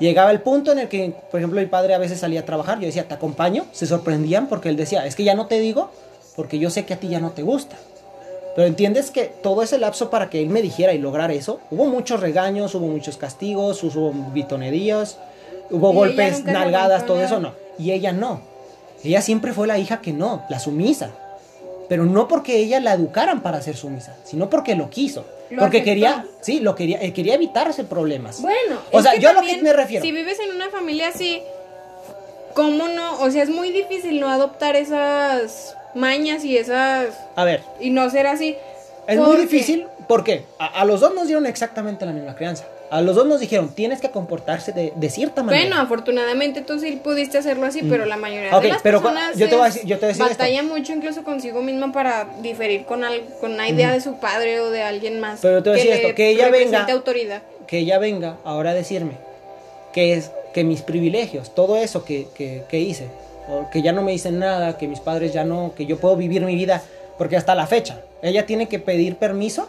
Llegaba 0.00 0.30
el 0.30 0.40
punto 0.40 0.72
en 0.72 0.80
el 0.80 0.88
que, 0.88 1.14
por 1.30 1.40
ejemplo, 1.40 1.60
mi 1.60 1.66
padre 1.66 1.94
a 1.94 1.98
veces 1.98 2.20
salía 2.20 2.40
a 2.40 2.44
trabajar, 2.44 2.78
yo 2.80 2.86
decía, 2.86 3.06
te 3.06 3.14
acompaño, 3.14 3.66
se 3.72 3.86
sorprendían 3.86 4.48
porque 4.48 4.68
él 4.68 4.76
decía, 4.76 5.06
es 5.06 5.14
que 5.14 5.24
ya 5.24 5.34
no 5.34 5.46
te 5.46 5.60
digo 5.60 5.90
porque 6.36 6.58
yo 6.58 6.70
sé 6.70 6.84
que 6.84 6.94
a 6.94 6.98
ti 6.98 7.08
ya 7.08 7.20
no 7.20 7.30
te 7.30 7.42
gusta. 7.42 7.76
Pero 8.54 8.66
entiendes 8.66 9.10
que 9.10 9.24
todo 9.24 9.62
ese 9.62 9.78
lapso 9.78 10.10
para 10.10 10.30
que 10.30 10.42
él 10.42 10.48
me 10.48 10.62
dijera 10.62 10.92
y 10.92 10.98
lograr 10.98 11.30
eso, 11.30 11.60
hubo 11.70 11.86
muchos 11.86 12.20
regaños, 12.20 12.74
hubo 12.74 12.86
muchos 12.86 13.16
castigos, 13.16 13.82
hubo 13.84 14.12
bitonerías, 14.32 15.18
hubo 15.70 15.92
Y 15.92 15.94
golpes, 15.94 16.44
nalgadas, 16.44 17.06
todo 17.06 17.22
eso 17.22 17.40
no. 17.40 17.54
Y 17.78 17.92
ella 17.92 18.12
no. 18.12 18.40
Ella 19.04 19.22
siempre 19.22 19.52
fue 19.52 19.66
la 19.66 19.78
hija 19.78 20.00
que 20.00 20.12
no, 20.12 20.44
la 20.48 20.58
sumisa. 20.58 21.10
Pero 21.88 22.04
no 22.04 22.28
porque 22.28 22.56
ella 22.58 22.80
la 22.80 22.92
educaran 22.92 23.42
para 23.42 23.60
ser 23.62 23.76
sumisa, 23.76 24.14
sino 24.24 24.50
porque 24.50 24.74
lo 24.74 24.90
quiso. 24.90 25.24
Lo 25.50 25.60
porque 25.60 25.78
aceptó. 25.78 25.84
quería, 25.84 26.26
sí, 26.40 26.60
lo 26.60 26.74
quería, 26.74 27.02
eh, 27.02 27.12
quería 27.14 27.34
evitarse 27.34 27.84
problemas. 27.84 28.42
Bueno, 28.42 28.76
O 28.92 29.00
sea, 29.00 29.14
yo 29.16 29.30
a 29.30 29.32
lo 29.32 29.40
que 29.40 29.56
me 29.62 29.72
refiero. 29.72 30.04
Si 30.04 30.12
vives 30.12 30.38
en 30.40 30.54
una 30.54 30.68
familia 30.68 31.08
así, 31.08 31.40
¿cómo 32.54 32.88
no? 32.88 33.20
O 33.20 33.30
sea, 33.30 33.42
es 33.42 33.50
muy 33.50 33.70
difícil 33.70 34.20
no 34.20 34.28
adoptar 34.30 34.76
esas 34.76 35.74
mañas 35.94 36.44
y 36.44 36.58
esas. 36.58 37.08
A 37.34 37.44
ver, 37.44 37.62
y 37.80 37.90
no 37.90 38.10
ser 38.10 38.26
así. 38.26 38.56
Es 39.06 39.18
muy 39.18 39.38
difícil 39.38 39.86
porque 40.06 40.44
a, 40.58 40.66
a 40.66 40.84
los 40.84 41.00
dos 41.00 41.14
nos 41.14 41.26
dieron 41.26 41.46
exactamente 41.46 42.04
la 42.04 42.12
misma 42.12 42.34
crianza. 42.34 42.64
A 42.90 43.02
los 43.02 43.16
dos 43.16 43.26
nos 43.26 43.38
dijeron, 43.40 43.68
tienes 43.74 44.00
que 44.00 44.10
comportarse 44.10 44.72
de, 44.72 44.92
de 44.96 45.10
cierta 45.10 45.42
manera. 45.42 45.62
Bueno, 45.66 45.80
afortunadamente 45.82 46.62
tú 46.62 46.78
sí 46.78 46.98
pudiste 47.02 47.36
hacerlo 47.38 47.66
así, 47.66 47.82
pero 47.82 48.06
la 48.06 48.16
mayoría 48.16 48.58
de 48.58 48.68
las 48.68 48.82
pero 48.82 49.02
personas 49.02 49.36
yo 49.36 49.48
te 49.48 49.56
voy 49.56 49.64
a 49.64 49.66
decir- 49.68 49.82
yo 49.84 49.96
te 49.98 50.00
voy 50.00 50.04
a 50.06 50.08
decir 50.08 50.22
esto. 50.24 50.38
batalla 50.38 50.62
mucho 50.62 50.92
incluso 50.94 51.22
consigo 51.22 51.60
misma 51.60 51.92
para 51.92 52.26
diferir 52.40 52.84
con, 52.86 53.04
al- 53.04 53.24
con 53.40 53.52
una 53.52 53.68
idea 53.68 53.92
de 53.92 54.00
su 54.00 54.14
padre 54.20 54.60
o 54.60 54.70
de 54.70 54.82
alguien 54.82 55.20
más. 55.20 55.40
Pero 55.42 55.62
te 55.62 55.68
voy 55.70 55.78
a 55.78 55.82
decir 55.82 55.96
esto, 56.00 56.14
que 56.14 56.30
ella 56.30 56.48
venga- 56.50 56.86
autoridad. 56.90 57.42
que 57.66 57.78
ella 57.80 57.98
venga 57.98 58.36
ahora 58.44 58.70
a 58.70 58.74
decirme 58.74 59.12
que 59.92 60.14
es 60.14 60.30
que 60.54 60.64
mis 60.64 60.80
privilegios, 60.82 61.54
todo 61.54 61.76
eso 61.76 62.04
que, 62.04 62.26
que- 62.34 62.62
que 62.70 62.78
hice, 62.80 63.08
o 63.50 63.68
que 63.70 63.82
ya 63.82 63.92
no 63.92 64.02
me 64.02 64.12
dicen 64.12 64.38
nada, 64.38 64.78
que 64.78 64.88
mis 64.88 65.00
padres 65.00 65.32
ya 65.34 65.44
no, 65.44 65.72
que 65.76 65.84
yo 65.86 65.98
puedo 65.98 66.16
vivir 66.16 66.42
mi 66.42 66.54
vida, 66.54 66.82
porque 67.18 67.36
hasta 67.36 67.54
la 67.54 67.66
fecha, 67.66 68.00
ella 68.22 68.46
tiene 68.46 68.66
que 68.68 68.78
pedir 68.78 69.16
permiso, 69.16 69.68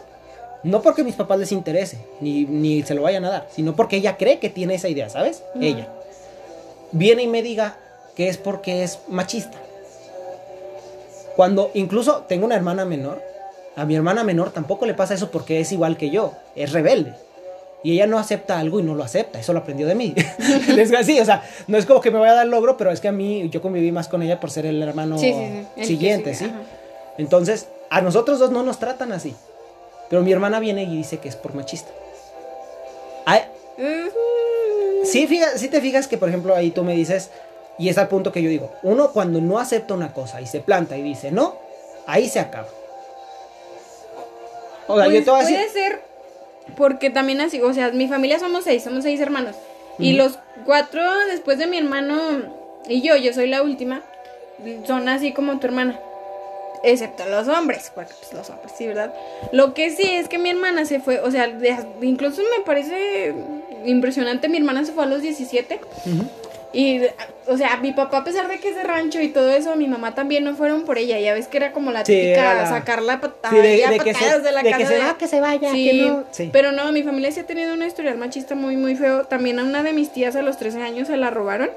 no 0.62 0.82
porque 0.82 1.04
mis 1.04 1.14
papás 1.14 1.38
les 1.38 1.52
interese, 1.52 1.98
ni, 2.20 2.44
ni 2.44 2.82
se 2.82 2.94
lo 2.94 3.02
vayan 3.02 3.24
a 3.24 3.30
dar, 3.30 3.46
sino 3.50 3.74
porque 3.74 3.96
ella 3.96 4.16
cree 4.16 4.38
que 4.38 4.50
tiene 4.50 4.74
esa 4.74 4.88
idea, 4.88 5.08
¿sabes? 5.08 5.42
Ella. 5.60 5.88
Viene 6.92 7.22
y 7.22 7.26
me 7.26 7.42
diga 7.42 7.76
que 8.14 8.28
es 8.28 8.36
porque 8.36 8.82
es 8.82 8.98
machista. 9.08 9.58
Cuando 11.36 11.70
incluso 11.74 12.24
tengo 12.28 12.44
una 12.44 12.56
hermana 12.56 12.84
menor, 12.84 13.22
a 13.76 13.84
mi 13.84 13.94
hermana 13.94 14.24
menor 14.24 14.50
tampoco 14.50 14.84
le 14.84 14.94
pasa 14.94 15.14
eso 15.14 15.30
porque 15.30 15.60
es 15.60 15.72
igual 15.72 15.96
que 15.96 16.10
yo, 16.10 16.34
es 16.54 16.72
rebelde. 16.72 17.14
Y 17.82 17.92
ella 17.92 18.06
no 18.06 18.18
acepta 18.18 18.58
algo 18.58 18.78
y 18.78 18.82
no 18.82 18.94
lo 18.94 19.02
acepta, 19.02 19.40
eso 19.40 19.54
lo 19.54 19.60
aprendió 19.60 19.86
de 19.86 19.94
mí. 19.94 20.14
es 20.76 20.92
así, 20.92 21.18
o 21.18 21.24
sea, 21.24 21.42
no 21.66 21.78
es 21.78 21.86
como 21.86 22.02
que 22.02 22.10
me 22.10 22.18
vaya 22.18 22.32
a 22.32 22.36
dar 22.36 22.46
logro, 22.46 22.76
pero 22.76 22.90
es 22.90 23.00
que 23.00 23.08
a 23.08 23.12
mí 23.12 23.48
yo 23.50 23.62
conviví 23.62 23.90
más 23.90 24.08
con 24.08 24.22
ella 24.22 24.38
por 24.38 24.50
ser 24.50 24.66
el 24.66 24.82
hermano 24.82 25.16
Sí, 25.16 25.32
sí, 25.32 25.38
sí, 25.38 25.38
el 25.38 25.66
que 25.74 25.84
siguiente, 25.86 26.34
¿sí? 26.34 26.44
ajá. 26.44 26.60
Entonces, 27.16 27.68
a 27.88 28.00
nosotros 28.00 28.38
dos 28.38 28.50
no 28.50 28.62
nos 28.62 28.78
tratan 28.78 29.12
así. 29.12 29.34
Pero 30.10 30.22
mi 30.22 30.32
hermana 30.32 30.60
viene 30.60 30.82
y 30.82 30.96
dice 30.96 31.18
que 31.18 31.28
es 31.30 31.36
por 31.36 31.54
machista. 31.54 31.90
Ay, 33.24 33.42
Sí, 35.04 35.26
fija- 35.26 35.56
sí 35.56 35.68
te 35.68 35.80
fijas 35.80 36.06
que, 36.08 36.18
por 36.18 36.28
ejemplo, 36.28 36.54
ahí 36.54 36.70
tú 36.72 36.84
me 36.84 36.94
dices, 36.94 37.30
y 37.78 37.88
es 37.88 37.96
al 37.96 38.08
punto 38.08 38.32
que 38.32 38.42
yo 38.42 38.50
digo, 38.50 38.70
uno 38.82 39.12
cuando 39.12 39.40
no 39.40 39.58
acepta 39.58 39.94
una 39.94 40.12
cosa 40.12 40.40
y 40.42 40.46
se 40.46 40.60
planta 40.60 40.98
y 40.98 41.02
dice 41.02 41.30
no, 41.30 41.56
ahí 42.06 42.28
se 42.28 42.38
acaba. 42.40 42.68
O 44.86 44.96
sea, 44.96 45.04
Pues 45.06 45.24
puede 45.24 45.68
ser 45.70 46.02
porque 46.76 47.08
también 47.10 47.40
así, 47.40 47.60
o 47.62 47.72
sea, 47.72 47.90
mi 47.90 48.08
familia 48.08 48.38
somos 48.38 48.64
seis, 48.64 48.82
somos 48.84 49.04
seis 49.04 49.20
hermanos. 49.20 49.56
Y 49.98 50.12
los 50.14 50.38
cuatro 50.66 51.02
después 51.30 51.58
de 51.58 51.66
mi 51.66 51.78
hermano 51.78 52.18
y 52.88 53.00
yo, 53.02 53.16
yo 53.16 53.32
soy 53.32 53.48
la 53.48 53.62
última, 53.62 54.02
son 54.86 55.08
así 55.08 55.32
como 55.32 55.58
tu 55.58 55.66
hermana. 55.66 55.98
Excepto 56.82 57.24
los 57.28 57.46
hombres, 57.48 57.92
porque 57.94 58.12
pues 58.18 58.32
los 58.32 58.48
hombres, 58.50 58.72
sí, 58.76 58.86
¿verdad? 58.86 59.12
Lo 59.52 59.74
que 59.74 59.90
sí 59.90 60.02
es 60.10 60.28
que 60.28 60.38
mi 60.38 60.50
hermana 60.50 60.84
se 60.86 61.00
fue, 61.00 61.20
o 61.20 61.30
sea, 61.30 61.46
de- 61.48 61.76
incluso 62.02 62.40
me 62.56 62.64
parece 62.64 63.34
impresionante, 63.84 64.48
mi 64.48 64.56
hermana 64.58 64.84
se 64.84 64.92
fue 64.92 65.04
a 65.04 65.06
los 65.06 65.20
17. 65.22 65.80
Ujú. 66.06 66.24
Y, 66.72 67.00
o 67.48 67.56
sea, 67.56 67.78
mi 67.78 67.92
papá, 67.92 68.18
a 68.18 68.24
pesar 68.24 68.46
de 68.46 68.60
que 68.60 68.68
es 68.68 68.76
de 68.76 68.84
rancho 68.84 69.20
y 69.20 69.28
todo 69.28 69.50
eso, 69.50 69.74
mi 69.74 69.88
mamá 69.88 70.14
también 70.14 70.44
no 70.44 70.54
fueron 70.54 70.84
por 70.84 70.98
ella. 70.98 71.18
Ya 71.18 71.34
ves 71.34 71.48
que 71.48 71.56
era 71.56 71.72
como 71.72 71.90
la 71.90 72.04
Sí, 72.04 72.12
típica 72.14 72.54
la- 72.54 72.66
sacarla 72.68 73.20
patada, 73.20 73.52
Sí, 73.56 73.60
de, 73.60 73.86
de 73.88 73.98
que 73.98 74.14
se, 74.14 74.20
patadas 74.20 74.44
de 74.44 74.52
la 74.52 74.62
de 74.62 74.70
casa. 74.70 74.78
que 74.82 74.86
se 74.86 74.94
de- 74.94 75.00
va, 75.00 75.18
que 75.18 75.26
se 75.26 75.40
vaya, 75.40 75.72
Sí, 75.72 75.84
que 75.90 76.02
no. 76.06 76.24
Sí. 76.30 76.48
pero 76.52 76.70
no, 76.70 76.92
mi 76.92 77.02
familia 77.02 77.32
sí 77.32 77.40
ha 77.40 77.46
tenido 77.46 77.74
una 77.74 77.86
historial 77.88 78.18
machista 78.18 78.54
muy, 78.54 78.76
muy 78.76 78.94
feo. 78.94 79.24
También 79.24 79.58
a 79.58 79.64
una 79.64 79.82
de 79.82 79.92
mis 79.92 80.12
tías 80.12 80.36
a 80.36 80.42
los 80.42 80.58
13 80.58 80.80
años 80.82 81.08
se 81.08 81.16
la 81.16 81.30
robaron. 81.30 81.70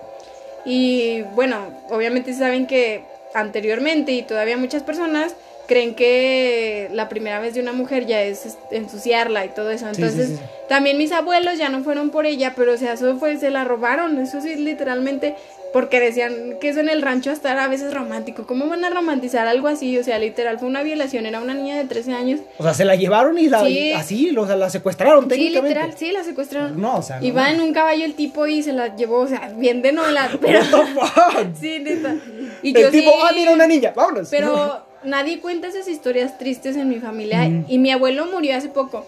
Y 0.64 1.24
bueno, 1.34 1.58
obviamente 1.90 2.34
saben 2.36 2.68
que 2.68 3.04
anteriormente 3.34 4.12
y 4.12 4.24
todavía 4.24 4.58
muchas 4.58 4.84
personas 4.84 5.36
creen 5.68 5.96
que 5.96 6.90
la 6.92 7.08
primera 7.10 7.40
vez 7.40 7.54
de 7.54 7.62
una 7.62 7.72
mujer 7.74 8.06
ya 8.06 8.22
es 8.22 8.58
ensuciarla 8.72 9.46
y 9.46 9.50
todo 9.50 9.72
eso. 9.72 9.86
Sí, 9.94 10.02
Entonces, 10.02 10.30
sí, 10.30 10.36
sí. 10.36 10.42
también 10.68 10.98
mis 10.98 11.12
abuelos 11.12 11.58
ya 11.58 11.70
no 11.70 11.84
fueron 11.84 12.10
por 12.10 12.26
ella, 12.26 12.54
pero 12.56 12.74
o 12.74 12.78
sea, 12.78 12.94
eso 12.94 13.16
fue, 13.18 13.38
se 13.38 13.50
la 13.50 13.64
robaron. 13.64 14.20
Eso 14.20 14.42
sí, 14.42 14.56
literalmente, 14.56 15.36
porque 15.74 16.00
decían 16.00 16.58
que 16.62 16.70
eso 16.70 16.80
en 16.80 16.88
el 16.88 17.02
rancho 17.02 17.32
hasta 17.32 17.52
era 17.52 17.64
a 17.64 17.68
veces 17.68 17.94
romántico. 17.94 18.46
¿Cómo 18.46 18.68
van 18.68 18.86
a 18.86 18.90
romantizar 18.92 19.48
algo 19.48 19.68
así? 19.68 19.98
O 19.98 20.04
sea, 20.04 20.20
literal, 20.20 20.60
fue 20.60 20.68
una 20.68 20.84
violación. 20.84 21.26
Era 21.26 21.42
una 21.42 21.54
niña 21.56 21.76
de 21.78 21.86
13 21.86 22.14
años. 22.14 22.42
O 22.60 22.64
sea, 22.64 22.74
se 22.76 22.86
la 22.86 22.96
llevaron 22.96 23.38
y 23.40 23.50
la, 23.50 23.66
Sí. 23.66 23.92
así, 23.94 24.38
o 24.38 24.46
sea, 24.46 24.56
la 24.56 24.70
secuestraron 24.70 25.24
Sí, 25.24 25.30
técnicamente. 25.30 25.70
literal, 25.80 25.98
sí, 25.98 26.12
la 26.12 26.24
secuestraron. 26.24 26.80
No, 26.80 26.98
o 26.98 27.02
sea, 27.02 27.20
no. 27.20 27.26
Iba 27.26 27.50
en 27.52 27.60
un 27.60 27.74
caballo 27.74 28.06
el 28.06 28.14
tipo 28.14 28.46
y 28.48 28.62
se 28.64 28.72
la 28.72 28.96
llevó, 28.96 29.20
o 29.22 29.28
sea, 29.28 29.52
bien 29.58 29.82
de 29.82 29.92
novela, 29.92 30.30
pero... 30.42 30.60
What 30.60 30.66
the 30.70 30.94
fuck? 30.94 31.48
sí, 31.60 31.80
neta. 31.80 32.16
Y 32.62 32.76
El 32.78 32.84
yo 32.84 32.92
tipo, 32.92 33.12
sí- 33.12 33.18
ah, 33.24 33.32
mira 33.36 33.52
una 33.52 33.66
niña, 33.68 33.94
vámonos. 33.96 34.30
Pero 34.30 34.86
nadie 35.04 35.40
cuenta 35.40 35.68
esas 35.68 35.88
historias 35.88 36.38
tristes 36.38 36.78
en 36.78 36.88
mi 36.88 37.00
familia. 37.00 37.50
Y 37.68 37.80
mi 37.80 37.92
abuelo 37.92 38.28
murió 38.28 38.56
hace 38.56 38.70
poco. 38.70 39.06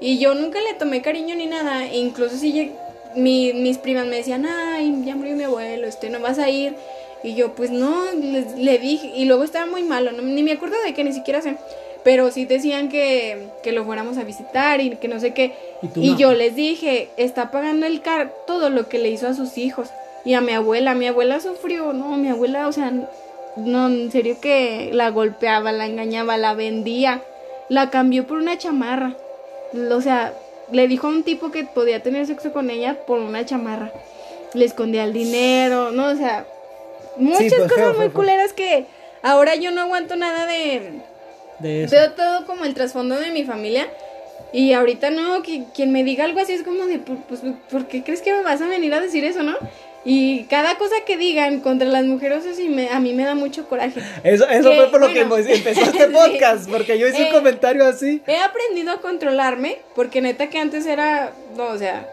Y 0.00 0.18
yo 0.18 0.34
nunca 0.34 0.58
le 0.60 0.74
tomé 0.78 1.02
cariño 1.02 1.34
ni 1.36 1.46
nada. 1.46 1.84
E 1.86 1.98
incluso 1.98 2.36
si 2.36 2.72
mi- 3.16 3.52
mis 3.52 3.78
primas 3.78 4.06
me 4.06 4.16
decían, 4.16 4.46
ay, 4.46 5.02
ya 5.04 5.16
murió 5.16 5.34
mi 5.36 5.44
abuelo, 5.44 5.86
este, 5.86 6.10
no 6.10 6.20
vas 6.20 6.38
a 6.38 6.48
ir. 6.50 6.74
Y 7.22 7.34
yo, 7.34 7.54
pues 7.54 7.70
no, 7.70 8.12
le, 8.12 8.44
le 8.56 8.78
dije. 8.78 9.10
Y 9.16 9.24
luego 9.24 9.42
estaba 9.44 9.66
muy 9.66 9.82
malo, 9.82 10.12
no- 10.12 10.22
ni 10.22 10.42
me 10.42 10.52
acuerdo 10.52 10.76
de 10.84 10.94
qué, 10.94 11.02
ni 11.02 11.12
siquiera 11.12 11.40
sé. 11.42 11.56
Pero 12.04 12.30
sí 12.30 12.44
decían 12.44 12.88
que, 12.88 13.48
que 13.64 13.72
lo 13.72 13.84
fuéramos 13.84 14.16
a 14.16 14.22
visitar 14.22 14.80
y 14.80 14.90
que 14.96 15.08
no 15.08 15.18
sé 15.18 15.34
qué. 15.34 15.52
Y 15.82 16.10
Y 16.12 16.16
yo 16.16 16.34
les 16.34 16.54
dije, 16.54 17.08
está 17.16 17.50
pagando 17.50 17.84
el 17.86 18.00
car 18.00 18.32
todo 18.46 18.70
lo 18.70 18.88
que 18.88 18.98
le 18.98 19.10
hizo 19.10 19.26
a 19.26 19.34
sus 19.34 19.58
hijos. 19.58 19.88
Y 20.24 20.34
a 20.34 20.40
mi 20.40 20.52
abuela, 20.52 20.94
mi 20.94 21.06
abuela 21.08 21.40
sufrió, 21.40 21.92
no, 21.92 22.16
mi 22.16 22.28
abuela, 22.28 22.68
o 22.68 22.72
sea, 22.72 22.92
no, 23.56 23.86
en 23.88 24.12
serio 24.12 24.36
que 24.40 24.90
la 24.92 25.10
golpeaba, 25.10 25.72
la 25.72 25.86
engañaba, 25.86 26.36
la 26.36 26.54
vendía, 26.54 27.22
la 27.68 27.90
cambió 27.90 28.26
por 28.26 28.38
una 28.38 28.56
chamarra. 28.58 29.14
O 29.90 30.00
sea, 30.00 30.32
le 30.72 30.88
dijo 30.88 31.06
a 31.06 31.10
un 31.10 31.22
tipo 31.22 31.50
que 31.50 31.64
podía 31.64 32.02
tener 32.02 32.26
sexo 32.26 32.52
con 32.52 32.70
ella 32.70 32.98
por 33.06 33.18
una 33.20 33.44
chamarra. 33.44 33.92
Le 34.54 34.64
escondía 34.64 35.04
el 35.04 35.12
dinero, 35.12 35.90
no, 35.92 36.06
o 36.08 36.14
sea, 36.16 36.46
muchas 37.16 37.54
pues, 37.54 37.72
cosas 37.72 37.96
muy 37.96 38.10
culeras 38.10 38.52
que 38.52 38.86
ahora 39.22 39.54
yo 39.54 39.70
no 39.70 39.82
aguanto 39.82 40.16
nada 40.16 40.46
de, 40.46 41.00
De 41.58 41.84
eso. 41.84 41.94
Veo 41.96 42.12
todo 42.12 42.46
como 42.46 42.64
el 42.64 42.74
trasfondo 42.74 43.16
de 43.18 43.30
mi 43.30 43.44
familia. 43.44 43.88
Y 44.52 44.72
ahorita 44.72 45.10
no, 45.10 45.42
que, 45.42 45.64
quien 45.74 45.92
me 45.92 46.04
diga 46.04 46.24
algo 46.24 46.40
así 46.40 46.52
es 46.52 46.62
como 46.62 46.86
de, 46.86 47.04
"Pu- 47.04 47.20
pues, 47.28 47.40
¿por 47.70 47.86
qué 47.86 48.02
crees 48.04 48.22
que 48.22 48.32
me 48.32 48.42
vas 48.42 48.60
a 48.62 48.68
venir 48.68 48.94
a 48.94 49.00
decir 49.00 49.24
eso, 49.24 49.42
no? 49.42 49.56
Y 50.08 50.44
cada 50.44 50.78
cosa 50.78 50.94
que 51.04 51.16
digan 51.16 51.58
contra 51.60 51.88
las 51.88 52.04
mujeres 52.04 52.44
me, 52.68 52.88
a 52.90 53.00
mí 53.00 53.12
me 53.12 53.24
da 53.24 53.34
mucho 53.34 53.68
coraje. 53.68 54.00
Eso, 54.22 54.48
eso 54.48 54.70
que, 54.70 54.76
fue 54.76 54.90
por 54.92 55.00
lo 55.00 55.08
bueno, 55.08 55.34
que 55.34 55.54
empezó 55.54 55.80
este 55.82 56.06
sí. 56.06 56.12
podcast, 56.12 56.70
porque 56.70 56.96
yo 56.96 57.08
hice 57.08 57.24
Eh, 57.24 57.26
un 57.26 57.32
comentario 57.32 57.84
así. 57.84 58.22
He 58.24 58.38
aprendido 58.38 58.92
a 58.92 59.00
controlarme, 59.00 59.78
porque 59.96 60.20
neta 60.20 60.48
que 60.48 60.58
antes 60.58 60.86
era, 60.86 61.32
no, 61.56 61.66
o 61.70 61.76
sea, 61.78 62.08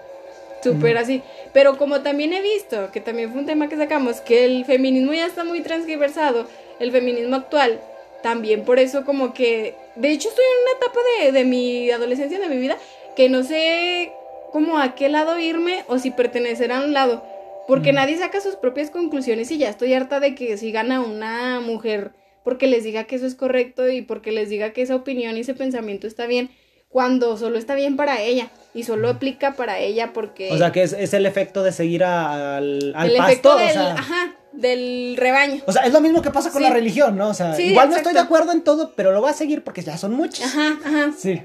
súper 0.64 0.98
así. 0.98 1.22
Pero 1.54 1.78
como 1.78 2.02
también 2.02 2.34
he 2.34 2.42
visto, 2.42 2.90
que 2.92 3.00
también 3.00 3.32
fue 3.32 3.42
un 3.42 3.46
tema 3.46 3.70
que 3.70 3.78
sacamos, 3.78 4.22
que 4.22 4.44
el 4.46 4.66
feminismo 4.66 5.14
ya 5.14 5.28
está 5.28 5.44
muy 5.44 5.62
transgiversado, 5.62 6.48
el 6.80 6.92
feminismo 6.92 7.36
actual, 7.36 7.80
también 8.24 8.64
por 8.66 8.80
eso 8.80 9.06
como 9.06 9.36
que, 9.36 9.76
de 9.96 10.10
hecho 10.10 10.30
estoy 10.30 10.46
en 10.46 10.62
una 10.64 10.78
etapa 10.80 11.00
de, 11.20 11.32
de 11.32 11.46
mi 11.46 11.92
adolescencia, 11.92 12.40
de 12.40 12.50
mi 12.50 12.58
vida, 12.58 12.78
que 13.16 13.30
no 13.30 13.44
sé 13.44 14.14
como 14.52 14.80
a 14.80 14.96
qué 14.96 15.10
lado 15.10 15.38
irme 15.38 15.84
o 15.88 16.00
si 16.00 16.10
pertenecer 16.10 16.72
a 16.72 16.80
un 16.80 16.94
lado. 16.94 17.24
Porque 17.68 17.94
nadie 17.94 18.18
saca 18.18 18.42
sus 18.42 18.56
propias 18.56 18.90
conclusiones 18.90 19.50
y 19.52 19.58
ya 19.58 19.70
estoy 19.70 19.94
harta 19.94 20.20
de 20.20 20.36
que 20.36 20.58
sigan 20.58 20.92
a 20.92 21.00
una 21.02 21.60
mujer 21.62 22.12
porque 22.44 22.68
les 22.68 22.84
diga 22.84 23.06
que 23.06 23.16
eso 23.16 23.26
es 23.26 23.36
correcto 23.36 23.88
y 23.88 24.02
porque 24.02 24.32
les 24.34 24.50
diga 24.50 24.72
que 24.72 24.82
esa 24.82 24.96
opinión 24.96 25.38
y 25.38 25.42
ese 25.42 25.54
pensamiento 25.54 26.08
está 26.08 26.26
bien, 26.28 26.50
cuando 26.90 27.38
solo 27.38 27.58
está 27.58 27.74
bien 27.74 27.96
para 27.96 28.22
ella 28.22 28.50
y 28.74 28.84
solo 28.84 29.08
aplica 29.10 29.54
para 29.54 29.80
ella 29.80 30.12
porque 30.14 30.52
O 30.52 30.58
sea, 30.58 30.72
que 30.74 30.84
es, 30.84 30.92
es 30.94 31.14
el 31.14 31.26
efecto 31.26 31.64
de 31.64 31.72
seguir 31.72 32.04
a- 32.04 32.58
al, 32.58 32.92
al 32.96 33.10
el 33.12 33.16
efecto 33.16 33.54
o 33.56 33.58
del, 33.58 33.70
sea, 33.72 33.94
ajá, 33.94 34.36
del 34.52 35.16
rebaño. 35.18 35.62
O 35.66 35.72
sea, 35.72 35.84
es 35.84 35.94
lo 35.94 36.02
mismo 36.02 36.22
que 36.22 36.32
pasa 36.32 36.52
con 36.52 36.62
Sí. 36.62 36.68
la 36.68 36.74
religión, 36.74 37.16
¿no? 37.18 37.30
O 37.30 37.34
sea, 37.34 37.56
Sí, 37.56 37.68
igual 37.68 37.90
no 37.90 37.96
estoy 37.96 38.14
de 38.14 38.20
acuerdo 38.20 38.52
en 38.52 38.62
todo, 38.62 38.92
pero 38.96 39.12
lo 39.14 39.22
voy 39.22 39.30
a 39.30 39.34
seguir 39.34 39.64
porque 39.64 39.82
ya 39.82 39.98
son 39.98 40.12
muchos. 40.14 40.46
Ajá, 40.46 40.78
ajá. 40.84 41.12
Sí. 41.18 41.42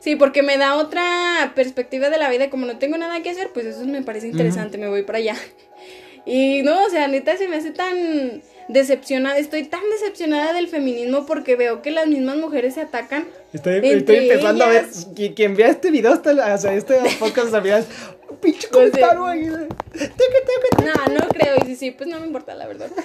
Sí, 0.00 0.16
porque 0.16 0.42
me 0.42 0.56
da 0.56 0.76
otra 0.76 1.52
perspectiva 1.54 2.08
de 2.08 2.18
la 2.18 2.30
vida 2.30 2.50
como 2.50 2.66
no 2.66 2.78
tengo 2.78 2.96
nada 2.96 3.22
que 3.22 3.30
hacer, 3.30 3.50
pues 3.52 3.66
eso 3.66 3.84
me 3.84 4.02
parece 4.02 4.28
interesante, 4.28 4.78
me 4.78 4.88
voy 4.88 5.02
para 5.02 5.18
allá. 5.18 5.36
Y 6.26 6.62
no, 6.62 6.84
o 6.84 6.90
sea, 6.90 7.08
neta 7.08 7.36
se 7.36 7.48
me 7.48 7.56
hace 7.56 7.70
tan 7.70 8.42
decepcionada, 8.68 9.38
estoy 9.38 9.64
tan 9.64 9.80
decepcionada 9.90 10.52
del 10.52 10.68
feminismo 10.68 11.26
porque 11.26 11.56
veo 11.56 11.82
que 11.82 11.90
las 11.90 12.06
mismas 12.06 12.36
mujeres 12.36 12.74
se 12.74 12.82
atacan. 12.82 13.26
Estoy, 13.52 13.76
empezando 13.76 14.64
a 14.64 14.68
ver. 14.68 14.86
Quien 15.34 15.56
vea 15.56 15.68
este 15.68 15.90
video, 15.90 16.12
hasta, 16.12 16.58
sea, 16.58 16.74
este 16.74 16.96
podcast. 17.18 17.52
Pinche 18.40 18.68
Pues, 18.68 18.90
comentario 18.90 19.26
ahí. 19.26 19.46
No, 19.46 21.14
no 21.14 21.28
creo, 21.28 21.56
y 21.62 21.66
si 21.66 21.76
sí, 21.76 21.90
pues 21.90 22.08
no 22.08 22.20
me 22.20 22.26
importa, 22.26 22.54
la 22.54 22.66
verdad. 22.66 22.90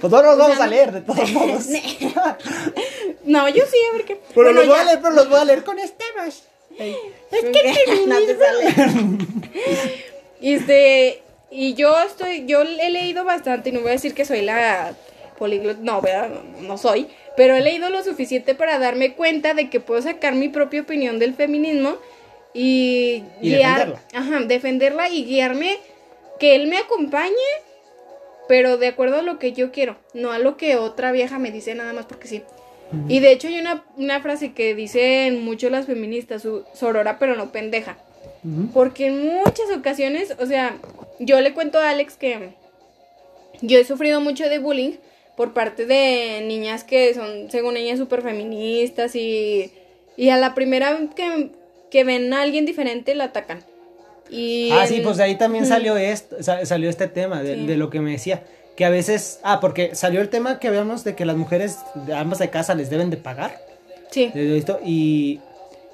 Pues 0.00 0.10
no 0.10 0.22
los 0.22 0.38
vamos 0.38 0.58
a 0.58 0.66
leer, 0.66 0.90
de 0.90 1.00
todos 1.02 1.30
modos. 1.32 1.66
No, 3.24 3.48
yo 3.48 3.64
sí, 3.66 3.76
a 3.90 3.96
ver 3.96 4.04
qué. 4.06 4.20
Pero 4.34 4.52
los 4.52 4.66
voy 4.66 4.78
a 4.78 4.84
leer, 4.84 5.00
pero 5.02 5.14
los 5.14 5.28
voy 5.28 5.38
a 5.40 5.44
leer 5.44 5.64
con 5.64 5.78
estemas. 5.78 6.44
Es 6.78 7.44
que 7.44 8.06
no 8.06 8.18
te 8.20 8.38
sale. 8.38 9.18
Este, 10.40 11.22
y 11.50 11.74
yo 11.74 11.98
estoy, 12.02 12.46
yo 12.46 12.62
he 12.62 12.90
leído 12.90 13.24
bastante, 13.24 13.70
y 13.70 13.72
no 13.72 13.80
voy 13.80 13.90
a 13.90 13.92
decir 13.92 14.14
que 14.14 14.24
soy 14.24 14.42
la 14.42 14.94
políglota, 15.38 15.80
no, 15.82 16.00
¿verdad? 16.00 16.28
No, 16.28 16.62
no 16.62 16.78
soy, 16.78 17.08
pero 17.36 17.54
he 17.56 17.60
leído 17.60 17.90
lo 17.90 18.02
suficiente 18.02 18.54
para 18.54 18.78
darme 18.78 19.14
cuenta 19.14 19.54
de 19.54 19.68
que 19.68 19.80
puedo 19.80 20.00
sacar 20.02 20.34
mi 20.34 20.48
propia 20.48 20.82
opinión 20.82 21.18
del 21.18 21.34
feminismo 21.34 21.96
y, 22.56 23.24
Y 23.40 23.50
guiar, 23.50 23.86
defenderla. 23.86 24.00
ajá, 24.14 24.40
defenderla 24.46 25.08
y 25.10 25.24
guiarme, 25.24 25.78
que 26.40 26.54
él 26.56 26.68
me 26.68 26.78
acompañe, 26.78 27.34
pero 28.48 28.78
de 28.78 28.86
acuerdo 28.88 29.18
a 29.18 29.22
lo 29.22 29.38
que 29.38 29.52
yo 29.52 29.72
quiero, 29.72 29.96
no 30.14 30.32
a 30.32 30.38
lo 30.38 30.56
que 30.56 30.76
otra 30.76 31.12
vieja 31.12 31.38
me 31.38 31.50
dice 31.50 31.74
nada 31.74 31.92
más 31.92 32.06
porque 32.06 32.28
sí. 32.28 32.42
Y 33.08 33.18
de 33.18 33.32
hecho 33.32 33.48
hay 33.48 33.58
una, 33.58 33.84
una 33.96 34.20
frase 34.20 34.52
que 34.52 34.74
dicen 34.74 35.44
mucho 35.44 35.68
las 35.70 35.86
feministas, 35.86 36.42
su 36.42 36.64
sorora 36.72 37.18
pero 37.18 37.34
no 37.36 37.52
pendeja. 37.52 37.98
Porque 38.72 39.06
en 39.06 39.26
muchas 39.26 39.70
ocasiones, 39.76 40.34
o 40.38 40.46
sea, 40.46 40.76
yo 41.18 41.40
le 41.40 41.52
cuento 41.52 41.78
a 41.78 41.90
Alex 41.90 42.16
que 42.16 42.54
yo 43.60 43.78
he 43.78 43.84
sufrido 43.84 44.20
mucho 44.20 44.48
de 44.48 44.60
bullying 44.60 44.92
por 45.36 45.52
parte 45.52 45.84
de 45.84 46.44
niñas 46.46 46.84
que 46.84 47.12
son, 47.12 47.50
según 47.50 47.76
ellas, 47.76 47.98
súper 47.98 48.22
feministas 48.22 49.16
y, 49.16 49.72
y 50.16 50.30
a 50.30 50.36
la 50.36 50.54
primera 50.54 50.96
que, 51.16 51.50
que 51.90 52.04
ven 52.04 52.32
a 52.32 52.42
alguien 52.42 52.66
diferente 52.66 53.14
la 53.14 53.24
atacan. 53.24 53.60
Y 54.30 54.70
Ah, 54.72 54.86
sí, 54.86 55.00
pues 55.04 55.16
de 55.18 55.22
ahí 55.24 55.36
también 55.36 55.66
salió 55.66 55.96
esto, 55.96 56.42
sa- 56.42 56.64
salió 56.66 56.90
este 56.90 57.06
tema 57.06 57.42
de, 57.42 57.54
Sí. 57.54 57.66
de 57.66 57.76
lo 57.76 57.90
que 57.90 58.00
me 58.00 58.10
decía. 58.12 58.42
Que 58.76 58.84
a 58.84 58.90
veces, 58.90 59.40
ah, 59.42 59.60
porque 59.60 59.94
salió 59.94 60.20
el 60.20 60.28
tema 60.28 60.58
que 60.58 60.68
habíamos 60.68 61.04
de 61.04 61.14
que 61.14 61.24
las 61.24 61.36
mujeres 61.36 61.78
de 61.94 62.14
ambas 62.14 62.38
de 62.40 62.50
casa 62.50 62.74
les 62.74 62.90
deben 62.90 63.08
de 63.10 63.16
pagar. 63.16 63.64
Sí. 64.10 64.30
esto, 64.34 64.78
y, 64.84 65.40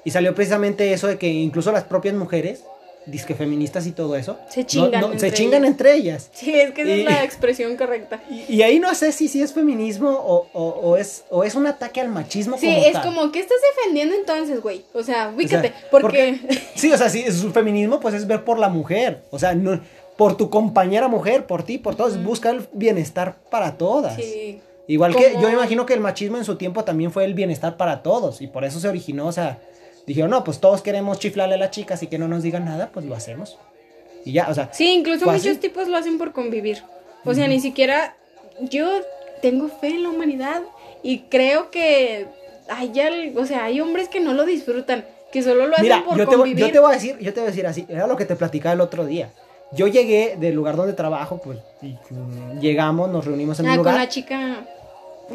y 0.05 0.11
salió 0.11 0.33
precisamente 0.35 0.93
eso 0.93 1.07
de 1.07 1.17
que 1.17 1.27
incluso 1.27 1.71
las 1.71 1.83
propias 1.83 2.13
mujeres, 2.15 2.63
disque 3.05 3.35
feministas 3.35 3.85
y 3.87 3.91
todo 3.91 4.15
eso, 4.15 4.37
Se 4.49 4.65
chingan 4.65 5.01
no, 5.01 5.07
se 5.07 5.13
entre 5.13 5.33
chingan 5.33 5.61
ellas. 5.63 5.71
entre 5.71 5.93
ellas. 5.95 6.29
Sí, 6.33 6.53
es 6.53 6.71
que 6.71 6.81
esa 6.83 6.91
Y- 6.95 6.99
es 7.01 7.05
la 7.05 7.23
expresión 7.25 7.75
correcta. 7.77 8.21
Y, 8.29 8.55
y 8.55 8.61
ahí 8.61 8.79
no 8.79 8.93
sé 8.95 9.11
si, 9.11 9.27
si 9.27 9.41
es 9.41 9.53
feminismo 9.53 10.09
o, 10.09 10.47
o- 10.53 10.69
o 10.81 10.97
es, 10.97 11.23
o 11.29 11.43
es 11.43 11.55
un 11.55 11.67
ataque 11.67 12.01
al 12.01 12.09
machismo. 12.09 12.57
Sí, 12.57 12.67
como 12.67 12.85
es 12.85 12.93
tal. 12.93 13.03
como, 13.05 13.31
¿qué 13.31 13.39
estás 13.39 13.57
defendiendo 13.75 14.15
entonces, 14.15 14.61
güey? 14.61 14.83
O 14.93 15.03
sea, 15.03 15.13
O 15.13 15.25
sea, 15.27 15.29
ubícate, 15.35 15.73
porque... 15.91 16.39
Sí, 16.75 16.91
o 16.91 16.97
sea, 16.97 17.09
sí, 17.09 17.23
su 17.31 17.51
feminismo 17.51 17.99
pues 17.99 18.13
es 18.15 18.25
ver 18.27 18.43
por 18.43 18.57
la 18.59 18.69
mujer. 18.69 19.21
O 19.31 19.37
sea, 19.39 19.53
no, 19.53 19.79
por 20.17 20.37
tu 20.37 20.49
compañera 20.49 21.07
mujer, 21.07 21.45
por 21.45 21.63
ti, 21.63 21.77
por 21.77 21.95
todos. 21.95 22.21
Busca 22.23 22.49
el 22.49 22.67
bienestar 22.73 23.35
para 23.51 23.77
todas. 23.77 24.15
Sí. 24.15 24.59
Igual 24.87 25.15
que 25.15 25.35
yo 25.41 25.49
imagino 25.49 25.85
que 25.85 25.93
el 25.93 25.99
machismo 26.01 26.37
en 26.37 26.43
su 26.45 26.55
tiempo 26.57 26.83
también 26.83 27.11
fue 27.11 27.23
el 27.25 27.33
bienestar 27.33 27.77
para 27.77 28.03
todos. 28.03 28.41
Y 28.41 28.47
por 28.47 28.65
eso 28.65 28.79
se 28.79 28.87
originó, 28.89 29.27
o 29.27 29.31
sea, 29.31 29.59
dijeron, 30.07 30.31
no, 30.31 30.43
pues 30.43 30.59
todos 30.59 30.81
queremos 30.81 31.19
chiflarle 31.19 31.55
a 31.55 31.57
las 31.57 31.71
chicas 31.71 32.01
y 32.03 32.07
que 32.07 32.17
no 32.17 32.27
nos 32.27 32.43
digan 32.43 32.65
nada, 32.65 32.89
pues 32.93 33.05
lo 33.05 33.15
hacemos. 33.15 33.57
Y 34.25 34.31
ya, 34.33 34.47
o 34.49 34.53
sea, 34.53 34.69
Sí, 34.73 34.91
incluso 34.93 35.29
así. 35.29 35.47
muchos 35.47 35.59
tipos 35.61 35.87
lo 35.87 35.97
hacen 35.97 36.17
por 36.17 36.31
convivir. 36.33 36.83
O 37.25 37.33
sea, 37.33 37.47
ni 37.47 37.59
siquiera 37.59 38.15
yo 38.61 38.87
tengo 39.41 39.67
fe 39.67 39.87
en 39.89 40.03
la 40.03 40.09
humanidad 40.09 40.61
y 41.03 41.19
creo 41.29 41.69
que 41.71 42.27
hay, 42.69 42.97
al- 42.99 43.37
o 43.37 43.45
sea, 43.45 43.65
hay 43.65 43.81
hombres 43.81 44.07
que 44.09 44.19
no 44.19 44.33
lo 44.33 44.45
disfrutan, 44.45 45.05
que 45.31 45.41
solo 45.41 45.67
lo 45.67 45.73
hacen 45.73 45.83
mira, 45.83 46.03
por 46.05 46.17
yo 46.17 46.27
te, 46.27 46.35
convivir. 46.35 46.65
yo 46.65 46.71
te 46.71 46.79
voy 46.79 46.91
a 46.91 46.93
decir, 46.95 47.17
yo 47.19 47.33
te 47.33 47.39
voy 47.41 47.47
a 47.47 47.51
decir 47.51 47.67
así, 47.67 47.85
era 47.89 48.07
lo 48.07 48.15
que 48.15 48.25
te 48.25 48.35
platicaba 48.35 48.73
el 48.73 48.81
otro 48.81 49.05
día. 49.05 49.31
Yo 49.71 49.87
llegué 49.87 50.35
del 50.39 50.53
lugar 50.53 50.75
donde 50.75 50.93
trabajo, 50.93 51.41
pues 51.43 51.57
y, 51.81 51.95
mm, 52.09 52.59
llegamos, 52.59 53.09
nos 53.09 53.25
reunimos 53.25 53.59
en 53.59 53.65
ah, 53.65 53.69
un 53.71 53.75
con 53.77 53.85
lugar. 53.85 53.95
la 53.95 54.07
chica. 54.07 54.65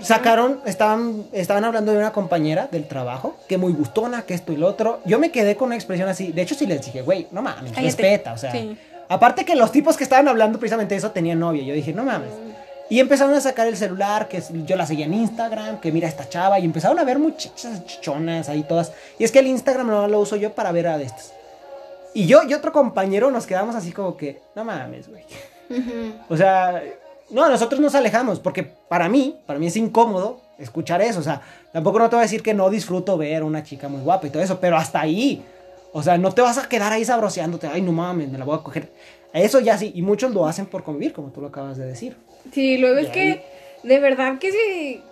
Sacaron, 0.03 0.61
estaban, 0.66 1.24
estaban 1.32 1.64
hablando 1.64 1.93
de 1.93 1.99
una 1.99 2.12
compañera 2.12 2.68
del 2.70 2.86
trabajo, 2.86 3.36
que 3.49 3.59
muy 3.59 3.72
gustona, 3.72 4.22
que 4.22 4.34
esto 4.34 4.53
y 4.53 4.57
lo 4.57 4.66
otro. 4.68 5.01
Yo 5.05 5.18
me 5.18 5.30
quedé 5.30 5.57
con 5.57 5.66
una 5.66 5.74
expresión 5.74 6.09
así. 6.09 6.30
De 6.30 6.43
hecho, 6.43 6.55
sí 6.55 6.66
les 6.66 6.84
dije, 6.84 7.03
güey, 7.03 7.26
no 7.32 7.43
mames, 7.43 7.72
Cállate. 7.72 7.82
respeta, 7.82 8.32
o 8.32 8.39
sea. 8.39 8.53
Sí. 8.53 8.76
Aparte 9.09 9.45
que 9.45 9.57
los 9.57 9.72
tipos 9.72 9.97
que 9.97 10.05
estaban 10.05 10.28
hablando 10.28 10.59
precisamente 10.59 10.95
de 10.95 10.99
eso 10.99 11.11
tenían 11.11 11.41
novia. 11.41 11.62
Yo 11.64 11.74
dije, 11.74 11.93
no 11.93 12.05
mames. 12.05 12.30
Y 12.91 13.01
empezaron 13.01 13.34
a 13.34 13.41
sacar 13.41 13.66
el 13.66 13.76
celular, 13.76 14.28
que 14.28 14.43
yo 14.64 14.76
la 14.76 14.86
seguía 14.86 15.07
en 15.07 15.14
Instagram, 15.14 15.80
que 15.80 15.93
mira 15.93 16.09
esta 16.09 16.28
chava, 16.28 16.59
y 16.59 16.64
empezaron 16.64 16.99
a 16.99 17.05
ver 17.05 17.18
muchachas 17.18 17.84
chichonas 17.84 18.49
ahí 18.49 18.62
todas. 18.62 18.93
Y 19.18 19.24
es 19.24 19.32
que 19.32 19.41
el 19.41 19.47
Instagram 19.47 19.86
no 19.89 20.09
lo 20.09 20.20
uso 20.20 20.36
yo 20.36 20.53
para 20.53 20.72
ver 20.72 20.86
a 20.86 20.99
de 20.99 21.05
estas. 21.05 21.32
Y 22.14 22.26
yo 22.26 22.43
y 22.43 22.55
otro 22.55 22.72
compañero 22.72 23.30
nos 23.30 23.47
quedamos 23.47 23.74
así 23.74 23.93
como 23.93 24.16
que, 24.16 24.41
no 24.55 24.64
mames, 24.64 25.09
güey. 25.09 25.24
O 26.30 26.36
sea, 26.36 26.82
no, 27.31 27.49
nosotros 27.49 27.81
nos 27.81 27.95
alejamos 27.95 28.41
porque 28.41 28.62
para 28.62 29.09
mí, 29.09 29.37
para 29.47 29.59
mí 29.59 29.66
es 29.66 29.76
incómodo 29.76 30.41
escuchar 30.59 31.03
eso. 31.03 31.20
O 31.20 31.22
sea, 31.22 31.43
tampoco 31.72 31.99
no 31.99 32.09
te 32.09 32.16
voy 32.16 32.20
a 32.22 32.26
decir 32.26 32.43
que 32.43 32.55
no 32.55 32.70
disfruto 32.70 33.16
ver 33.18 33.43
a 33.43 33.45
una 33.45 33.62
chica 33.62 33.89
muy 33.89 34.01
guapa 34.03 34.26
y 34.26 34.31
todo 34.31 34.43
eso, 34.43 34.59
pero 34.61 34.76
hasta 34.76 35.01
ahí. 35.01 35.43
O 35.93 36.03
sea, 36.03 36.18
no 36.18 36.33
te 36.33 36.43
vas 36.43 36.59
a 36.59 36.68
quedar 36.68 36.93
ahí 36.93 37.05
sabroseándote. 37.05 37.66
Ay, 37.66 37.83
no 37.83 37.93
mames, 37.93 38.29
me 38.31 38.39
la 38.39 38.45
voy 38.45 38.57
a 38.57 38.62
coger. 38.62 38.91
Eso 39.33 39.61
ya 39.61 39.76
sí, 39.79 39.93
y 39.95 40.03
muchos 40.03 40.33
lo 40.33 40.47
hacen 40.47 40.66
por 40.66 40.83
convivir, 40.85 41.12
como 41.12 41.29
tú 41.31 41.41
lo 41.41 41.49
acabas 41.49 41.76
de 41.76 41.87
decir. 41.87 42.16
Sí, 42.53 42.79
luego 42.79 42.99
es 42.99 43.09
Y 43.09 43.11
que 43.12 43.20
ahí- 43.20 43.43
de 43.83 44.01
verdad 44.01 44.39
que 44.39 44.51
sí 44.53 45.03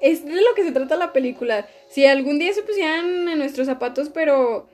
es 0.00 0.24
de 0.24 0.32
lo 0.34 0.54
que 0.56 0.64
se 0.64 0.72
trata 0.72 0.96
la 0.96 1.12
película. 1.12 1.66
Si 1.88 2.04
algún 2.06 2.38
día 2.38 2.52
se 2.52 2.62
pusieran 2.62 3.28
en 3.28 3.38
nuestros 3.38 3.66
zapatos, 3.66 4.08
pero 4.12 4.68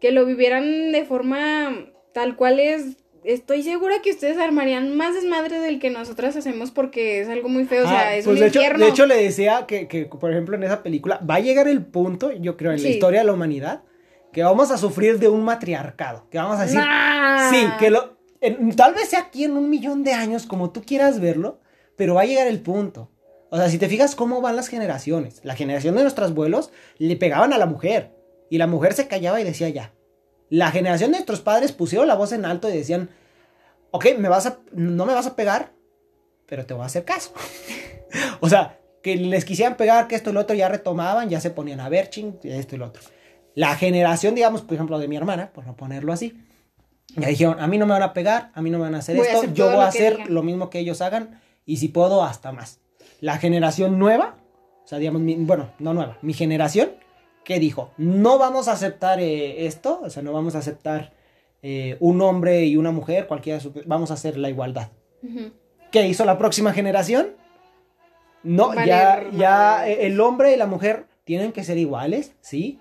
que 0.00 0.10
lo 0.10 0.24
vivieran 0.26 0.92
de 0.92 1.04
forma 1.04 1.76
tal 2.12 2.34
cual 2.36 2.58
es, 2.60 2.96
estoy 3.24 3.62
segura 3.62 4.02
que 4.02 4.10
ustedes 4.10 4.38
armarían 4.38 4.96
más 4.96 5.14
desmadre 5.14 5.60
del 5.60 5.78
que 5.78 5.90
nosotras 5.90 6.36
hacemos 6.36 6.70
porque 6.70 7.20
es 7.20 7.28
algo 7.28 7.48
muy 7.48 7.64
feo, 7.64 7.84
o 7.84 7.88
sea, 7.88 8.16
es 8.16 8.24
pues 8.24 8.34
un 8.36 8.40
de 8.40 8.46
hecho, 8.48 8.60
de 8.60 8.88
hecho, 8.88 9.06
le 9.06 9.16
decía 9.22 9.64
que, 9.66 9.88
que, 9.88 10.06
por 10.06 10.30
ejemplo, 10.30 10.56
en 10.56 10.62
esa 10.62 10.82
película 10.82 11.20
va 11.28 11.36
a 11.36 11.40
llegar 11.40 11.68
el 11.68 11.84
punto, 11.84 12.32
yo 12.32 12.56
creo, 12.56 12.72
en 12.72 12.82
la 12.82 12.88
historia 12.88 13.20
de 13.20 13.26
la 13.26 13.32
humanidad, 13.32 13.82
que 14.32 14.42
vamos 14.42 14.70
a 14.70 14.78
sufrir 14.78 15.18
de 15.18 15.28
un 15.28 15.42
matriarcado. 15.44 16.28
Que 16.30 16.38
vamos 16.38 16.58
a 16.58 16.62
decir, 16.62 16.78
Nah. 16.78 17.50
Sí, 17.50 17.66
que 17.78 17.90
lo. 17.90 18.16
en- 18.40 18.74
tal 18.76 18.94
vez 18.94 19.08
sea 19.08 19.20
aquí 19.20 19.44
en 19.44 19.56
un 19.56 19.68
millón 19.68 20.04
de 20.04 20.12
años, 20.12 20.46
como 20.46 20.70
tú 20.70 20.82
quieras 20.84 21.20
verlo, 21.20 21.60
pero 21.96 22.14
va 22.14 22.22
a 22.22 22.26
llegar 22.26 22.46
el 22.46 22.60
punto. 22.60 23.10
O 23.50 23.56
sea, 23.56 23.68
si 23.68 23.78
te 23.78 23.88
fijas 23.88 24.14
cómo 24.14 24.40
van 24.40 24.54
las 24.54 24.68
generaciones. 24.68 25.40
La 25.42 25.56
generación 25.56 25.96
de 25.96 26.02
nuestros 26.02 26.30
abuelos 26.30 26.70
le 26.98 27.16
pegaban 27.16 27.52
a 27.52 27.58
la 27.58 27.66
mujer. 27.66 28.12
Y 28.48 28.58
la 28.58 28.68
mujer 28.68 28.92
se 28.92 29.08
callaba 29.08 29.40
y 29.40 29.44
decía 29.44 29.68
ya. 29.68 29.92
La 30.50 30.70
generación 30.70 31.10
de 31.12 31.18
nuestros 31.18 31.40
padres 31.40 31.72
pusieron 31.72 32.06
la 32.08 32.14
voz 32.16 32.32
en 32.32 32.44
alto 32.44 32.68
y 32.68 32.72
decían, 32.72 33.08
ok, 33.92 34.06
me 34.18 34.28
vas 34.28 34.46
a, 34.46 34.58
no 34.72 35.06
me 35.06 35.14
vas 35.14 35.26
a 35.26 35.36
pegar, 35.36 35.72
pero 36.46 36.66
te 36.66 36.74
voy 36.74 36.82
a 36.82 36.86
hacer 36.86 37.04
caso. 37.04 37.32
o 38.40 38.48
sea, 38.48 38.78
que 39.02 39.16
les 39.16 39.44
quisieran 39.44 39.76
pegar, 39.76 40.08
que 40.08 40.14
esto 40.16 40.30
y 40.30 40.32
lo 40.32 40.40
otro, 40.40 40.54
ya 40.54 40.68
retomaban, 40.68 41.28
ya 41.30 41.40
se 41.40 41.50
ponían 41.50 41.80
a 41.80 41.88
ver, 41.88 42.10
ching, 42.10 42.34
esto 42.42 42.74
y 42.74 42.78
lo 42.78 42.86
otro. 42.86 43.02
La 43.54 43.74
generación, 43.76 44.34
digamos, 44.34 44.62
por 44.62 44.74
ejemplo, 44.74 44.98
de 44.98 45.08
mi 45.08 45.16
hermana, 45.16 45.50
por 45.52 45.66
no 45.66 45.74
ponerlo 45.76 46.12
así, 46.12 46.36
ya 47.16 47.28
dijeron, 47.28 47.58
a 47.60 47.66
mí 47.66 47.78
no 47.78 47.86
me 47.86 47.92
van 47.94 48.02
a 48.02 48.12
pegar, 48.12 48.50
a 48.54 48.62
mí 48.62 48.70
no 48.70 48.78
me 48.78 48.84
van 48.84 48.94
a 48.94 48.98
hacer 48.98 49.16
Voy 49.16 49.26
a 49.26 49.30
esto, 49.30 49.38
hacer 49.42 49.54
yo 49.54 49.66
voy 49.70 49.80
a 49.80 49.86
hacer 49.88 50.16
digan". 50.18 50.34
lo 50.34 50.42
mismo 50.42 50.70
que 50.70 50.78
ellos 50.78 51.00
hagan 51.00 51.40
y 51.66 51.78
si 51.78 51.88
puedo, 51.88 52.22
hasta 52.22 52.52
más. 52.52 52.78
La 53.20 53.38
generación 53.38 53.98
nueva, 53.98 54.36
o 54.84 54.88
sea, 54.88 54.98
digamos, 54.98 55.20
mi- 55.22 55.34
bueno, 55.36 55.70
no 55.78 55.92
nueva, 55.94 56.18
mi 56.22 56.32
generación, 56.34 56.90
que 57.54 57.58
dijo, 57.58 57.90
no 57.98 58.38
vamos 58.38 58.68
a 58.68 58.72
aceptar 58.72 59.18
eh, 59.20 59.66
esto, 59.66 60.00
o 60.04 60.08
sea, 60.10 60.22
no 60.22 60.32
vamos 60.32 60.54
a 60.54 60.58
aceptar 60.58 61.12
eh, 61.62 61.96
un 61.98 62.22
hombre 62.22 62.64
y 62.64 62.76
una 62.76 62.92
mujer, 62.92 63.26
cualquiera, 63.26 63.58
vamos 63.86 64.12
a 64.12 64.14
hacer 64.14 64.36
la 64.38 64.48
igualdad. 64.50 64.88
Ujú. 65.22 65.50
¿Qué 65.90 66.06
hizo 66.06 66.24
la 66.24 66.38
próxima 66.38 66.72
generación? 66.72 67.30
No, 68.44 68.68
Valer 68.68 68.86
ya, 68.86 69.24
ya 69.36 69.88
eh, 69.88 70.06
el 70.06 70.20
hombre 70.20 70.52
y 70.54 70.56
la 70.56 70.66
mujer 70.66 71.06
tienen 71.24 71.50
que 71.50 71.64
ser 71.64 71.76
iguales, 71.76 72.32
sí. 72.40 72.78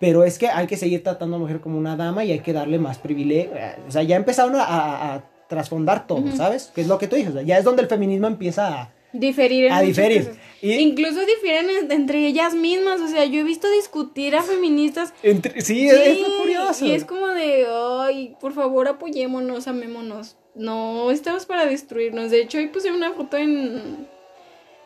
Pero 0.00 0.24
es 0.24 0.38
que 0.38 0.48
hay 0.48 0.66
que 0.66 0.76
seguir 0.78 1.02
tratando 1.04 1.36
a 1.36 1.38
la 1.38 1.42
mujer 1.44 1.60
como 1.60 1.76
una 1.78 1.94
dama 1.94 2.24
y 2.24 2.32
hay 2.32 2.40
que 2.40 2.52
darle 2.54 2.78
más 2.78 2.96
privilegio. 2.98 3.52
O 3.86 3.90
sea, 3.90 4.02
ya 4.02 4.16
empezaron 4.16 4.56
a, 4.56 4.64
a- 4.64 5.14
a 5.14 5.24
trasfondar 5.48 6.06
todo. 6.06 6.24
¿sabes? 6.34 6.72
Que 6.74 6.80
es 6.80 6.88
lo 6.88 6.96
que 6.98 7.06
tú 7.08 7.14
dices. 7.16 7.30
o 7.32 7.34
sea, 7.34 7.42
ya 7.42 7.58
es 7.58 7.64
donde 7.64 7.82
el 7.82 7.88
feminismo 7.88 8.26
empieza 8.26 8.80
a, 8.82 8.92
Diferir 9.12 9.70
a 9.70 9.80
diferir. 9.82 10.26
cosas. 10.28 10.41
Y 10.62 10.74
Incluso 10.74 11.20
difieren 11.26 11.68
en- 11.70 11.90
entre 11.92 12.24
ellas 12.26 12.54
mismas, 12.54 13.00
o 13.00 13.08
sea, 13.08 13.24
yo 13.24 13.40
he 13.40 13.44
visto 13.44 13.68
discutir 13.72 14.36
a 14.36 14.42
feministas 14.42 15.12
entre- 15.24 15.60
sí, 15.60 15.88
Sí, 15.88 15.88
es 15.90 16.20
muy 16.20 16.38
curioso. 16.38 16.86
Y 16.86 16.92
es 16.92 17.04
como 17.04 17.26
de, 17.28 17.66
ay, 17.68 18.36
por 18.40 18.52
favor 18.54 18.86
apoyémonos, 18.88 19.66
amémonos. 19.66 20.36
No 20.54 21.10
estamos 21.10 21.46
para 21.46 21.66
destruirnos. 21.66 22.30
De 22.30 22.40
hecho, 22.42 22.58
hoy 22.58 22.68
puse 22.68 22.92
una 22.92 23.12
foto 23.12 23.36
en, 23.38 24.06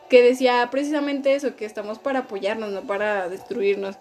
que 0.09 0.21
decía 0.21 0.67
precisamente 0.71 1.35
eso, 1.35 1.55
que 1.55 1.65
estamos 1.65 1.99
para 1.99 2.19
apoyarnos, 2.19 2.71
no 2.71 2.81
para 2.81 3.27
destruirnos. 3.29 3.97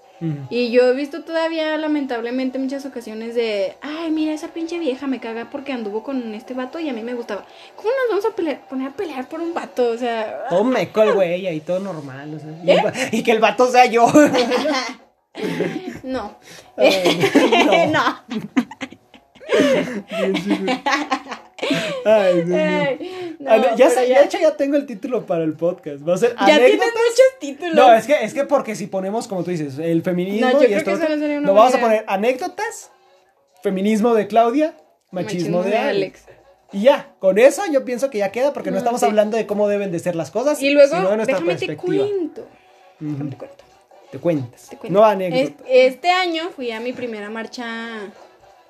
Y 0.48 0.70
yo 0.70 0.88
he 0.88 0.94
visto 0.94 1.24
todavía, 1.24 1.76
lamentablemente, 1.76 2.58
muchas 2.58 2.86
ocasiones 2.86 3.34
de, 3.34 3.74
ay, 3.82 4.10
mira, 4.10 4.32
esa 4.32 4.48
pinche 4.48 4.78
vieja 4.78 5.06
me 5.06 5.20
caga 5.20 5.50
porque 5.50 5.72
anduvo 5.72 6.02
con 6.02 6.32
este 6.34 6.54
vato 6.54 6.78
y 6.78 6.88
a 6.88 6.92
mí 6.94 7.02
me 7.02 7.12
gustaba. 7.14 7.44
¿Cómo 7.76 7.88
nos 7.90 8.08
vamos 8.08 8.24
a 8.24 8.34
pelear, 8.34 8.66
poner 8.66 8.88
a 8.88 8.92
pelear 8.92 9.28
por 9.28 9.40
un 9.40 9.52
vato? 9.52 9.90
O 9.90 9.98
sea, 9.98 10.46
Todo 10.48 10.64
meco 10.64 11.02
el 11.02 11.12
güey 11.12 11.46
ahí, 11.46 11.60
todo 11.60 11.80
normal. 11.80 12.34
o 12.34 12.38
sea, 12.38 12.50
y, 12.64 12.70
¿Eh? 12.70 13.08
y 13.12 13.22
que 13.22 13.32
el 13.32 13.40
vato 13.40 13.70
sea 13.70 13.84
yo. 13.86 14.06
no. 16.02 16.38
No. 16.76 16.76
no. 17.92 18.24
Ay, 22.04 22.34
Dios 22.34 22.46
mío. 22.46 22.56
Ay, 22.58 23.36
no, 23.40 23.50
Ah, 23.50 23.56
no, 23.58 23.76
ya 23.76 23.90
sé, 23.90 24.08
ya- 24.08 24.18
de 24.20 24.24
hecho 24.26 24.38
ya 24.38 24.56
tengo 24.56 24.76
el 24.76 24.86
título 24.86 25.24
para 25.26 25.44
el 25.44 25.54
podcast. 25.54 26.06
Va 26.06 26.14
a 26.14 26.18
ser 26.18 26.30
Ya 26.38 26.44
tienes 26.44 26.60
anécdotas. 26.62 26.92
muchos 26.94 27.38
títulos. 27.40 27.74
No, 27.74 27.94
es 27.94 28.06
que, 28.06 28.24
es 28.24 28.34
que 28.34 28.44
porque 28.44 28.74
si 28.74 28.86
ponemos, 28.86 29.26
como 29.28 29.42
tú 29.44 29.50
dices, 29.50 29.78
el 29.78 30.02
feminismo 30.02 30.46
No, 30.46 30.52
yo 30.52 30.62
y 30.62 30.66
creo 30.66 30.78
esto 30.78 30.90
que 30.90 31.04
eso 31.04 31.18
sería 31.18 31.38
una 31.38 31.50
vamos 31.52 31.74
a 31.74 31.80
poner 31.80 32.04
anécdotas, 32.08 32.90
feminismo 33.62 34.14
de 34.14 34.26
Claudia, 34.26 34.74
machismo, 35.10 35.62
de 35.62 35.76
Alex. 35.78 36.24
Y 36.72 36.82
ya, 36.82 37.14
con 37.20 37.38
eso 37.38 37.62
yo 37.70 37.84
pienso 37.84 38.10
que 38.10 38.18
ya 38.18 38.32
queda 38.32 38.52
porque 38.52 38.70
no, 38.70 38.76
estamos 38.76 39.00
sí. 39.00 39.06
hablando 39.06 39.36
de 39.36 39.46
cómo 39.46 39.68
deben 39.68 39.92
de 39.92 39.98
ser 39.98 40.16
las 40.16 40.30
cosas, 40.30 40.60
Y 40.60 40.70
luego, 40.70 40.94
sino 40.96 41.10
de 41.10 41.16
nuestra 41.16 41.38
déjame 41.38 41.54
te 41.56 41.76
cuento. 41.76 42.46
Déjame 43.00 43.30
te 43.30 43.36
cuento. 43.36 43.64
Te 44.10 44.18
cuentas. 44.18 44.68
te 44.68 44.76
cuento. 44.76 44.98
No 45.00 45.06
Es- 45.06 45.12
anécdota. 45.12 45.64
este 45.68 46.10
año 46.10 46.50
fui 46.54 46.70
a 46.72 46.80
mi 46.80 46.92
primera 46.92 47.30
marcha 47.30 47.64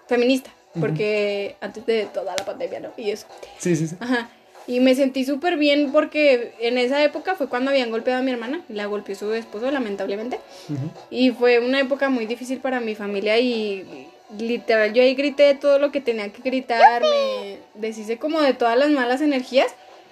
feminista. 0.07 0.51
Porque 0.81 1.57
antes 1.61 1.87
de 1.87 2.07
toda 2.07 2.35
la 2.37 2.45
pandemia, 2.45 2.81
¿no? 2.81 2.91
Y 2.97 3.11
eso. 3.11 3.27
Sí, 3.59 3.77
sí, 3.77 3.89
sí. 3.89 3.97
Ajá. 4.01 4.29
Y 4.67 4.81
me 4.81 4.95
sentí 4.95 5.25
súper 5.25 5.57
bien 5.57 5.93
porque 5.93 6.53
en 6.61 6.77
esa 6.77 7.03
época 7.05 7.37
fue 7.37 7.49
cuando 7.49 7.71
habían 7.71 7.91
golpeado 7.91 8.21
a 8.21 8.23
mi 8.23 8.33
hermana. 8.33 8.63
La 8.69 8.87
golpeó 8.87 9.15
su 9.15 9.33
esposo, 9.33 9.71
lamentablemente. 9.71 10.41
Ujú. 10.69 10.91
Y 11.11 11.31
fue 11.31 11.61
una 11.61 11.81
época 11.81 12.09
muy 12.09 12.27
difícil 12.27 12.59
para 12.59 12.81
mi 12.81 12.95
familia 12.95 13.39
y 13.39 14.09
literal 14.39 14.93
yo 14.93 15.03
ahí 15.03 15.15
grité 15.15 15.55
todo 15.55 15.79
lo 15.79 15.93
que 15.93 16.01
tenía 16.01 16.33
que 16.33 16.43
gritar, 16.43 17.03
me 17.03 17.59
deshice 17.75 18.19
como 18.19 18.41
de 18.41 18.55
todas 18.55 18.77
las 18.77 18.91
malas 18.91 19.21
energías, 19.21 19.69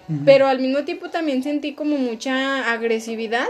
Ujú. 0.09 0.21
pero 0.25 0.47
al 0.47 0.61
mismo 0.61 0.85
tiempo 0.85 1.11
también 1.11 1.43
sentí 1.43 1.75
como 1.75 1.97
mucha 1.97 2.71
agresividad, 2.73 3.49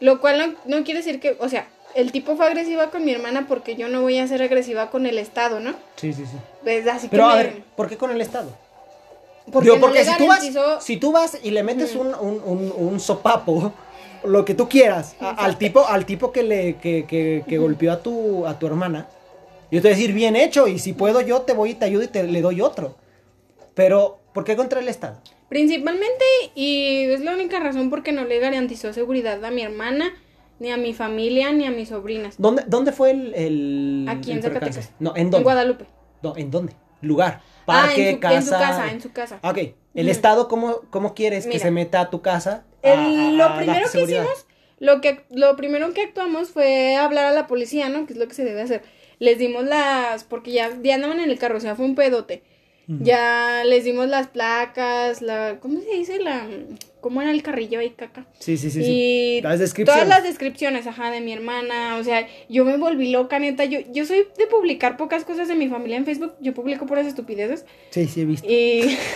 lo 0.00 0.20
cual 0.20 0.38
no, 0.38 0.76
no 0.78 0.84
quiere 0.84 1.00
decir 1.00 1.20
que, 1.20 1.36
o 1.38 1.48
sea, 1.48 1.66
el 1.94 2.12
tipo 2.12 2.36
fue 2.36 2.46
agresiva 2.46 2.90
con 2.90 3.04
mi 3.04 3.12
hermana 3.12 3.46
porque 3.48 3.76
yo 3.76 3.88
no 3.88 4.02
voy 4.02 4.18
a 4.18 4.26
ser 4.26 4.42
agresiva 4.42 4.90
con 4.90 5.06
el 5.06 5.18
Estado, 5.18 5.60
¿no? 5.60 5.74
Sí, 5.96 6.12
sí, 6.12 6.24
sí. 6.26 6.36
Pues 6.62 6.86
así 6.86 7.08
Pero 7.08 7.24
que 7.26 7.32
a 7.32 7.36
me- 7.36 7.42
ver, 7.42 7.62
¿por 7.76 7.88
qué 7.88 7.96
con 7.96 8.10
el 8.10 8.20
Estado? 8.20 8.50
porque, 9.52 9.70
Digo, 9.70 9.92
si, 9.92 10.16
tú 10.16 10.26
vas, 10.26 10.50
si 10.80 10.96
tú 10.96 11.12
vas 11.12 11.38
y 11.42 11.50
le 11.50 11.62
metes 11.62 11.94
un, 11.96 12.08
un, 12.14 12.42
un, 12.44 12.72
un 12.76 12.98
sopapo, 13.00 13.72
lo 14.24 14.44
que 14.44 14.54
tú 14.54 14.68
quieras, 14.68 15.16
a- 15.20 15.30
al 15.44 15.58
tipo, 15.58 15.86
al 15.86 16.06
tipo 16.06 16.32
que 16.32 16.42
le 16.42 16.76
que, 16.76 17.04
que, 17.06 17.44
que 17.46 17.58
golpeó 17.58 17.92
a 17.92 18.02
tu, 18.02 18.46
a 18.46 18.58
tu 18.58 18.66
hermana, 18.66 19.06
yo 19.70 19.82
te 19.82 19.88
voy 19.88 19.92
a 19.92 19.96
decir 19.96 20.14
bien 20.14 20.34
hecho, 20.34 20.66
y 20.66 20.78
si 20.78 20.92
puedo 20.94 21.20
yo 21.20 21.42
te 21.42 21.52
voy 21.52 21.70
y 21.70 21.74
te 21.74 21.84
ayudo 21.84 22.04
y 22.04 22.08
te 22.08 22.22
le 22.22 22.40
doy 22.40 22.60
otro. 22.62 22.94
Pero, 23.74 24.18
¿por 24.32 24.44
qué 24.44 24.56
contra 24.56 24.80
el 24.80 24.88
Estado? 24.88 25.18
Principalmente, 25.48 26.24
y 26.54 27.04
es 27.10 27.20
la 27.20 27.34
única 27.34 27.60
razón 27.60 27.90
porque 27.90 28.12
no 28.12 28.24
le 28.24 28.38
garantizó 28.38 28.92
seguridad 28.92 29.44
a 29.44 29.50
mi 29.50 29.62
hermana, 29.62 30.12
ni 30.64 30.72
a 30.72 30.76
mi 30.76 30.92
familia, 30.94 31.52
ni 31.52 31.66
a 31.66 31.70
mis 31.70 31.90
sobrinas. 31.90 32.34
¿Dónde, 32.38 32.64
dónde 32.66 32.90
fue 32.90 33.10
el, 33.12 33.34
el 33.34 34.06
Aquí 34.08 34.30
en 34.32 34.38
el? 34.38 34.42
Zacatecas. 34.42 34.90
No, 34.98 35.10
¿en 35.14 35.22
En 35.22 35.30
dónde? 35.30 35.44
Guadalupe. 35.44 35.84
No, 36.22 36.34
¿En 36.36 36.50
dónde? 36.50 36.72
Lugar. 37.02 37.40
Ah, 37.66 37.86
Parque, 37.86 38.08
en 38.10 38.14
su, 38.14 38.20
casa. 38.20 38.34
en 38.36 38.42
su 38.42 38.50
casa, 38.50 38.90
en 38.92 39.00
su 39.02 39.12
casa. 39.12 39.38
Ah, 39.42 39.50
Ok. 39.50 39.58
¿El. 39.94 40.08
Estado 40.08 40.48
cómo, 40.48 40.80
cómo 40.90 41.14
quieres 41.14 41.46
que 41.46 41.58
se 41.60 41.70
meta 41.70 42.00
a 42.00 42.10
tu 42.10 42.20
casa? 42.22 42.64
a- 42.82 42.88
El- 42.92 42.98
a- 43.40 43.46
a 43.46 43.50
lo 43.50 43.56
primero 43.58 43.86
que 43.92 44.02
hicimos, 44.02 44.46
lo 44.80 45.00
que 45.00 45.24
lo 45.30 45.54
primero 45.56 45.92
que 45.92 46.02
actuamos 46.02 46.48
fue 46.48 46.96
hablar 46.96 47.26
a 47.26 47.32
la 47.32 47.46
policía, 47.46 47.88
¿no? 47.90 48.06
Que 48.06 48.14
es 48.14 48.18
lo 48.18 48.26
que 48.26 48.34
se 48.34 48.44
debe 48.44 48.60
hacer. 48.62 48.82
Les 49.20 49.38
dimos 49.38 49.64
las, 49.64 50.24
porque 50.24 50.50
ya, 50.50 50.70
ya 50.82 50.94
andaban 50.96 51.20
en 51.20 51.30
el 51.30 51.38
carro, 51.38 51.58
o 51.58 51.60
sea, 51.60 51.76
fue 51.76 51.84
un 51.84 51.94
pedote. 51.94 52.42
Ya 52.86 53.62
les 53.64 53.84
dimos 53.84 54.08
las 54.08 54.26
placas, 54.28 55.22
la, 55.22 55.58
¿cómo 55.60 55.80
se 55.80 55.90
dice? 55.94 56.18
La, 56.20 56.46
¿cómo 57.04 57.20
era 57.20 57.30
el 57.32 57.42
carrillo 57.42 57.80
ahí, 57.80 57.90
caca? 57.90 58.24
Sí, 58.38 58.56
sí, 58.56 58.70
sí. 58.70 58.82
sí. 58.82 58.90
Y 58.90 59.40
Las 59.42 59.58
descripciones. 59.58 60.02
todas 60.04 60.08
las 60.08 60.26
descripciones, 60.26 60.86
ajá, 60.86 61.10
de 61.10 61.20
mi 61.20 61.34
hermana, 61.34 61.96
o 61.96 62.02
sea, 62.02 62.26
yo 62.48 62.64
me 62.64 62.78
volví 62.78 63.10
loca, 63.12 63.38
neta, 63.38 63.66
yo, 63.66 63.80
yo 63.92 64.06
soy 64.06 64.26
de 64.38 64.46
publicar 64.46 64.96
pocas 64.96 65.24
cosas 65.26 65.46
de 65.48 65.54
mi 65.54 65.68
familia 65.68 65.98
en 65.98 66.06
Facebook, 66.06 66.32
yo 66.40 66.54
publico 66.54 66.86
puras 66.86 67.06
estupideces, 67.06 67.66
Sí, 67.90 68.06
sí, 68.08 68.22
he 68.22 68.24
visto. 68.24 68.46
y... 68.50 68.96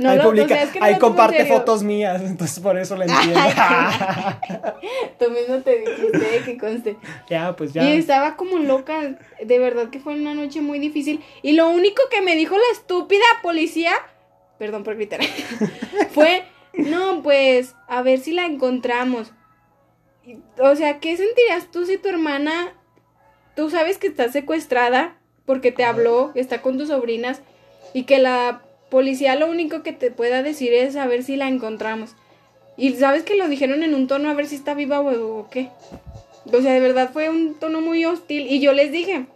No 0.00 0.08
ahí 0.10 0.16
lo- 0.16 0.22
o 0.24 0.26
publica, 0.30 0.48
sea, 0.48 0.62
es 0.62 0.70
que 0.70 0.78
no 0.80 0.84
ahí 0.86 0.94
lo 0.94 0.98
comparte 0.98 1.44
fotos 1.44 1.82
mías, 1.82 2.22
entonces 2.24 2.58
por 2.58 2.76
eso 2.78 2.96
la 2.96 3.04
entiendo. 3.04 3.38
Tú 5.18 5.30
mismo 5.30 5.58
te 5.62 5.78
dijiste 5.80 6.42
que 6.44 6.58
conste. 6.58 6.96
ya, 7.28 7.54
pues 7.54 7.72
ya. 7.74 7.84
Y 7.84 7.98
estaba 7.98 8.36
como 8.36 8.58
loca, 8.58 9.18
de 9.44 9.58
verdad 9.58 9.90
que 9.90 10.00
fue 10.00 10.14
una 10.14 10.32
noche 10.34 10.62
muy 10.62 10.78
difícil. 10.78 11.20
Y 11.42 11.52
lo 11.52 11.68
único 11.68 12.02
que 12.10 12.22
me 12.22 12.34
dijo 12.34 12.56
la 12.56 12.72
estúpida 12.72 13.24
policía, 13.42 13.92
perdón 14.58 14.84
por 14.84 14.96
gritar, 14.96 15.20
fue, 16.10 16.44
no, 16.74 17.22
pues, 17.22 17.74
a 17.86 18.02
ver 18.02 18.18
si 18.18 18.32
la 18.32 18.46
encontramos. 18.46 19.32
O 20.58 20.74
sea, 20.76 21.00
¿qué 21.00 21.16
sentirías 21.16 21.70
tú 21.70 21.86
si 21.86 21.96
tu 21.96 22.08
hermana, 22.08 22.74
tú 23.56 23.70
sabes 23.70 23.98
que 23.98 24.08
está 24.08 24.30
secuestrada 24.30 25.16
porque 25.46 25.72
te 25.72 25.84
habló, 25.84 26.32
está 26.34 26.60
con 26.60 26.76
tus 26.76 26.88
sobrinas, 26.88 27.40
y 27.94 28.02
que 28.02 28.18
la 28.18 28.62
policía 28.90 29.36
lo 29.36 29.48
único 29.48 29.82
que 29.82 29.92
te 29.92 30.10
pueda 30.10 30.42
decir 30.42 30.72
es 30.74 30.96
a 30.96 31.06
ver 31.06 31.22
si 31.22 31.36
la 31.36 31.48
encontramos? 31.48 32.14
Y 32.76 32.92
sabes 32.92 33.22
que 33.22 33.36
lo 33.36 33.48
dijeron 33.48 33.82
en 33.82 33.94
un 33.94 34.06
tono 34.06 34.28
a 34.28 34.34
ver 34.34 34.46
si 34.46 34.56
está 34.56 34.74
viva 34.74 35.00
o, 35.00 35.38
o 35.38 35.50
qué. 35.50 35.70
O 36.52 36.60
sea, 36.60 36.72
de 36.72 36.80
verdad 36.80 37.10
fue 37.12 37.28
un 37.28 37.54
tono 37.54 37.80
muy 37.80 38.04
hostil. 38.04 38.46
Y 38.46 38.60
yo 38.60 38.72
les 38.72 38.92
dije, 38.92 39.26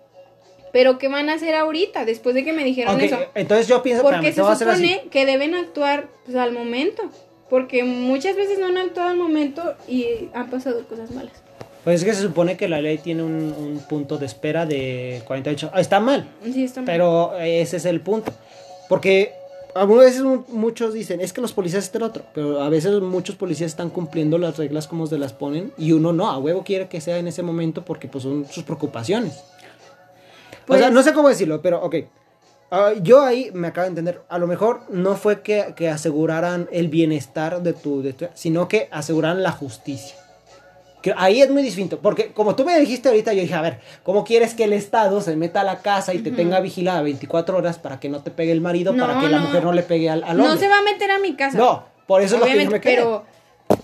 ¿pero 0.72 0.98
qué 0.98 1.08
van 1.08 1.28
a 1.30 1.34
hacer 1.34 1.54
ahorita 1.54 2.04
después 2.04 2.34
de 2.34 2.44
que 2.44 2.52
me 2.52 2.64
dijeron 2.64 3.00
eso? 3.00 3.18
entonces 3.34 3.68
yo 3.68 3.82
pienso 3.82 4.02
Porque 4.02 4.28
espérame, 4.28 4.34
se 4.34 4.40
voy 4.42 4.50
a 4.50 4.52
hacer 4.54 4.68
así. 4.68 4.88
supone 4.94 5.08
que 5.10 5.26
deben 5.26 5.54
actuar 5.54 6.08
pues, 6.24 6.36
al 6.36 6.52
momento. 6.52 7.02
Porque 7.50 7.84
muchas 7.84 8.34
veces 8.34 8.58
no 8.58 8.66
han 8.68 8.78
actuado 8.78 9.10
al 9.10 9.18
momento 9.18 9.74
y 9.86 10.06
han 10.32 10.48
pasado 10.48 10.82
cosas 10.88 11.10
malas. 11.10 11.32
Pues 11.84 12.00
es 12.00 12.04
que 12.06 12.14
se 12.14 12.22
supone 12.22 12.56
que 12.56 12.66
la 12.68 12.80
ley 12.80 12.96
tiene 12.96 13.22
un, 13.24 13.32
un 13.58 13.78
punto 13.88 14.16
de 14.16 14.24
espera 14.24 14.64
de 14.64 15.20
48. 15.26 15.70
Ah, 15.74 15.80
está 15.80 16.00
mal, 16.00 16.26
Sí, 16.44 16.64
está 16.64 16.80
mal. 16.80 16.86
pero 16.86 17.36
ese 17.38 17.76
es 17.76 17.84
el 17.84 18.00
punto. 18.00 18.32
Porque 18.88 19.32
algunas 19.74 20.06
veces 20.06 20.22
mu- 20.22 20.44
muchos 20.48 20.94
dicen, 20.94 21.20
es 21.20 21.32
que 21.34 21.40
los 21.42 21.52
policías 21.52 21.84
están 21.84 22.02
otro, 22.04 22.22
pero 22.34 22.62
a 22.62 22.68
veces 22.70 23.00
muchos 23.02 23.36
policías 23.36 23.70
están 23.70 23.90
cumpliendo 23.90 24.38
las 24.38 24.56
reglas 24.56 24.86
como 24.86 25.06
se 25.06 25.18
las 25.18 25.32
ponen 25.34 25.72
y 25.76 25.92
uno 25.92 26.12
no, 26.14 26.30
a 26.30 26.38
huevo 26.38 26.62
quiere 26.64 26.88
que 26.88 27.00
sea 27.02 27.18
en 27.18 27.26
ese 27.26 27.42
momento 27.42 27.84
porque 27.84 28.08
pues 28.08 28.22
son 28.24 28.46
sus 28.50 28.62
preocupaciones. 28.64 29.42
O 30.68 30.74
sea, 30.76 30.86
Pues- 30.86 30.92
no 30.92 31.02
sé 31.02 31.12
cómo 31.12 31.28
decirlo, 31.28 31.60
pero 31.62 31.82
ok. 31.82 31.96
Ah, 32.74 32.92
yo 33.02 33.20
ahí 33.22 33.50
me 33.52 33.68
acabo 33.68 33.82
de 33.84 33.88
entender, 33.90 34.22
a 34.30 34.38
lo 34.38 34.46
mejor 34.46 34.80
no 34.88 35.14
fue 35.16 35.42
que, 35.42 35.74
que 35.76 35.90
aseguraran 35.90 36.68
el 36.72 36.88
bienestar 36.88 37.62
de 37.62 37.74
tu, 37.74 38.02
de 38.02 38.14
tu- 38.14 38.28
sino 38.34 38.66
que 38.66 38.88
aseguraran 38.90 39.42
la 39.42 39.52
justicia. 39.52 40.16
Que 41.02 41.12
ahí 41.16 41.42
es 41.42 41.50
muy 41.50 41.62
distinto, 41.62 41.98
porque 41.98 42.32
como 42.32 42.54
tú 42.54 42.64
me 42.64 42.78
dijiste 42.78 43.08
ahorita, 43.08 43.32
yo 43.34 43.42
dije, 43.42 43.54
a 43.54 43.60
ver, 43.60 43.80
¿cómo 44.04 44.24
quieres 44.24 44.54
que 44.54 44.64
el 44.64 44.72
Estado 44.72 45.20
se 45.20 45.36
meta 45.36 45.60
a 45.62 45.64
la 45.64 45.80
casa 45.82 46.14
y 46.14 46.20
te 46.20 46.30
tenga 46.30 46.60
vigilada 46.60 47.02
24 47.02 47.58
horas 47.58 47.78
para 47.78 47.98
que 48.00 48.08
no 48.08 48.22
te 48.22 48.30
pegue 48.30 48.52
el 48.52 48.60
marido, 48.60 48.96
para 48.96 49.14
No, 49.16 49.20
que 49.20 49.28
la 49.28 49.40
mujer 49.40 49.64
no 49.64 49.72
le 49.72 49.82
pegue 49.82 50.08
al, 50.08 50.22
al 50.24 50.30
hombre? 50.38 50.46
no 50.54 50.56
se 50.56 50.68
va 50.68 50.78
a 50.78 50.82
meter 50.82 51.10
a 51.10 51.18
mi 51.18 51.34
casa. 51.34 51.58
No, 51.58 51.84
por 52.06 52.22
eso 52.22 52.36
es 52.36 52.40
lo 52.40 52.46
que 52.46 52.52
yo 52.52 52.56
Obviamente, 52.56 52.74
me 52.76 52.80
quedé. 52.80 52.94
pero 52.94 53.24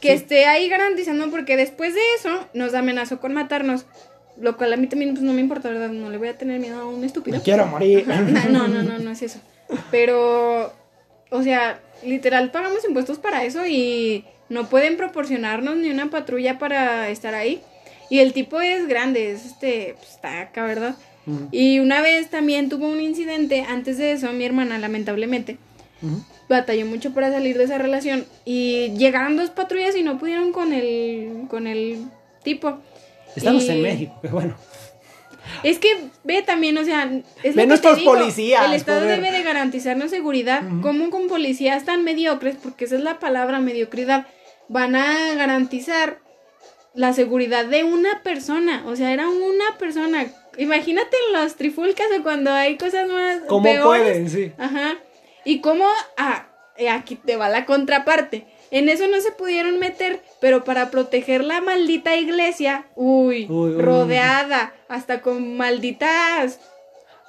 que 0.00 0.12
esté 0.12 0.46
ahí 0.46 0.68
garantizando 0.68 1.28
porque 1.30 1.56
después 1.56 1.92
de 1.94 2.00
eso 2.18 2.30
nos 2.54 2.72
amenazó 2.74 3.18
con 3.20 3.34
matarnos. 3.34 3.84
Lo 4.40 4.56
cual 4.56 4.72
a 4.72 4.76
mí 4.76 4.86
también 4.86 5.12
pues, 5.12 5.22
no 5.22 5.32
me 5.32 5.40
importa, 5.40 5.68
¿verdad? 5.68 5.88
No 5.88 6.10
le 6.10 6.18
voy 6.18 6.28
a 6.28 6.38
tener 6.38 6.60
miedo 6.60 6.80
a 6.80 6.86
un 6.86 7.02
estúpido. 7.04 7.36
Me 7.36 7.42
quiero 7.42 7.66
morir. 7.66 8.06
No, 8.50 8.68
no, 8.68 8.82
no, 8.82 8.98
no 8.98 9.10
es 9.10 9.22
eso. 9.22 9.40
Pero, 9.90 10.72
o 11.30 11.42
sea, 11.42 11.80
literal 12.04 12.50
pagamos 12.50 12.84
impuestos 12.86 13.18
para 13.18 13.44
eso 13.44 13.66
y 13.66 14.24
no 14.48 14.68
pueden 14.68 14.96
proporcionarnos 14.96 15.76
ni 15.76 15.90
una 15.90 16.10
patrulla 16.10 16.58
para 16.58 17.08
estar 17.08 17.34
ahí. 17.34 17.60
Y 18.10 18.20
el 18.20 18.32
tipo 18.32 18.60
es 18.60 18.88
grande, 18.88 19.32
es 19.32 19.44
este, 19.44 19.94
pues, 19.98 20.10
está 20.10 20.40
acá, 20.40 20.64
¿verdad? 20.64 20.96
Y 21.50 21.78
una 21.80 22.00
vez 22.00 22.30
también 22.30 22.70
tuvo 22.70 22.88
un 22.88 23.00
incidente, 23.00 23.66
antes 23.68 23.98
de 23.98 24.12
eso, 24.12 24.32
mi 24.32 24.46
hermana, 24.46 24.78
lamentablemente, 24.78 25.58
batalló 26.48 26.86
mucho 26.86 27.12
para 27.12 27.30
salir 27.30 27.58
de 27.58 27.64
esa 27.64 27.76
relación 27.76 28.24
y 28.46 28.94
llegaron 28.96 29.36
dos 29.36 29.50
patrullas 29.50 29.94
y 29.94 30.02
no 30.02 30.18
pudieron 30.18 30.52
con 30.52 30.72
el, 30.72 31.42
con 31.50 31.66
el 31.66 32.06
tipo. 32.42 32.78
Estamos 33.38 33.64
Y- 33.64 33.70
en 33.70 33.82
México, 33.82 34.18
pero 34.22 34.34
bueno. 34.34 34.54
Es 35.62 35.78
que 35.78 35.88
ve 36.24 36.42
también, 36.42 36.76
o 36.78 36.84
sea, 36.84 37.04
es 37.42 37.54
Ve 37.54 37.62
lo 37.62 37.62
que 37.62 37.66
nuestros 37.66 38.00
policías, 38.00 38.64
El 38.66 38.74
Estado 38.74 39.00
debe 39.06 39.32
de 39.32 39.42
garantizarnos 39.42 40.10
seguridad. 40.10 40.62
¿Cómo 40.82 41.10
con 41.10 41.26
policías 41.28 41.84
tan 41.84 42.04
mediocres, 42.04 42.56
porque 42.62 42.84
esa 42.84 42.96
es 42.96 43.02
la 43.02 43.18
palabra 43.18 43.58
mediocridad, 43.58 44.26
van 44.68 44.94
a 44.94 45.34
garantizar 45.34 46.20
la 46.94 47.12
seguridad 47.14 47.64
de 47.64 47.82
una 47.84 48.22
persona? 48.22 48.84
O 48.86 48.94
sea, 48.94 49.12
era 49.12 49.28
una 49.28 49.78
persona. 49.78 50.26
Imagínate 50.58 51.16
en 51.28 51.40
los 51.40 51.54
trifulcas 51.56 52.06
o 52.18 52.22
cuando 52.22 52.52
hay 52.52 52.76
cosas 52.76 53.08
más 53.08 53.38
¿Cómo 53.48 53.62
peores. 53.62 53.84
pueden? 53.84 54.28
Sí. 54.30 54.52
Ajá. 54.58 54.96
Y 55.44 55.60
cómo, 55.60 55.86
ah, 56.18 56.46
aquí 56.90 57.14
te 57.16 57.36
va 57.36 57.48
la 57.48 57.64
contraparte. 57.64 58.46
En 58.70 58.88
eso 58.90 59.08
no 59.08 59.18
se 59.20 59.32
pudieron 59.32 59.78
meter, 59.78 60.20
pero 60.40 60.64
para 60.64 60.90
proteger 60.90 61.44
la 61.44 61.60
maldita 61.60 62.16
iglesia, 62.16 62.86
uy, 62.94 63.46
Uy, 63.50 63.74
uy. 63.74 63.82
rodeada, 63.82 64.74
hasta 64.88 65.20
con 65.20 65.56
malditas. 65.56 66.60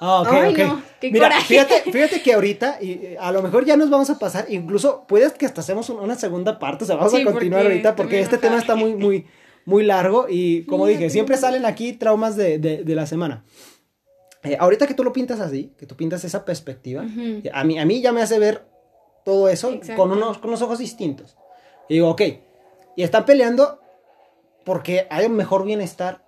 Ah, 0.02 0.24
Ay, 0.26 0.54
no, 0.54 0.82
qué 1.00 1.10
Mira, 1.10 1.26
coraje. 1.28 1.44
fíjate, 1.46 1.82
fíjate 1.92 2.22
que 2.22 2.32
ahorita, 2.32 2.78
y 2.80 3.16
a 3.18 3.30
lo 3.32 3.42
mejor 3.42 3.66
ya 3.66 3.76
nos 3.76 3.90
vamos 3.90 4.08
a 4.08 4.18
pasar, 4.18 4.46
incluso 4.48 5.04
puedes 5.06 5.32
que 5.34 5.44
hasta 5.44 5.60
hacemos 5.60 5.90
un- 5.90 5.98
una 6.00 6.14
segunda 6.14 6.58
parte, 6.58 6.84
o 6.84 6.86
sea, 6.86 6.96
vamos 6.96 7.12
Sí, 7.12 7.20
a 7.20 7.24
continuar 7.24 7.62
porque 7.62 7.72
ahorita 7.74 7.96
porque 7.96 8.20
este 8.20 8.38
tema 8.38 8.56
está 8.58 8.76
muy, 8.76 8.94
muy, 8.94 9.26
muy 9.66 9.84
largo 9.84 10.26
y 10.28 10.64
como 10.64 10.86
Mira, 10.86 10.98
dije, 10.98 11.10
siempre 11.10 11.36
salen 11.36 11.66
aquí 11.66 11.92
traumas 11.92 12.34
de, 12.36 12.58
de- 12.58 12.82
de 12.82 12.94
la 12.94 13.06
semana. 13.06 13.44
Eh, 14.42 14.56
ahorita 14.58 14.86
que 14.86 14.94
tú 14.94 15.04
lo 15.04 15.12
pintas 15.12 15.38
así, 15.38 15.70
que 15.78 15.84
tú 15.84 15.96
pintas 15.96 16.24
esa 16.24 16.46
perspectiva, 16.46 17.02
Ujú. 17.02 17.42
a, 17.52 17.62
mí, 17.64 17.78
a 17.78 17.84
mí 17.84 18.00
ya 18.00 18.10
me 18.12 18.22
hace 18.22 18.38
ver 18.38 18.64
todo 19.22 19.50
eso 19.50 19.78
con 19.96 20.12
unos, 20.12 20.38
con 20.38 20.48
unos 20.48 20.62
ojos 20.62 20.78
distintos. 20.78 21.36
Y 21.90 21.94
digo, 21.94 22.08
ok, 22.08 22.22
y 23.00 23.02
están 23.02 23.24
peleando 23.24 23.80
porque 24.64 25.06
hay 25.10 25.26
un 25.26 25.32
mejor 25.36 25.64
bienestar, 25.64 26.22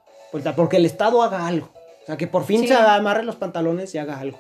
porque 0.56 0.78
el 0.78 0.86
Estado 0.86 1.22
haga 1.22 1.46
algo. 1.46 1.70
O 2.02 2.06
sea, 2.06 2.16
que 2.16 2.26
por 2.26 2.44
fin 2.46 2.62
Sí. 2.62 2.68
se 2.68 2.74
amarre 2.74 3.22
los 3.24 3.36
pantalones 3.36 3.94
y 3.94 3.98
haga 3.98 4.18
algo. 4.18 4.38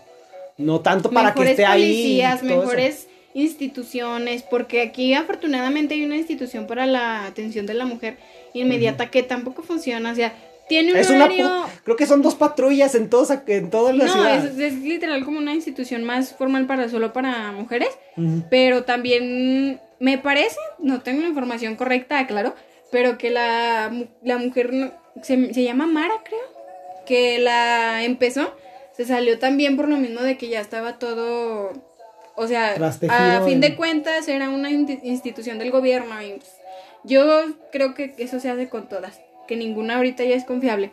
No 0.58 0.80
tanto 0.80 1.10
para 1.10 1.28
mejores 1.28 1.44
que 1.48 1.50
esté 1.52 1.64
ahí. 1.66 1.82
policías, 1.82 2.40
todo 2.40 2.48
eso. 2.50 2.58
mejores 2.60 3.08
instituciones, 3.34 4.42
porque 4.42 4.82
aquí 4.82 5.14
afortunadamente 5.14 5.94
hay 5.94 6.04
una 6.04 6.16
institución 6.16 6.66
para 6.66 6.86
la 6.86 7.26
atención 7.26 7.66
de 7.66 7.74
la 7.74 7.84
mujer 7.84 8.16
inmediata 8.54 9.10
que 9.10 9.22
tampoco 9.22 9.62
funciona, 9.62 10.12
o 10.12 10.14
sea, 10.14 10.34
tiene 10.68 10.92
un 10.92 10.98
Es 10.98 11.10
una 11.10 11.24
horario... 11.24 11.46
pu- 11.46 11.66
Creo 11.84 11.96
que 11.96 12.06
son 12.06 12.22
dos 12.22 12.34
patrullas 12.34 12.94
en, 12.94 13.08
todos, 13.10 13.30
en 13.46 13.70
toda 13.70 13.92
la 13.92 14.04
No, 14.06 14.12
ciudad. 14.12 14.44
es, 14.46 14.58
es 14.58 14.74
literal 14.82 15.24
como 15.24 15.38
una 15.38 15.54
institución 15.54 16.04
más 16.04 16.32
formal 16.34 16.66
para 16.66 16.88
solo 16.88 17.12
para 17.12 17.52
mujeres, 17.52 17.88
pero 18.50 18.84
también 18.84 19.80
me 20.02 20.18
parece, 20.18 20.58
no 20.80 21.00
tengo 21.00 21.22
la 21.22 21.28
información 21.28 21.76
correcta, 21.76 22.26
claro, 22.26 22.54
pero 22.90 23.18
que 23.18 23.30
la, 23.30 23.92
la 24.22 24.36
mujer 24.38 24.72
no- 24.72 24.90
se, 25.22 25.54
se 25.54 25.62
llama 25.62 25.86
Mara, 25.86 26.14
creo, 26.24 26.40
que 27.06 27.38
la 27.38 28.02
empezó, 28.02 28.52
se 28.96 29.04
salió 29.04 29.38
también 29.38 29.76
por 29.76 29.88
lo 29.88 29.96
mismo 29.96 30.20
de 30.20 30.36
que 30.36 30.48
ya 30.48 30.60
estaba 30.60 30.98
todo, 30.98 31.72
o 32.34 32.46
sea, 32.48 32.74
a 33.08 33.42
fin 33.44 33.54
en- 33.54 33.60
de 33.60 33.76
cuentas 33.76 34.26
era 34.26 34.48
una 34.50 34.70
institución 34.70 35.58
del 35.60 35.70
gobierno 35.70 36.20
y 36.20 36.32
pues, 36.32 36.50
yo 37.04 37.44
creo 37.70 37.94
que 37.94 38.12
eso 38.18 38.40
se 38.40 38.50
hace 38.50 38.68
con 38.68 38.88
todas, 38.88 39.20
que 39.46 39.54
ninguna 39.54 39.96
ahorita 39.98 40.24
ya 40.24 40.34
es 40.34 40.44
confiable. 40.44 40.90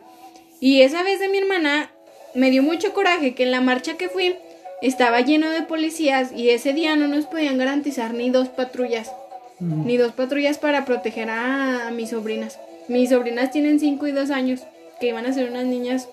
Y 0.60 0.82
esa 0.82 1.02
vez 1.02 1.18
de 1.18 1.28
mi 1.28 1.38
hermana 1.38 1.90
me 2.34 2.50
dio 2.50 2.62
mucho 2.62 2.92
coraje 2.92 3.34
que 3.34 3.42
en 3.42 3.50
la 3.50 3.60
marcha 3.60 3.96
que 3.96 4.08
fui 4.08 4.36
estaba 4.82 5.20
lleno 5.20 5.50
de 5.50 5.62
policías 5.62 6.32
y 6.34 6.50
ese 6.50 6.72
día 6.72 6.96
no 6.96 7.08
nos 7.08 7.26
podían 7.26 7.58
garantizar 7.58 8.14
ni 8.14 8.30
dos 8.30 8.48
patrullas, 8.48 9.10
ni 9.58 9.96
dos 9.96 10.12
patrullas 10.12 10.58
para 10.58 10.84
proteger 10.84 11.28
a, 11.30 11.88
a 11.88 11.90
mis 11.90 12.10
sobrinas. 12.10 12.58
Mis 12.88 13.10
sobrinas 13.10 13.50
tienen 13.50 13.78
5 13.78 14.06
y 14.06 14.12
2 14.12 14.30
años, 14.30 14.62
que 15.00 15.08
iban 15.08 15.26
a 15.26 15.32
ser 15.32 15.50
unas 15.50 15.64
niñas. 15.64 16.08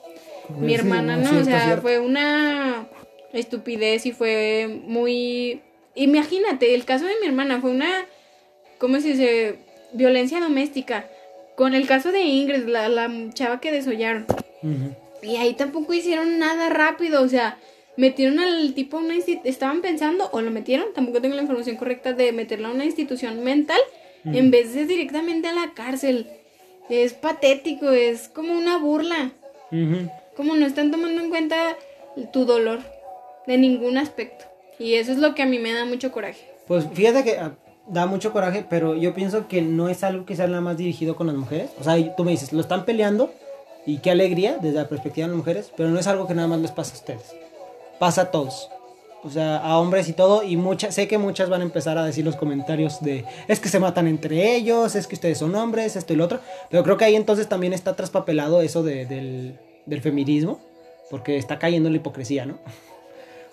Mi 0.50 0.70
Sí, 0.70 0.74
hermana 0.76 1.16
no, 1.18 1.24
cierto, 1.30 1.42
o 1.42 1.46
sea, 1.46 1.64
cierto. 1.64 1.82
fue 1.82 2.00
una 2.00 2.88
estupidez 3.34 4.06
y 4.06 4.12
fue 4.12 4.68
muy... 4.86 5.62
Imagínate, 5.96 6.76
el 6.76 6.86
caso 6.86 7.06
de 7.06 7.14
mi 7.22 7.28
hermana 7.28 7.60
fue 7.60 7.72
una, 7.72 8.06
¿cómo 8.78 9.00
se 9.00 9.10
dice? 9.10 9.56
Violencia 9.94 10.40
doméstica. 10.40 11.08
Con 11.56 11.74
el 11.74 11.88
caso 11.88 12.12
de 12.12 12.22
Ingrid, 12.22 12.68
la, 12.68 12.88
la 12.90 13.10
chava 13.34 13.60
que 13.60 13.72
desollaron. 13.72 14.26
Y 15.24 15.38
ahí 15.38 15.54
tampoco 15.56 15.94
hicieron 15.94 16.38
nada 16.38 16.70
rápido, 16.70 17.24
o 17.24 17.28
sea, 17.28 17.58
metieron 17.98 18.40
al 18.40 18.74
tipo 18.74 18.98
a 18.98 19.02
una 19.02 19.16
insti- 19.16 19.42
estaban 19.44 19.82
pensando 19.82 20.30
o 20.32 20.42
lo 20.42 20.52
metieron, 20.52 20.88
tampoco 20.94 21.22
tengo 21.22 21.36
la 21.36 21.42
información 21.42 21.76
correcta 21.76 22.14
de 22.14 22.32
meterlo 22.32 22.68
a 22.68 22.72
una 22.72 22.86
institución 22.86 23.44
mental 23.44 23.80
en 24.26 24.52
vez 24.52 24.74
de 24.74 24.86
directamente 24.86 25.48
a 25.48 25.54
la 25.54 25.74
cárcel. 25.74 26.28
Es 26.90 27.14
patético, 27.14 27.90
es 27.92 28.30
como 28.30 28.54
una 28.54 28.78
burla, 28.78 29.32
como 30.36 30.56
no 30.56 30.66
están 30.66 30.92
tomando 30.92 31.22
en 31.22 31.30
cuenta 31.30 31.76
tu 32.32 32.46
dolor 32.46 32.80
de 33.46 33.58
ningún 33.58 33.98
aspecto. 33.98 34.46
Y 34.80 34.94
eso 34.96 35.12
es 35.12 35.18
lo 35.18 35.34
que 35.36 35.42
a 35.44 35.46
mí 35.46 35.60
me 35.60 35.74
da 35.74 35.86
mucho 35.86 36.12
coraje. 36.12 36.42
Pues 36.68 36.86
fíjate 36.94 37.24
que 37.24 37.38
ah, 37.38 37.56
da 37.88 38.06
mucho 38.06 38.32
coraje, 38.34 38.66
pero 38.70 38.96
yo 38.96 39.14
pienso 39.14 39.48
que 39.48 39.62
no 39.62 39.90
es 39.90 40.04
algo 40.04 40.26
que 40.26 40.36
sea 40.36 40.48
nada 40.48 40.62
más 40.62 40.78
dirigido 40.78 41.16
con 41.16 41.28
las 41.28 41.36
mujeres. 41.36 41.70
O 41.80 41.84
sea, 41.84 41.96
tú 42.16 42.24
me 42.24 42.32
dices, 42.32 42.54
lo 42.54 42.62
están 42.62 42.86
peleando 42.86 43.34
y 43.86 43.98
qué 44.00 44.12
alegría 44.12 44.58
desde 44.62 44.78
la 44.78 44.88
perspectiva 44.90 45.26
de 45.28 45.32
las 45.32 45.38
mujeres, 45.38 45.72
pero 45.76 45.90
no 45.90 46.00
es 46.00 46.08
algo 46.08 46.28
que 46.28 46.34
nada 46.36 46.48
más 46.48 46.60
les 46.60 46.72
pasa 46.72 46.94
a 46.94 46.98
ustedes. 46.98 47.34
Pasa 48.00 48.22
a 48.24 48.32
todos. 48.32 48.70
O 49.24 49.30
sea, 49.30 49.58
a 49.58 49.78
hombres 49.80 50.08
y 50.10 50.14
todo, 50.14 50.44
y 50.44 50.56
muchas, 50.58 50.94
sé 50.96 51.08
que 51.08 51.18
muchas 51.18 51.50
van 51.50 51.62
a 51.62 51.64
empezar 51.64 51.98
a 51.98 52.06
decir 52.06 52.24
los 52.24 52.36
comentarios 52.36 53.02
de, 53.02 53.26
es 53.48 53.60
que 53.60 53.68
se 53.68 53.80
matan 53.80 54.08
entre 54.08 54.56
ellos, 54.56 54.96
es 54.96 55.08
que 55.08 55.16
ustedes 55.16 55.40
son 55.40 55.54
hombres, 55.56 55.96
esto 55.96 56.14
y 56.14 56.16
lo 56.16 56.24
otro, 56.26 56.40
pero 56.70 56.84
creo 56.84 56.98
que 56.98 57.06
ahí 57.06 57.16
entonces 57.16 57.50
también 57.50 57.74
está 57.74 57.96
traspapelado 57.96 58.62
eso 58.62 58.84
de- 58.84 59.06
del, 59.08 59.60
del 59.86 60.02
feminismo, 60.02 60.60
porque 61.10 61.38
está 61.38 61.58
cayendo 61.60 61.88
en 61.90 61.94
la 61.94 61.98
hipocresía, 61.98 62.46
¿no? 62.46 62.60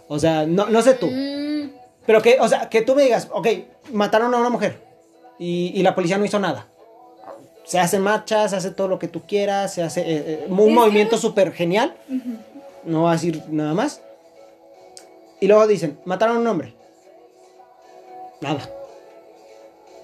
O 0.07 0.19
sea, 0.19 0.45
no, 0.47 0.67
no 0.67 0.83
sé 0.83 0.95
tú, 0.95 1.09
Mm, 1.11 1.71
pero 2.07 2.21
que, 2.21 2.37
o 2.41 2.47
sea, 2.47 2.69
que 2.69 2.83
tú 2.83 2.95
me 2.95 3.03
digas, 3.05 3.29
ok, 3.33 3.49
mataron 3.93 4.33
a 4.35 4.37
una 4.37 4.51
mujer 4.51 4.79
y, 5.39 5.73
y 5.75 5.83
la 5.83 5.95
policía 5.95 6.19
no 6.19 6.27
hizo 6.27 6.39
nada. 6.39 6.69
Se 7.65 7.81
hacen 7.81 8.03
marchas, 8.03 8.51
se 8.51 8.57
hace 8.59 8.71
todo 8.71 8.87
lo 8.89 8.99
que 8.99 9.09
tú 9.09 9.23
quieras, 9.27 9.73
se 9.73 9.83
hace 9.83 10.03
eh, 10.03 10.07
eh, 10.27 10.47
un 10.51 10.75
movimiento 10.75 11.17
súper 11.17 11.53
genial. 11.53 11.95
No 12.85 13.01
voy 13.01 13.09
a 13.09 13.13
decir 13.13 13.43
nada 13.49 13.73
más. 13.73 14.03
Y 15.45 15.47
luego 15.47 15.67
dicen, 15.67 15.99
mataron 16.07 16.39
a 16.39 16.41
un 16.41 16.47
hombre. 16.47 16.73
Nada. 18.41 18.67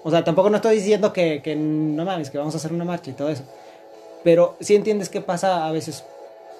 O 0.03 0.11
sea, 0.11 0.23
tampoco 0.23 0.51
no 0.51 0.57
estoy 0.57 0.75
diciendo 0.75 1.11
que, 1.11 1.41
que 1.43 1.55
no 1.55 2.05
mames, 2.05 2.29
que 2.29 2.37
vamos 2.37 2.53
a 2.53 2.57
hacer 2.57 2.71
una 2.71 2.85
marcha 2.85 3.09
y 3.09 3.13
todo 3.13 3.29
eso. 3.29 3.43
Pero 4.23 4.55
sí 4.59 4.75
entiendes 4.75 5.09
qué 5.09 5.19
pasa 5.19 5.65
a 5.65 5.71
veces 5.71 6.03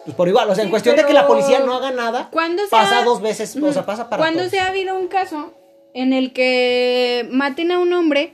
pues, 0.04 0.16
por 0.18 0.28
igual. 0.28 0.50
O 0.50 0.56
sea, 0.56 0.64
en 0.64 0.70
Sí, 0.70 0.72
cuestión 0.72 0.96
de 0.96 1.06
que 1.06 1.14
la 1.14 1.28
policía 1.28 1.60
no 1.60 1.76
haga 1.76 1.92
nada, 1.92 2.30
¿Cuándo 2.32 2.64
se 2.64 2.70
pasa 2.72 3.02
ha- 3.02 3.06
dos 3.06 3.22
veces, 3.22 3.56
o 3.56 3.72
sea, 3.72 3.86
pasa 3.86 4.10
para 4.10 4.20
Cuando 4.24 4.50
se 4.50 4.60
ha 4.60 4.70
habido 4.70 4.98
un 4.98 5.08
caso 5.08 5.54
en 5.94 6.12
el 6.14 6.34
que 6.34 7.28
maten 7.30 7.72
a 7.72 7.78
un 7.78 7.94
hombre 7.94 8.34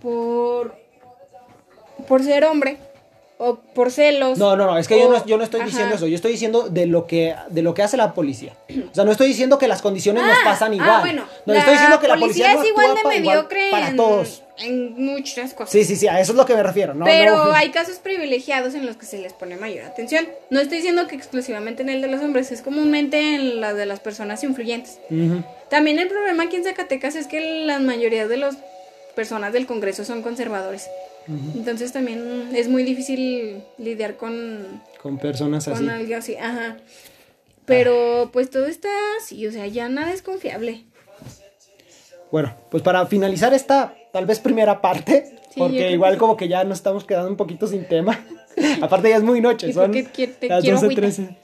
por 0.00 0.76
por 2.06 2.22
ser 2.22 2.44
hombre 2.44 2.78
o 3.36 3.56
por 3.56 3.90
celos. 3.90 4.38
No, 4.38 4.56
no, 4.56 4.64
no, 4.66 4.78
es 4.78 4.86
que 4.86 4.98
yo 4.98 5.10
no, 5.10 5.26
yo 5.26 5.36
no 5.36 5.44
estoy 5.44 5.60
Ajá. 5.60 5.68
diciendo 5.68 5.96
eso, 5.96 6.06
yo 6.06 6.14
estoy 6.14 6.32
diciendo 6.32 6.68
de 6.68 6.86
lo 6.86 7.06
que 7.06 7.34
de 7.48 7.62
lo 7.62 7.74
que 7.74 7.82
hace 7.82 7.96
la 7.96 8.14
policía. 8.14 8.52
O 8.90 8.94
sea, 8.94 9.04
no 9.04 9.10
estoy 9.10 9.26
diciendo 9.28 9.58
que 9.58 9.66
las 9.68 9.82
condiciones 9.82 10.22
nos 10.24 10.38
Ah, 10.38 10.44
pasan 10.44 10.72
ah, 10.72 10.76
igual. 10.76 11.00
bueno, 11.00 11.24
no, 11.46 11.52
estoy 11.54 11.72
diciendo 11.72 11.98
que 12.00 12.08
la 12.08 12.16
policía 12.16 12.52
policía 12.54 12.54
no 12.54 12.62
es 12.62 12.68
igual 12.68 12.94
de 13.12 13.20
mediocre 13.20 13.68
para 13.72 13.88
en, 13.88 13.96
todos. 13.96 14.42
en 14.58 14.94
muchas 15.04 15.52
cosas. 15.52 15.70
Sí, 15.72 15.84
sí, 15.84 15.96
sí, 15.96 16.06
a 16.06 16.20
eso 16.20 16.30
es 16.32 16.38
lo 16.38 16.46
que 16.46 16.54
me 16.54 16.62
refiero, 16.62 16.94
¿no? 16.94 17.04
Pero 17.06 17.44
no- 17.46 17.52
hay 17.52 17.70
casos 17.70 17.96
privilegiados 17.96 18.74
en 18.74 18.86
los 18.86 18.96
que 18.96 19.06
se 19.06 19.18
les 19.18 19.32
pone 19.32 19.56
mayor 19.56 19.84
atención. 19.84 20.28
No 20.50 20.60
estoy 20.60 20.76
diciendo 20.78 21.06
que 21.08 21.16
exclusivamente 21.16 21.82
en 21.82 21.88
el 21.88 22.00
de 22.02 22.08
los 22.08 22.22
hombres, 22.22 22.52
es 22.52 22.62
comúnmente 22.62 23.34
en 23.34 23.60
la 23.60 23.74
de 23.74 23.84
las 23.86 23.98
personas 24.00 24.44
influyentes. 24.44 24.98
También 25.70 25.98
el 25.98 26.06
problema 26.08 26.44
aquí 26.44 26.54
en 26.56 26.64
Zacatecas 26.64 27.16
es 27.16 27.26
que 27.26 27.64
la 27.66 27.80
mayoría 27.80 28.28
de 28.28 28.36
las 28.36 28.56
personas 29.16 29.52
del 29.52 29.66
Congreso 29.66 30.04
son 30.04 30.22
conservadores. 30.22 30.88
Entonces 31.54 31.92
también 31.92 32.50
es 32.54 32.68
muy 32.68 32.82
difícil 32.82 33.62
lidiar 33.78 34.16
con, 34.16 34.82
Con 35.02 35.18
personas 35.18 35.66
así. 35.68 35.78
con 35.80 35.90
algo 35.90 36.16
así. 36.16 36.36
Ajá. 36.36 36.76
Pero 37.64 38.28
pues 38.32 38.50
todo 38.50 38.66
está 38.66 38.88
así, 39.18 39.46
o 39.46 39.52
sea, 39.52 39.66
ya 39.66 39.88
nada 39.88 40.12
es 40.12 40.20
confiable. 40.22 40.84
Bueno, 42.30 42.54
pues 42.70 42.82
para 42.82 43.06
finalizar 43.06 43.54
esta 43.54 43.94
tal 44.12 44.26
vez 44.26 44.38
primera 44.40 44.80
parte, 44.80 45.36
Sí, 45.50 45.60
porque 45.60 45.92
igual 45.92 46.14
que- 46.14 46.18
como 46.18 46.36
que 46.36 46.48
ya 46.48 46.64
nos 46.64 46.78
estamos 46.78 47.04
quedando 47.04 47.30
un 47.30 47.36
poquito 47.36 47.66
sin 47.66 47.84
tema. 47.86 48.18
Aparte 48.82 49.08
ya 49.08 49.16
es 49.16 49.22
muy 49.22 49.40
noche, 49.40 49.72
son 49.72 49.92
que 49.92 50.26
te 50.26 50.48
las 50.48 50.62
quiero 50.62 50.78
12:13. 50.80 51.36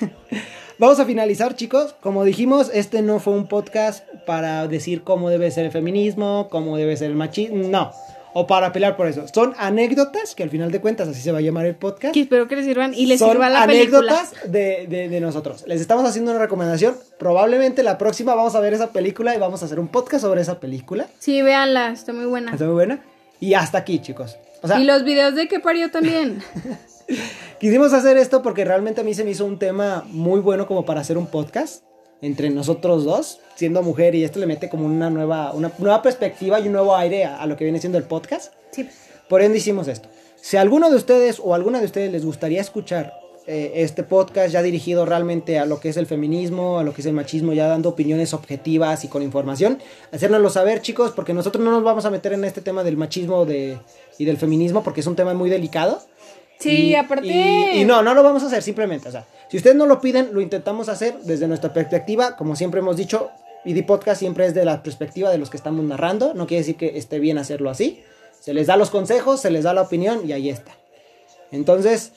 Vamos 0.78 0.98
a 0.98 1.04
finalizar, 1.04 1.54
chicos. 1.54 1.94
Como 2.02 2.24
dijimos, 2.24 2.70
este 2.74 3.02
no 3.02 3.20
fue 3.20 3.34
un 3.34 3.46
podcast 3.46 4.04
para 4.26 4.66
decir 4.66 5.02
cómo 5.04 5.30
debe 5.30 5.50
ser 5.52 5.66
el 5.66 5.70
feminismo, 5.70 6.48
cómo 6.50 6.76
debe 6.76 6.96
ser 6.96 7.10
el 7.10 7.16
machismo, 7.16 7.68
no. 7.68 7.92
O 8.34 8.46
para 8.46 8.72
pelear 8.72 8.96
por 8.96 9.06
eso. 9.06 9.26
Son 9.32 9.54
anécdotas, 9.58 10.34
que 10.34 10.42
al 10.42 10.48
final 10.50 10.70
de 10.72 10.80
cuentas 10.80 11.06
así 11.08 11.20
se 11.20 11.32
va 11.32 11.38
a 11.38 11.40
llamar 11.42 11.66
el 11.66 11.74
podcast. 11.74 12.14
Que 12.14 12.20
espero 12.22 12.48
que 12.48 12.56
les 12.56 12.64
sirvan 12.64 12.94
y 12.94 13.06
les 13.06 13.18
Son 13.18 13.30
sirva 13.30 13.50
la 13.50 13.66
película. 13.66 13.98
anécdotas 14.20 14.50
de, 14.50 14.86
de- 14.88 15.08
de 15.08 15.20
nosotros. 15.20 15.64
Les 15.66 15.80
estamos 15.80 16.08
haciendo 16.08 16.30
una 16.30 16.40
recomendación. 16.40 16.96
Probablemente 17.18 17.82
la 17.82 17.98
próxima 17.98 18.34
vamos 18.34 18.54
a 18.54 18.60
ver 18.60 18.72
esa 18.72 18.90
película 18.90 19.34
y 19.34 19.38
vamos 19.38 19.62
a 19.62 19.66
hacer 19.66 19.78
un 19.78 19.88
podcast 19.88 20.22
sobre 20.24 20.40
esa 20.40 20.60
película. 20.60 21.06
Sí, 21.18 21.42
véanla, 21.42 21.90
está 21.90 22.12
muy 22.12 22.24
buena. 22.26 22.52
Está 22.52 22.64
muy 22.64 22.74
buena. 22.74 23.00
Y 23.40 23.54
hasta 23.54 23.78
aquí, 23.78 23.98
chicos. 24.00 24.36
O 24.62 24.68
sea, 24.68 24.78
y 24.80 24.84
los 24.84 25.04
videos 25.04 25.34
de 25.34 25.48
que 25.48 25.60
parió 25.60 25.90
también. 25.90 26.42
quisimos 27.60 27.92
hacer 27.92 28.16
esto 28.16 28.42
porque 28.42 28.64
realmente 28.64 29.00
a 29.00 29.04
mí 29.04 29.14
se 29.14 29.24
me 29.24 29.30
hizo 29.32 29.44
un 29.44 29.58
tema 29.58 30.04
muy 30.08 30.40
bueno 30.40 30.66
como 30.66 30.84
para 30.84 31.00
hacer 31.00 31.18
un 31.18 31.26
podcast 31.26 31.82
entre 32.22 32.48
nosotros 32.48 33.04
dos, 33.04 33.40
siendo 33.56 33.82
mujer 33.82 34.14
y 34.14 34.24
esto 34.24 34.38
le 34.38 34.46
mete 34.46 34.70
como 34.70 34.86
una 34.86 35.10
nueva, 35.10 35.52
una 35.52 35.70
nueva 35.78 36.00
perspectiva 36.00 36.58
y 36.60 36.68
un 36.68 36.72
nuevo 36.72 36.96
aire 36.96 37.24
a, 37.24 37.42
a 37.42 37.46
lo 37.46 37.56
que 37.56 37.64
viene 37.64 37.80
siendo 37.80 37.98
el 37.98 38.04
podcast. 38.04 38.54
Sí. 38.70 38.88
Por 39.28 39.42
ende 39.42 39.58
hicimos 39.58 39.88
esto. 39.88 40.08
Si 40.40 40.56
alguno 40.56 40.90
de 40.90 40.96
ustedes 40.96 41.40
o 41.42 41.54
alguna 41.54 41.80
de 41.80 41.86
ustedes 41.86 42.10
les 42.10 42.24
gustaría 42.24 42.60
escuchar 42.60 43.12
eh, 43.46 43.72
este 43.82 44.04
podcast 44.04 44.52
ya 44.52 44.62
dirigido 44.62 45.04
realmente 45.04 45.58
a 45.58 45.66
lo 45.66 45.80
que 45.80 45.88
es 45.88 45.96
el 45.96 46.06
feminismo, 46.06 46.78
a 46.78 46.84
lo 46.84 46.94
que 46.94 47.00
es 47.00 47.06
el 47.06 47.12
machismo, 47.12 47.52
ya 47.52 47.66
dando 47.66 47.88
opiniones 47.88 48.34
objetivas 48.34 49.04
y 49.04 49.08
con 49.08 49.20
información. 49.22 49.78
Hacérnoslo 50.12 50.48
saber, 50.48 50.80
chicos, 50.80 51.10
porque 51.10 51.34
nosotros 51.34 51.64
no 51.64 51.72
nos 51.72 51.82
vamos 51.82 52.04
a 52.04 52.10
meter 52.10 52.34
en 52.34 52.44
este 52.44 52.60
tema 52.60 52.84
del 52.84 52.96
machismo 52.96 53.44
de, 53.44 53.78
y 54.16 54.26
del 54.26 54.36
feminismo, 54.36 54.84
porque 54.84 55.00
es 55.00 55.08
un 55.08 55.16
tema 55.16 55.34
muy 55.34 55.50
delicado. 55.50 56.00
Sí, 56.62 56.88
Y- 56.90 56.94
aparte. 56.94 57.26
Y, 57.26 57.80
y 57.80 57.84
no, 57.84 58.02
no 58.02 58.14
lo 58.14 58.22
vamos 58.22 58.42
a 58.42 58.46
hacer 58.46 58.62
simplemente. 58.62 59.08
O 59.08 59.12
sea, 59.12 59.24
si 59.48 59.56
ustedes 59.56 59.76
no 59.76 59.86
lo 59.86 60.00
piden, 60.00 60.30
lo 60.32 60.40
intentamos 60.40 60.88
hacer 60.88 61.14
desde 61.24 61.46
nuestra 61.48 61.72
perspectiva. 61.72 62.36
Como 62.36 62.56
siempre 62.56 62.80
hemos 62.80 62.96
dicho, 62.96 63.30
ID 63.64 63.84
Podcast 63.84 64.18
siempre 64.18 64.46
es 64.46 64.54
de 64.54 64.64
la 64.64 64.82
perspectiva 64.82 65.30
de 65.30 65.38
los 65.38 65.50
que 65.50 65.56
estamos 65.56 65.84
narrando. 65.84 66.34
No 66.34 66.46
quiere 66.46 66.60
decir 66.62 66.76
que 66.76 66.96
esté 66.98 67.18
bien 67.18 67.38
hacerlo 67.38 67.70
así. 67.70 68.02
Se 68.40 68.54
les 68.54 68.66
da 68.66 68.76
los 68.76 68.90
consejos, 68.90 69.40
se 69.40 69.50
les 69.50 69.64
da 69.64 69.72
la 69.74 69.82
opinión 69.82 70.22
y 70.28 70.32
ahí 70.32 70.48
está. 70.50 70.72
Entonces, 71.52 72.12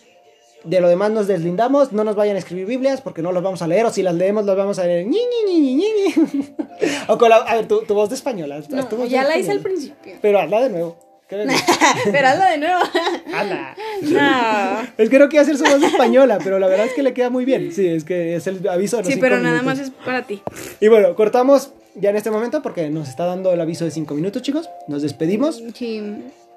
de 0.64 0.80
lo 0.82 0.90
demás 0.90 1.12
nos 1.12 1.28
deslindamos. 1.28 1.92
No 1.92 2.04
nos 2.04 2.16
vayan 2.16 2.36
a 2.36 2.40
escribir 2.40 2.66
Biblias 2.66 3.02
porque 3.02 3.22
no 3.22 3.32
las 3.32 3.44
vamos 3.44 3.62
a 3.62 3.68
leer. 3.68 3.86
O 3.86 3.92
si 3.92 4.02
las 4.02 4.16
leemos, 4.16 4.46
las 4.46 4.56
vamos 4.58 4.80
a 4.80 4.86
leer. 4.86 5.06
ñi, 5.06 5.20
ñi, 5.48 5.60
ñi, 5.60 5.76
ñi, 5.76 6.56
o 7.08 7.18
con 7.18 7.30
la. 7.30 7.38
A 7.38 7.56
ver, 7.56 7.68
tu, 7.68 7.82
tu 7.84 7.94
voz 7.94 8.10
de 8.10 8.16
española. 8.16 8.60
No, 8.70 8.88
tu 8.88 8.96
voz 8.96 9.06
de 9.06 9.12
ya 9.12 9.24
la 9.24 9.38
hice 9.38 9.52
al 9.52 9.60
principio. 9.60 10.16
Pero 10.22 10.40
hazla 10.40 10.62
de 10.62 10.70
nuevo. 10.70 10.98
Pero 12.12 12.30
de 12.30 12.58
nuevo. 12.58 12.80
Hazla. 13.34 13.76
No. 14.02 14.88
Es 14.98 15.10
que 15.10 15.20
no 15.20 15.28
quiere 15.30 15.40
hacer 15.44 15.58
su 15.58 15.64
voz 15.64 15.82
española, 15.82 16.38
pero 16.44 16.60
la 16.60 16.68
verdad 16.68 16.86
es 16.86 16.94
que 16.94 17.02
le 17.04 17.14
queda 17.14 17.30
muy 17.30 17.46
bien. 17.46 17.72
Sí, 17.74 17.88
es 17.88 18.04
que 18.04 18.36
es 18.36 18.46
el 18.48 18.68
aviso 18.68 18.98
de 18.98 19.04
los 19.04 19.14
Sí, 19.14 19.20
pero 19.20 19.38
nada 19.40 19.62
minutos. 19.62 19.66
más 19.66 19.80
es 19.80 20.06
para 20.06 20.22
ti. 20.28 20.42
Y 20.80 20.88
bueno, 20.88 21.16
cortamos 21.16 21.72
ya 21.96 22.12
en 22.12 22.16
este 22.18 22.30
momento 22.30 22.62
porque 22.62 22.90
nos 22.90 23.10
está 23.10 23.26
dando 23.26 23.52
el 23.54 23.60
aviso 23.62 23.86
de 23.86 23.92
cinco 23.92 24.14
minutos, 24.14 24.42
chicos. 24.44 24.70
Nos 24.88 25.02
despedimos. 25.02 25.64
Sí. 25.74 25.98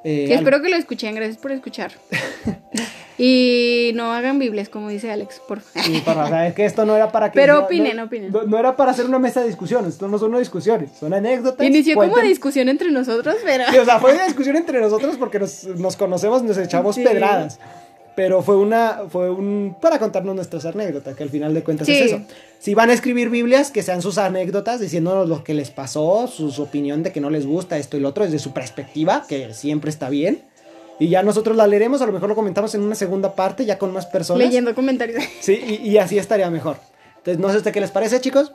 Eh, 0.04 0.24
Sí, 0.28 0.32
espero 0.34 0.60
que 0.62 0.68
lo 0.68 0.76
escuchen. 0.76 1.14
Gracias 1.14 1.38
por 1.38 1.50
escuchar. 1.52 1.92
Y 3.18 3.90
no 3.94 4.12
hagan 4.12 4.38
Biblias, 4.38 4.68
como 4.68 4.88
dice 4.88 5.10
Alex, 5.10 5.40
por 5.46 5.60
favor. 5.60 5.86
Sí, 5.90 6.02
o 6.06 6.26
sea, 6.28 6.46
es 6.46 6.54
que 6.54 6.64
esto 6.64 6.86
no 6.86 6.94
era 6.96 7.10
para 7.10 7.30
que. 7.32 7.38
Pero 7.38 7.54
no- 7.54 7.60
opinen, 7.64 7.96
no, 7.96 8.04
opinen. 8.04 8.30
No, 8.30 8.44
no 8.44 8.58
era 8.58 8.76
para 8.76 8.92
hacer 8.92 9.06
una 9.06 9.18
mesa 9.18 9.40
de 9.40 9.48
discusiones. 9.48 9.94
Esto 9.94 10.06
no 10.08 10.18
son 10.18 10.38
discusiones, 10.38 10.90
son 10.98 11.12
anécdotas. 11.12 11.66
Inició 11.66 11.96
como 11.96 12.16
discusión 12.18 12.68
entre 12.68 12.90
nosotros, 12.92 13.36
pero. 13.44 13.64
Sí, 13.70 13.78
o 13.78 13.84
sea, 13.84 13.98
fue 13.98 14.12
una 14.14 14.24
discusión 14.24 14.56
entre 14.56 14.80
nosotros 14.80 15.16
porque 15.18 15.38
nos, 15.40 15.64
nos 15.64 15.96
conocemos, 15.96 16.42
nos 16.44 16.56
echamos 16.58 16.94
Sí. 16.94 17.02
pedradas. 17.04 17.58
Pero 18.14 18.42
fue 18.42 18.56
una, 18.56 19.02
fue 19.08 19.30
un, 19.30 19.76
para 19.80 20.00
contarnos 20.00 20.34
nuestras 20.34 20.66
anécdotas, 20.66 21.14
que 21.14 21.22
al 21.22 21.28
final 21.30 21.54
de 21.54 21.62
cuentas 21.62 21.86
Sí. 21.86 21.94
es 21.94 22.06
eso. 22.06 22.20
Si 22.58 22.74
van 22.74 22.90
a 22.90 22.92
escribir 22.92 23.30
Biblias, 23.30 23.70
que 23.70 23.82
sean 23.84 24.02
sus 24.02 24.18
anécdotas, 24.18 24.80
diciéndonos 24.80 25.28
lo 25.28 25.44
que 25.44 25.54
les 25.54 25.70
pasó, 25.70 26.26
su, 26.26 26.50
su 26.50 26.62
opinión 26.64 27.04
de 27.04 27.12
que 27.12 27.20
no 27.20 27.30
les 27.30 27.46
gusta 27.46 27.78
esto 27.78 27.96
y 27.96 28.00
lo 28.00 28.08
otro, 28.08 28.24
desde 28.24 28.40
su 28.40 28.52
perspectiva, 28.52 29.24
que 29.28 29.54
siempre 29.54 29.90
está 29.90 30.08
bien. 30.08 30.42
Y 31.00 31.08
ya 31.08 31.22
nosotros 31.22 31.56
la 31.56 31.66
leeremos, 31.66 32.02
a 32.02 32.06
lo 32.06 32.12
mejor 32.12 32.28
lo 32.28 32.34
comentamos 32.34 32.74
en 32.74 32.82
una 32.82 32.94
segunda 32.94 33.34
parte, 33.34 33.64
ya 33.64 33.78
con 33.78 33.92
más 33.92 34.06
personas. 34.06 34.44
Leyendo 34.44 34.74
comentarios. 34.74 35.22
Sí, 35.40 35.80
y, 35.82 35.88
y 35.90 35.98
así 35.98 36.18
estaría 36.18 36.50
mejor. 36.50 36.78
Entonces, 37.18 37.38
no 37.38 37.50
sé 37.50 37.58
usted 37.58 37.72
qué 37.72 37.80
les 37.80 37.90
parece, 37.90 38.20
chicos. 38.20 38.52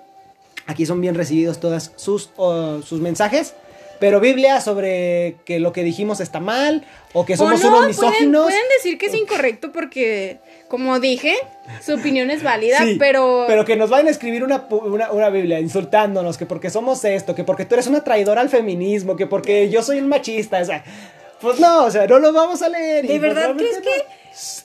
Aquí 0.65 0.85
son 0.85 1.01
bien 1.01 1.15
recibidos 1.15 1.59
todos 1.59 1.91
sus, 1.95 2.31
oh, 2.37 2.81
sus 2.81 3.01
mensajes. 3.01 3.53
Pero 3.99 4.19
Biblia 4.19 4.59
sobre 4.59 5.37
que 5.45 5.59
lo 5.59 5.71
que 5.71 5.81
dijimos 5.83 6.19
está 6.19 6.41
mal 6.41 6.83
o 7.13 7.25
que 7.25 7.37
somos 7.37 7.63
o 7.63 7.69
no, 7.69 7.77
unos 7.77 7.95
pueden, 7.95 8.11
misóginos. 8.11 8.43
pueden 8.43 8.63
decir 8.77 8.97
que 8.97 9.05
es 9.05 9.13
incorrecto 9.13 9.71
porque, 9.71 10.39
como 10.67 10.99
dije, 10.99 11.35
su 11.81 11.93
opinión 11.93 12.29
es 12.29 12.43
válida, 12.43 12.79
Sí, 12.79 12.97
pero... 12.99 13.45
pero 13.47 13.63
que 13.63 13.77
nos 13.77 13.89
vayan 13.89 14.07
a 14.07 14.11
escribir 14.11 14.43
una, 14.43 14.65
una, 14.69 15.11
una 15.11 15.29
Biblia 15.29 15.59
insultándonos, 15.61 16.37
que 16.37 16.45
porque 16.45 16.69
somos 16.69 17.05
esto, 17.05 17.33
que 17.33 17.45
porque 17.45 17.63
tú 17.63 17.75
eres 17.75 17.87
una 17.87 18.03
traidora 18.03 18.41
al 18.41 18.49
feminismo, 18.49 19.15
que 19.15 19.27
porque 19.27 19.69
yo 19.69 19.81
soy 19.83 19.99
un 19.99 20.09
machista, 20.09 20.59
o 20.59 20.65
sea, 20.65 20.83
pues 21.43 21.59
no, 21.59 21.83
o 21.85 21.91
sea, 21.91 22.07
no 22.07 22.17
lo 22.19 22.33
vamos 22.33 22.61
a 22.63 22.69
leer. 22.69 23.03
¿De 23.03 23.07
pues 23.09 23.21
verdad 23.21 23.55
crees 23.55 23.79
no. 23.79 23.91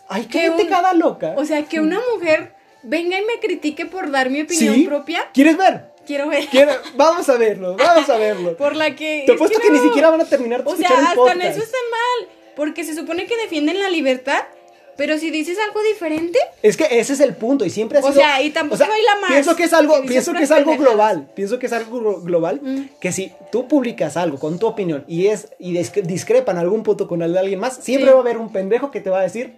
Hay 0.09 0.25
que 0.25 0.41
gente 0.41 0.63
un- 0.63 0.69
cada 0.71 0.95
loca. 0.95 1.35
O 1.37 1.45
sea, 1.45 1.63
que 1.65 1.81
una 1.81 2.01
mujer 2.15 2.55
venga 2.83 3.19
y 3.21 3.25
me 3.27 3.39
critique 3.41 3.85
por 3.85 4.11
dar 4.11 4.31
mi 4.31 4.41
opinión 4.43 4.75
¿Sí? 4.75 4.85
propia, 4.85 5.29
¿Quieres 5.35 5.59
ver? 5.59 5.93
quiero 6.07 6.29
ver. 6.29 6.47
Quiero- 6.47 6.73
Vamos 6.97 7.29
a 7.29 7.37
verlo, 7.37 7.77
vamos 7.77 8.09
a 8.09 8.17
verlo. 8.17 8.57
Por 8.57 8.75
la 8.77 8.97
que... 8.97 9.25
Te 9.27 9.33
es 9.33 9.37
apuesto 9.37 9.61
que, 9.61 9.69
no. 9.69 9.75
ni 9.75 9.81
siquiera 9.87 10.09
van 10.09 10.23
a 10.23 10.25
terminar 10.25 10.65
de 10.65 10.71
O 10.73 10.75
sea, 10.77 10.89
escuchar 10.89 11.13
el 11.13 11.19
hasta 11.21 11.33
en 11.33 11.43
eso 11.43 11.63
están 11.63 11.81
mal, 11.91 12.29
porque 12.57 12.85
se 12.85 12.95
supone 12.95 13.27
que 13.27 13.37
defienden 13.37 13.79
la 13.79 13.91
libertad, 13.91 14.45
pero 14.99 15.17
si 15.17 15.31
dices 15.31 15.57
algo 15.67 15.81
diferente... 15.83 16.39
Es 16.63 16.77
que 16.77 16.85
ese 16.99 17.15
es 17.15 17.21
el 17.21 17.35
punto 17.37 17.65
y 17.65 17.71
siempre 17.71 17.99
ha 17.99 18.03
O 18.03 18.09
sido- 18.09 18.15
sea, 18.21 18.43
y 18.43 18.51
tampoco 18.51 18.83
hay 18.85 19.03
la 19.03 19.21
más, 19.21 19.31
Pienso 19.31 19.57
que 19.57 19.63
es 19.65 19.73
algo, 19.73 20.03
que 20.03 20.09
pienso 20.09 20.35
que 20.35 20.43
es 20.43 20.51
algo 20.51 20.77
global, 20.77 21.31
pienso 21.35 21.59
que 21.59 21.67
es 21.67 21.73
algo 21.73 22.01
glo- 22.01 22.23
global, 22.23 22.61
Mm. 22.63 22.83
que 23.01 23.13
si 23.13 23.33
tú 23.51 23.67
publicas 23.69 24.17
algo 24.19 24.39
con 24.39 24.59
tu 24.59 24.67
opinión 24.67 25.05
y 25.09 25.29
es 25.29 25.49
y 25.59 25.73
discre- 25.73 26.03
discrepa 26.03 26.53
en 26.53 26.59
algún 26.59 26.83
punto 26.83 27.09
con 27.09 27.23
el 27.23 27.33
de 27.33 27.39
alguien 27.39 27.61
más, 27.61 27.77
siempre 27.77 28.09
Sí. 28.09 28.13
va 28.13 28.19
a 28.19 28.23
haber 28.23 28.37
un 28.37 28.53
pendejo 28.53 28.91
que 28.91 29.01
te 29.01 29.09
va 29.09 29.21
a 29.21 29.23
decir 29.23 29.55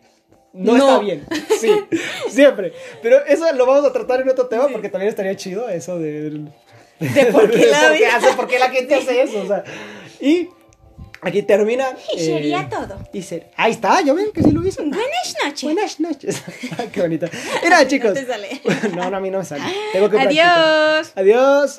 no, 0.53 0.77
No. 0.77 0.85
está 0.89 0.99
bien. 1.01 1.27
Sí, 1.61 1.71
siempre. 2.29 2.73
Pero 3.03 3.25
eso 3.27 3.45
lo 3.55 3.67
vamos 3.67 3.85
a 3.85 3.93
tratar 3.93 4.21
en 4.21 4.29
otro 4.29 4.47
tema 4.47 4.69
porque 4.69 4.89
también 4.89 5.09
estaría 5.09 5.35
chido 5.37 5.69
eso 5.69 5.99
de 5.99 6.31
De 7.01 7.27
por 7.33 7.51
qué 7.51 7.67
la 7.71 7.89
por 7.89 7.97
qué 7.97 8.07
hace, 8.07 8.33
por 8.35 8.47
qué 8.47 8.59
la 8.59 8.69
gente 8.71 8.95
hace 8.95 9.23
eso, 9.23 9.41
o 9.43 9.47
sea. 9.47 9.65
Y 10.21 10.49
aquí 11.23 11.43
termina 11.43 11.89
Y 12.15 12.19
sería 12.21 12.63
eh, 12.63 12.69
todo. 12.71 12.99
Y 13.13 13.23
ser- 13.23 13.51
ahí 13.57 13.73
está, 13.73 14.01
yo 14.03 14.15
ven 14.15 14.31
que 14.33 14.43
sí 14.43 14.51
lo 14.51 14.67
hizo. 14.67 14.83
Buenas 14.85 15.37
noches. 15.45 15.63
Buenas 15.63 16.01
noches. 16.01 16.43
Qué 16.93 17.01
bonita. 17.01 17.29
Mira, 17.63 17.87
chicos. 17.89 18.15
te 18.15 18.27
sale. 18.27 18.61
No, 18.95 19.11
no, 19.11 19.17
a 19.17 19.21
mí 19.21 19.31
no 19.31 19.39
me 19.39 19.45
sale. 19.45 19.63
Tengo 19.93 20.09
que 20.11 20.17
practicar. 20.17 20.59
Adiós. 20.59 21.13
Adiós. 21.17 21.79